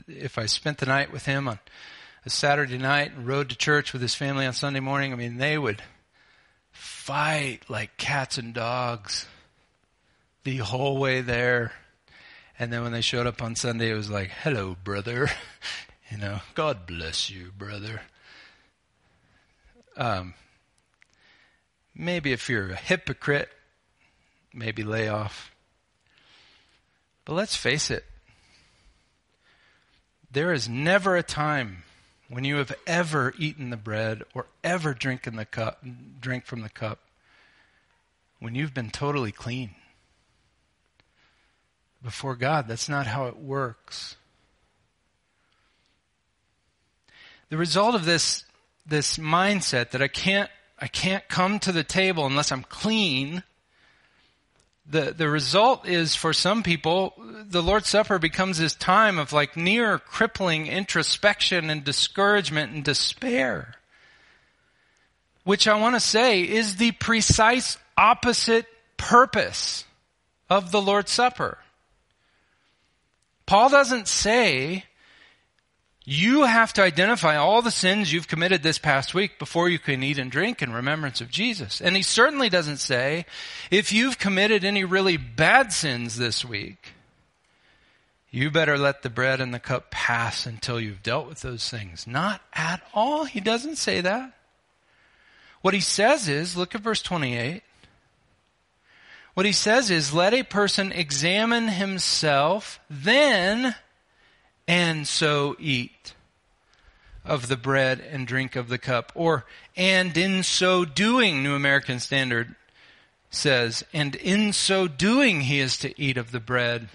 if 0.08 0.38
I 0.38 0.46
spent 0.46 0.78
the 0.78 0.86
night 0.86 1.12
with 1.12 1.26
him 1.26 1.48
on 1.48 1.60
a 2.26 2.30
Saturday 2.30 2.78
night 2.78 3.14
and 3.14 3.26
rode 3.26 3.50
to 3.50 3.58
church 3.58 3.94
with 3.94 4.02
his 4.02 4.16
family 4.16 4.46
on 4.46 4.54
Sunday 4.54 4.80
morning, 4.82 5.14
I 5.14 5.16
mean, 5.16 5.38
they 5.38 5.58
would 5.58 5.82
fight 6.72 7.62
like 7.70 7.98
cats 7.98 8.38
and 8.38 8.54
dogs 8.54 9.26
the 10.44 10.58
whole 10.58 10.98
way 10.98 11.22
there. 11.22 11.72
And 12.58 12.72
then 12.72 12.84
when 12.84 12.94
they 12.94 13.02
showed 13.02 13.28
up 13.28 13.42
on 13.42 13.56
Sunday, 13.56 13.92
it 13.92 13.96
was 13.96 14.10
like, 14.10 14.30
hello, 14.30 14.78
brother. 14.84 15.30
you 16.12 16.18
know, 16.18 16.40
God 16.54 16.86
bless 16.86 17.30
you, 17.30 17.52
brother. 17.58 18.02
Um, 19.98 20.34
maybe 21.94 22.32
if 22.32 22.50
you're 22.50 22.72
a 22.72 22.76
hypocrite, 22.76 23.50
maybe 24.54 24.84
lay 24.84 25.08
off. 25.08 25.52
But 27.26 27.34
let's 27.34 27.56
face 27.56 27.92
it. 27.92 28.06
There 30.32 30.54
is 30.54 30.70
never 30.70 31.16
a 31.16 31.24
time 31.24 31.84
when 32.30 32.44
you 32.44 32.58
have 32.58 32.74
ever 32.88 33.34
eaten 33.38 33.70
the 33.70 33.78
bread 33.78 34.24
or 34.34 34.48
ever 34.64 34.94
drinking 34.94 35.36
the 35.36 35.46
cup, 35.46 35.84
drink 36.20 36.46
from 36.46 36.62
the 36.62 36.70
cup, 36.70 37.00
when 38.40 38.56
you've 38.56 38.74
been 38.74 38.90
totally 38.90 39.32
clean. 39.32 39.76
Before 42.06 42.36
God, 42.36 42.70
that's 42.70 42.88
not 42.88 43.06
how 43.06 43.26
it 43.26 43.36
works. 43.36 44.16
The 47.50 47.58
result 47.58 47.96
of 47.96 48.06
this, 48.06 48.46
this 48.88 49.18
mindset 49.18 49.92
that 49.92 50.02
I 50.02 50.08
can't, 50.08 50.50
I 50.80 50.88
can't 50.88 51.28
come 51.28 51.60
to 51.60 51.74
the 51.74 51.84
table 51.84 52.26
unless 52.26 52.54
I'm 52.54 52.64
clean 52.64 53.44
the, 54.88 55.14
the 55.18 55.30
result 55.30 55.88
is 55.88 56.16
for 56.16 56.32
some 56.32 56.62
people, 56.62 57.14
the 57.18 57.64
Lord's 57.64 57.90
Supper 57.90 58.20
becomes 58.20 58.60
this 58.60 58.76
time 58.76 59.18
of 59.18 59.34
like 59.34 59.58
near 59.58 59.98
crippling 59.98 60.68
introspection 60.68 61.70
and 61.70 61.84
discouragement 61.84 62.72
and 62.72 62.84
despair. 62.84 63.76
Which 65.44 65.68
I 65.68 65.80
want 65.80 65.96
to 65.96 66.00
say 66.00 66.42
is 66.42 66.76
the 66.76 66.92
precise 66.92 67.78
opposite 67.98 68.66
purpose 68.98 69.86
of 70.50 70.72
the 70.72 70.82
Lord's 70.82 71.12
Supper. 71.12 71.58
Paul 73.46 73.70
doesn't 73.70 74.08
say 74.08 74.86
you 76.08 76.44
have 76.44 76.72
to 76.74 76.84
identify 76.84 77.36
all 77.36 77.64
the 77.64 77.72
sins 77.72 78.14
you've 78.14 78.28
committed 78.28 78.62
this 78.62 78.78
past 78.78 79.16
week 79.16 79.40
before 79.40 79.70
you 79.70 79.80
can 79.80 80.04
eat 80.04 80.20
and 80.20 80.32
drink 80.32 80.62
in 80.62 80.72
remembrance 80.72 81.20
of 81.20 81.32
Jesus. 81.32 81.82
And 81.82 81.96
he 81.96 82.04
certainly 82.04 82.48
doesn't 82.48 82.78
say, 82.78 83.26
if 83.72 83.92
you've 83.92 84.20
committed 84.20 84.64
any 84.64 84.84
really 84.84 85.18
bad 85.18 85.74
sins 85.74 86.18
this 86.18 86.46
week, 86.46 86.94
you 88.30 88.52
better 88.52 88.78
let 88.78 89.02
the 89.02 89.10
bread 89.10 89.42
and 89.42 89.54
the 89.54 89.60
cup 89.60 89.90
pass 89.90 90.46
until 90.46 90.80
you've 90.80 91.02
dealt 91.02 91.28
with 91.28 91.42
those 91.42 91.70
things. 91.70 92.06
Not 92.06 92.42
at 92.54 92.84
all. 92.94 93.24
He 93.26 93.40
doesn't 93.40 93.78
say 93.78 94.02
that. 94.02 94.34
What 95.62 95.74
he 95.74 95.80
says 95.80 96.28
is, 96.28 96.56
look 96.56 96.76
at 96.76 96.82
verse 96.82 97.02
28. 97.02 97.64
What 99.36 99.46
he 99.46 99.52
says 99.52 99.92
is, 99.92 100.14
let 100.14 100.34
a 100.34 100.44
person 100.44 100.94
examine 100.94 101.68
himself, 101.68 102.80
then 102.90 103.76
and 104.66 105.06
so 105.06 105.58
eat 105.60 106.14
of 107.26 107.50
the 107.50 107.58
bread 107.58 108.00
and 108.00 108.26
drink 108.26 108.56
of 108.56 108.70
the 108.70 108.78
cup. 108.78 109.12
Or, 109.14 109.46
and 109.76 110.16
in 110.16 110.42
so 110.42 110.86
doing, 110.86 111.44
New 111.44 111.54
American 111.54 112.00
Standard 112.00 112.56
says, 113.30 113.84
and 113.92 114.16
in 114.16 114.54
so 114.54 114.88
doing 114.88 115.42
he 115.42 115.60
is 115.60 115.78
to 115.80 116.02
eat 116.02 116.16
of 116.16 116.32
the 116.32 116.40
bread 116.40 116.88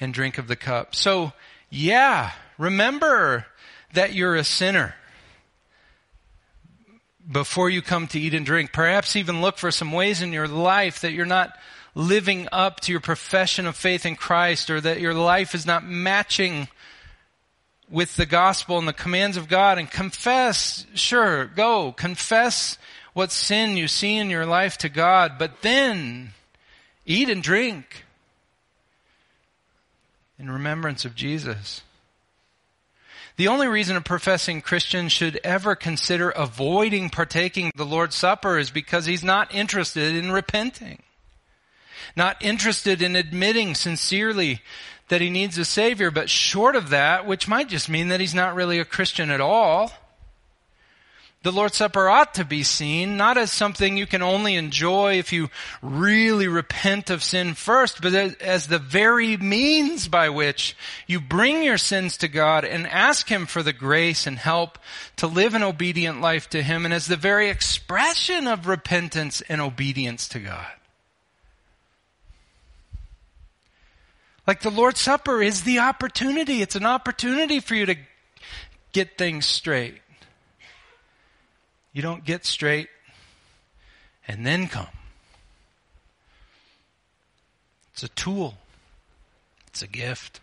and 0.00 0.14
drink 0.14 0.38
of 0.38 0.48
the 0.48 0.56
cup. 0.56 0.94
So, 0.94 1.34
yeah, 1.68 2.32
remember 2.56 3.46
that 3.92 4.14
you're 4.14 4.36
a 4.36 4.44
sinner 4.44 4.94
before 7.30 7.70
you 7.70 7.82
come 7.82 8.06
to 8.08 8.20
eat 8.20 8.34
and 8.34 8.46
drink. 8.46 8.72
Perhaps 8.72 9.16
even 9.16 9.40
look 9.40 9.58
for 9.58 9.70
some 9.70 9.92
ways 9.92 10.22
in 10.22 10.32
your 10.32 10.48
life 10.48 11.00
that 11.00 11.12
you're 11.12 11.26
not 11.26 11.56
living 11.94 12.48
up 12.52 12.80
to 12.80 12.92
your 12.92 13.00
profession 13.00 13.66
of 13.66 13.76
faith 13.76 14.06
in 14.06 14.16
Christ 14.16 14.70
or 14.70 14.80
that 14.80 15.00
your 15.00 15.14
life 15.14 15.54
is 15.54 15.66
not 15.66 15.84
matching 15.84 16.68
with 17.88 18.16
the 18.16 18.26
gospel 18.26 18.78
and 18.78 18.88
the 18.88 18.92
commands 18.92 19.36
of 19.36 19.48
God 19.48 19.78
and 19.78 19.90
confess, 19.90 20.86
sure, 20.94 21.44
go, 21.44 21.92
confess 21.92 22.78
what 23.12 23.30
sin 23.30 23.76
you 23.76 23.86
see 23.86 24.16
in 24.16 24.30
your 24.30 24.46
life 24.46 24.78
to 24.78 24.88
God, 24.88 25.32
but 25.38 25.60
then 25.60 26.30
eat 27.04 27.28
and 27.28 27.42
drink 27.42 28.04
in 30.38 30.50
remembrance 30.50 31.04
of 31.04 31.14
Jesus. 31.14 31.82
The 33.36 33.48
only 33.48 33.66
reason 33.66 33.96
a 33.96 34.00
professing 34.00 34.60
Christian 34.60 35.08
should 35.08 35.40
ever 35.42 35.74
consider 35.74 36.30
avoiding 36.30 37.10
partaking 37.10 37.72
the 37.74 37.86
Lord's 37.86 38.14
Supper 38.14 38.58
is 38.58 38.70
because 38.70 39.06
he's 39.06 39.24
not 39.24 39.54
interested 39.54 40.14
in 40.14 40.30
repenting 40.30 41.02
not 42.16 42.42
interested 42.42 43.02
in 43.02 43.16
admitting 43.16 43.74
sincerely 43.74 44.60
that 45.08 45.20
he 45.20 45.30
needs 45.30 45.58
a 45.58 45.64
Savior, 45.64 46.10
but 46.10 46.30
short 46.30 46.76
of 46.76 46.90
that, 46.90 47.26
which 47.26 47.48
might 47.48 47.68
just 47.68 47.88
mean 47.88 48.08
that 48.08 48.20
he's 48.20 48.34
not 48.34 48.54
really 48.54 48.78
a 48.78 48.84
Christian 48.84 49.30
at 49.30 49.40
all. 49.40 49.92
The 51.42 51.50
Lord's 51.50 51.76
Supper 51.76 52.08
ought 52.08 52.34
to 52.34 52.44
be 52.44 52.62
seen 52.62 53.16
not 53.16 53.36
as 53.36 53.50
something 53.50 53.96
you 53.96 54.06
can 54.06 54.22
only 54.22 54.54
enjoy 54.54 55.18
if 55.18 55.32
you 55.32 55.50
really 55.82 56.46
repent 56.46 57.10
of 57.10 57.24
sin 57.24 57.54
first, 57.54 58.00
but 58.00 58.14
as 58.14 58.68
the 58.68 58.78
very 58.78 59.36
means 59.36 60.06
by 60.06 60.28
which 60.28 60.76
you 61.08 61.20
bring 61.20 61.64
your 61.64 61.78
sins 61.78 62.16
to 62.18 62.28
God 62.28 62.64
and 62.64 62.86
ask 62.86 63.28
Him 63.28 63.46
for 63.46 63.64
the 63.64 63.72
grace 63.72 64.28
and 64.28 64.38
help 64.38 64.78
to 65.16 65.26
live 65.26 65.54
an 65.54 65.64
obedient 65.64 66.20
life 66.20 66.48
to 66.50 66.62
Him, 66.62 66.84
and 66.84 66.94
as 66.94 67.08
the 67.08 67.16
very 67.16 67.50
expression 67.50 68.46
of 68.46 68.68
repentance 68.68 69.40
and 69.48 69.60
obedience 69.60 70.28
to 70.28 70.38
God. 70.38 70.72
Like 74.46 74.60
the 74.60 74.70
Lord's 74.70 75.00
Supper 75.00 75.42
is 75.42 75.62
the 75.62 75.80
opportunity. 75.80 76.62
It's 76.62 76.76
an 76.76 76.86
opportunity 76.86 77.58
for 77.58 77.74
you 77.74 77.86
to 77.86 77.96
get 78.92 79.18
things 79.18 79.46
straight. 79.46 80.01
You 81.92 82.02
don't 82.02 82.24
get 82.24 82.44
straight 82.46 82.88
and 84.26 84.46
then 84.46 84.68
come. 84.68 84.86
It's 87.92 88.02
a 88.02 88.08
tool. 88.08 88.54
It's 89.68 89.82
a 89.82 89.86
gift 89.86 90.40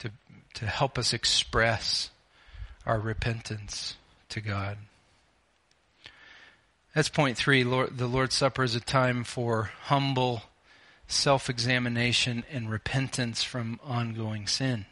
to, 0.00 0.10
to 0.54 0.66
help 0.66 0.98
us 0.98 1.12
express 1.12 2.10
our 2.84 2.98
repentance 2.98 3.96
to 4.30 4.40
God. 4.40 4.78
That's 6.94 7.08
point 7.08 7.36
three. 7.36 7.64
Lord, 7.64 7.96
the 7.96 8.06
Lord's 8.06 8.34
Supper 8.34 8.64
is 8.64 8.74
a 8.74 8.80
time 8.80 9.24
for 9.24 9.70
humble 9.84 10.42
self 11.06 11.48
examination 11.48 12.44
and 12.50 12.70
repentance 12.70 13.42
from 13.42 13.80
ongoing 13.84 14.46
sin. 14.46 14.86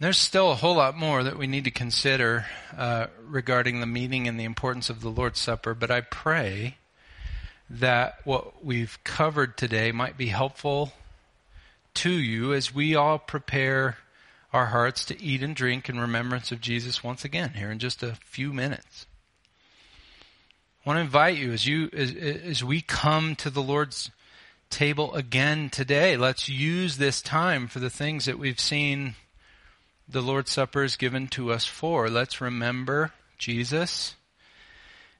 There's 0.00 0.16
still 0.16 0.50
a 0.50 0.54
whole 0.54 0.76
lot 0.76 0.96
more 0.96 1.22
that 1.22 1.36
we 1.36 1.46
need 1.46 1.64
to 1.64 1.70
consider 1.70 2.46
uh, 2.74 3.08
regarding 3.22 3.80
the 3.80 3.86
meaning 3.86 4.26
and 4.26 4.40
the 4.40 4.44
importance 4.44 4.88
of 4.88 5.02
the 5.02 5.10
Lord's 5.10 5.38
Supper, 5.38 5.74
but 5.74 5.90
I 5.90 6.00
pray 6.00 6.78
that 7.68 8.14
what 8.24 8.64
we've 8.64 8.98
covered 9.04 9.58
today 9.58 9.92
might 9.92 10.16
be 10.16 10.28
helpful 10.28 10.94
to 11.96 12.10
you 12.10 12.54
as 12.54 12.74
we 12.74 12.94
all 12.94 13.18
prepare 13.18 13.98
our 14.54 14.66
hearts 14.66 15.04
to 15.04 15.22
eat 15.22 15.42
and 15.42 15.54
drink 15.54 15.90
in 15.90 16.00
remembrance 16.00 16.50
of 16.50 16.62
Jesus 16.62 17.04
once 17.04 17.22
again 17.22 17.50
here 17.50 17.70
in 17.70 17.78
just 17.78 18.02
a 18.02 18.16
few 18.24 18.54
minutes. 18.54 19.04
I 20.82 20.88
want 20.88 20.96
to 20.96 21.02
invite 21.02 21.36
you 21.36 21.52
as 21.52 21.66
you 21.66 21.90
as, 21.92 22.14
as 22.14 22.64
we 22.64 22.80
come 22.80 23.36
to 23.36 23.50
the 23.50 23.62
Lord's 23.62 24.10
table 24.70 25.12
again 25.14 25.68
today. 25.68 26.16
Let's 26.16 26.48
use 26.48 26.96
this 26.96 27.20
time 27.20 27.68
for 27.68 27.80
the 27.80 27.90
things 27.90 28.24
that 28.24 28.38
we've 28.38 28.58
seen 28.58 29.14
the 30.10 30.20
Lord's 30.20 30.50
Supper 30.50 30.82
is 30.82 30.96
given 30.96 31.28
to 31.28 31.52
us 31.52 31.66
for. 31.66 32.10
Let's 32.10 32.40
remember 32.40 33.12
Jesus 33.38 34.16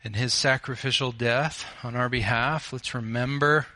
and 0.02 0.16
his 0.16 0.34
sacrificial 0.34 1.12
death 1.12 1.64
on 1.84 1.94
our 1.94 2.08
behalf. 2.08 2.72
Let's 2.72 2.94
remember 2.94 3.66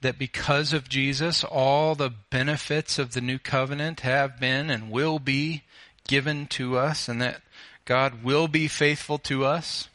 that 0.00 0.18
because 0.18 0.72
of 0.72 0.88
Jesus, 0.88 1.42
all 1.42 1.94
the 1.94 2.12
benefits 2.30 2.98
of 2.98 3.12
the 3.12 3.20
new 3.20 3.38
covenant 3.38 4.00
have 4.00 4.38
been 4.38 4.70
and 4.70 4.90
will 4.90 5.18
be 5.18 5.62
given 6.06 6.46
to 6.48 6.76
us, 6.76 7.08
and 7.08 7.20
that 7.20 7.40
God 7.84 8.22
will 8.22 8.48
be 8.48 8.68
faithful 8.68 9.18
to 9.18 9.44
us 9.44 9.88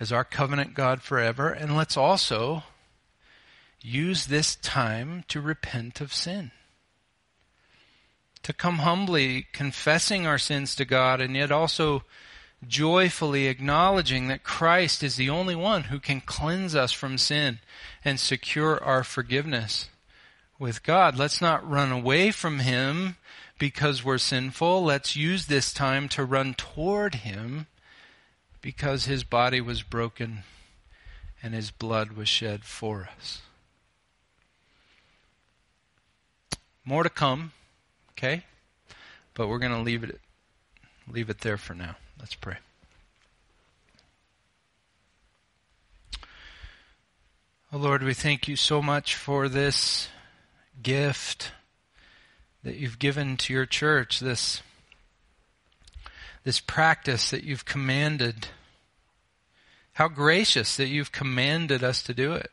as 0.00 0.12
our 0.12 0.24
covenant 0.24 0.74
God 0.74 1.02
forever. 1.02 1.48
And 1.48 1.76
let's 1.76 1.96
also 1.96 2.64
use 3.80 4.26
this 4.26 4.56
time 4.56 5.24
to 5.28 5.40
repent 5.40 6.00
of 6.00 6.12
sin. 6.12 6.50
To 8.48 8.54
come 8.54 8.78
humbly 8.78 9.46
confessing 9.52 10.26
our 10.26 10.38
sins 10.38 10.74
to 10.76 10.86
God 10.86 11.20
and 11.20 11.36
yet 11.36 11.52
also 11.52 12.04
joyfully 12.66 13.46
acknowledging 13.46 14.28
that 14.28 14.42
Christ 14.42 15.02
is 15.02 15.16
the 15.16 15.28
only 15.28 15.54
one 15.54 15.84
who 15.84 16.00
can 16.00 16.22
cleanse 16.22 16.74
us 16.74 16.90
from 16.90 17.18
sin 17.18 17.58
and 18.02 18.18
secure 18.18 18.82
our 18.82 19.04
forgiveness 19.04 19.90
with 20.58 20.82
God. 20.82 21.14
Let's 21.14 21.42
not 21.42 21.68
run 21.68 21.92
away 21.92 22.30
from 22.30 22.60
Him 22.60 23.16
because 23.58 24.02
we're 24.02 24.16
sinful. 24.16 24.82
Let's 24.82 25.14
use 25.14 25.44
this 25.44 25.70
time 25.70 26.08
to 26.08 26.24
run 26.24 26.54
toward 26.54 27.16
Him 27.16 27.66
because 28.62 29.04
His 29.04 29.24
body 29.24 29.60
was 29.60 29.82
broken 29.82 30.44
and 31.42 31.52
His 31.52 31.70
blood 31.70 32.12
was 32.12 32.30
shed 32.30 32.64
for 32.64 33.10
us. 33.18 33.42
More 36.82 37.02
to 37.02 37.10
come, 37.10 37.52
okay? 38.18 38.42
But 39.34 39.48
we're 39.48 39.58
going 39.58 39.72
to 39.72 39.80
leave 39.80 40.02
it 40.02 40.20
leave 41.10 41.30
it 41.30 41.38
there 41.40 41.56
for 41.56 41.72
now. 41.72 41.96
Let's 42.18 42.34
pray. 42.34 42.56
Oh 47.72 47.78
Lord, 47.78 48.02
we 48.02 48.14
thank 48.14 48.48
you 48.48 48.56
so 48.56 48.82
much 48.82 49.14
for 49.14 49.48
this 49.48 50.08
gift 50.82 51.52
that 52.64 52.76
you've 52.76 52.98
given 52.98 53.36
to 53.38 53.52
your 53.52 53.66
church, 53.66 54.20
this, 54.20 54.62
this 56.44 56.60
practice 56.60 57.30
that 57.30 57.44
you've 57.44 57.64
commanded. 57.64 58.48
How 59.94 60.08
gracious 60.08 60.76
that 60.76 60.88
you've 60.88 61.12
commanded 61.12 61.84
us 61.84 62.02
to 62.02 62.14
do 62.14 62.32
it 62.32 62.50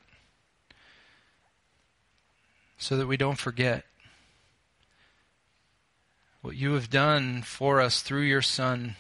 so 2.78 2.97
that 2.97 3.07
we 3.07 3.18
don't 3.18 3.38
forget 3.38 3.86
what 6.46 6.56
you 6.56 6.74
have 6.74 6.91
done 6.91 7.41
for 7.41 7.82
us 7.82 8.04
through 8.04 8.22
your 8.22 8.41
Son 8.41 8.96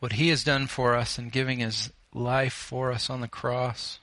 what 0.00 0.12
he 0.12 0.28
has 0.28 0.44
done 0.44 0.66
for 0.66 0.94
us 0.94 1.18
in 1.18 1.30
giving 1.30 1.60
his 1.60 1.90
life 2.12 2.52
for 2.52 2.92
us 2.92 3.08
on 3.08 3.22
the 3.22 3.28
cross. 3.28 3.98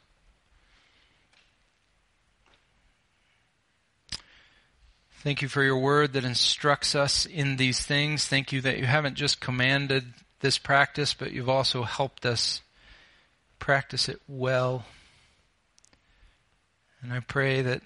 Thank 5.22 5.44
you 5.44 5.48
for 5.48 5.62
your 5.62 5.78
word 5.78 6.14
that 6.14 6.24
instructs 6.24 6.96
us 6.96 7.28
in 7.28 7.58
these 7.58 7.86
things. 7.86 8.26
Thank 8.26 8.52
you 8.52 8.62
that 8.62 8.80
you 8.80 8.86
haven't 8.86 9.16
just 9.16 9.40
commanded 9.40 10.06
this 10.40 10.58
practice, 10.58 11.14
but 11.14 11.34
you've 11.34 11.50
also 11.50 11.84
helped 11.84 12.26
us 12.26 12.62
practice 13.60 14.10
it 14.10 14.22
well. 14.28 14.86
And 17.04 17.14
I 17.14 17.20
pray 17.20 17.62
that 17.62 17.84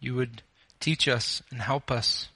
you 0.00 0.16
would 0.16 0.42
teach 0.80 1.06
us 1.06 1.40
and 1.52 1.60
help 1.60 1.92
us 1.92 2.30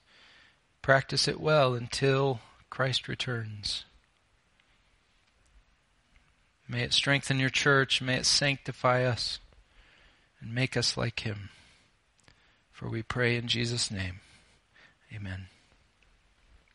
practice 0.85 1.27
it 1.27 1.41
well 1.41 1.73
until 1.73 2.41
Christ 2.69 3.09
returns. 3.09 3.87
May 6.69 6.83
it 6.83 6.93
strengthen 6.93 7.41
your 7.41 7.49
church. 7.49 8.03
May 8.03 8.17
it 8.17 8.27
sanctify 8.27 9.03
us 9.05 9.39
and 10.43 10.55
make 10.55 10.77
us 10.77 10.95
like 10.95 11.21
him. 11.21 11.49
For 12.71 12.91
we 12.91 13.03
pray 13.03 13.37
in 13.37 13.49
Jesus' 13.49 13.91
name. 13.91 14.21
Amen. 15.11 15.47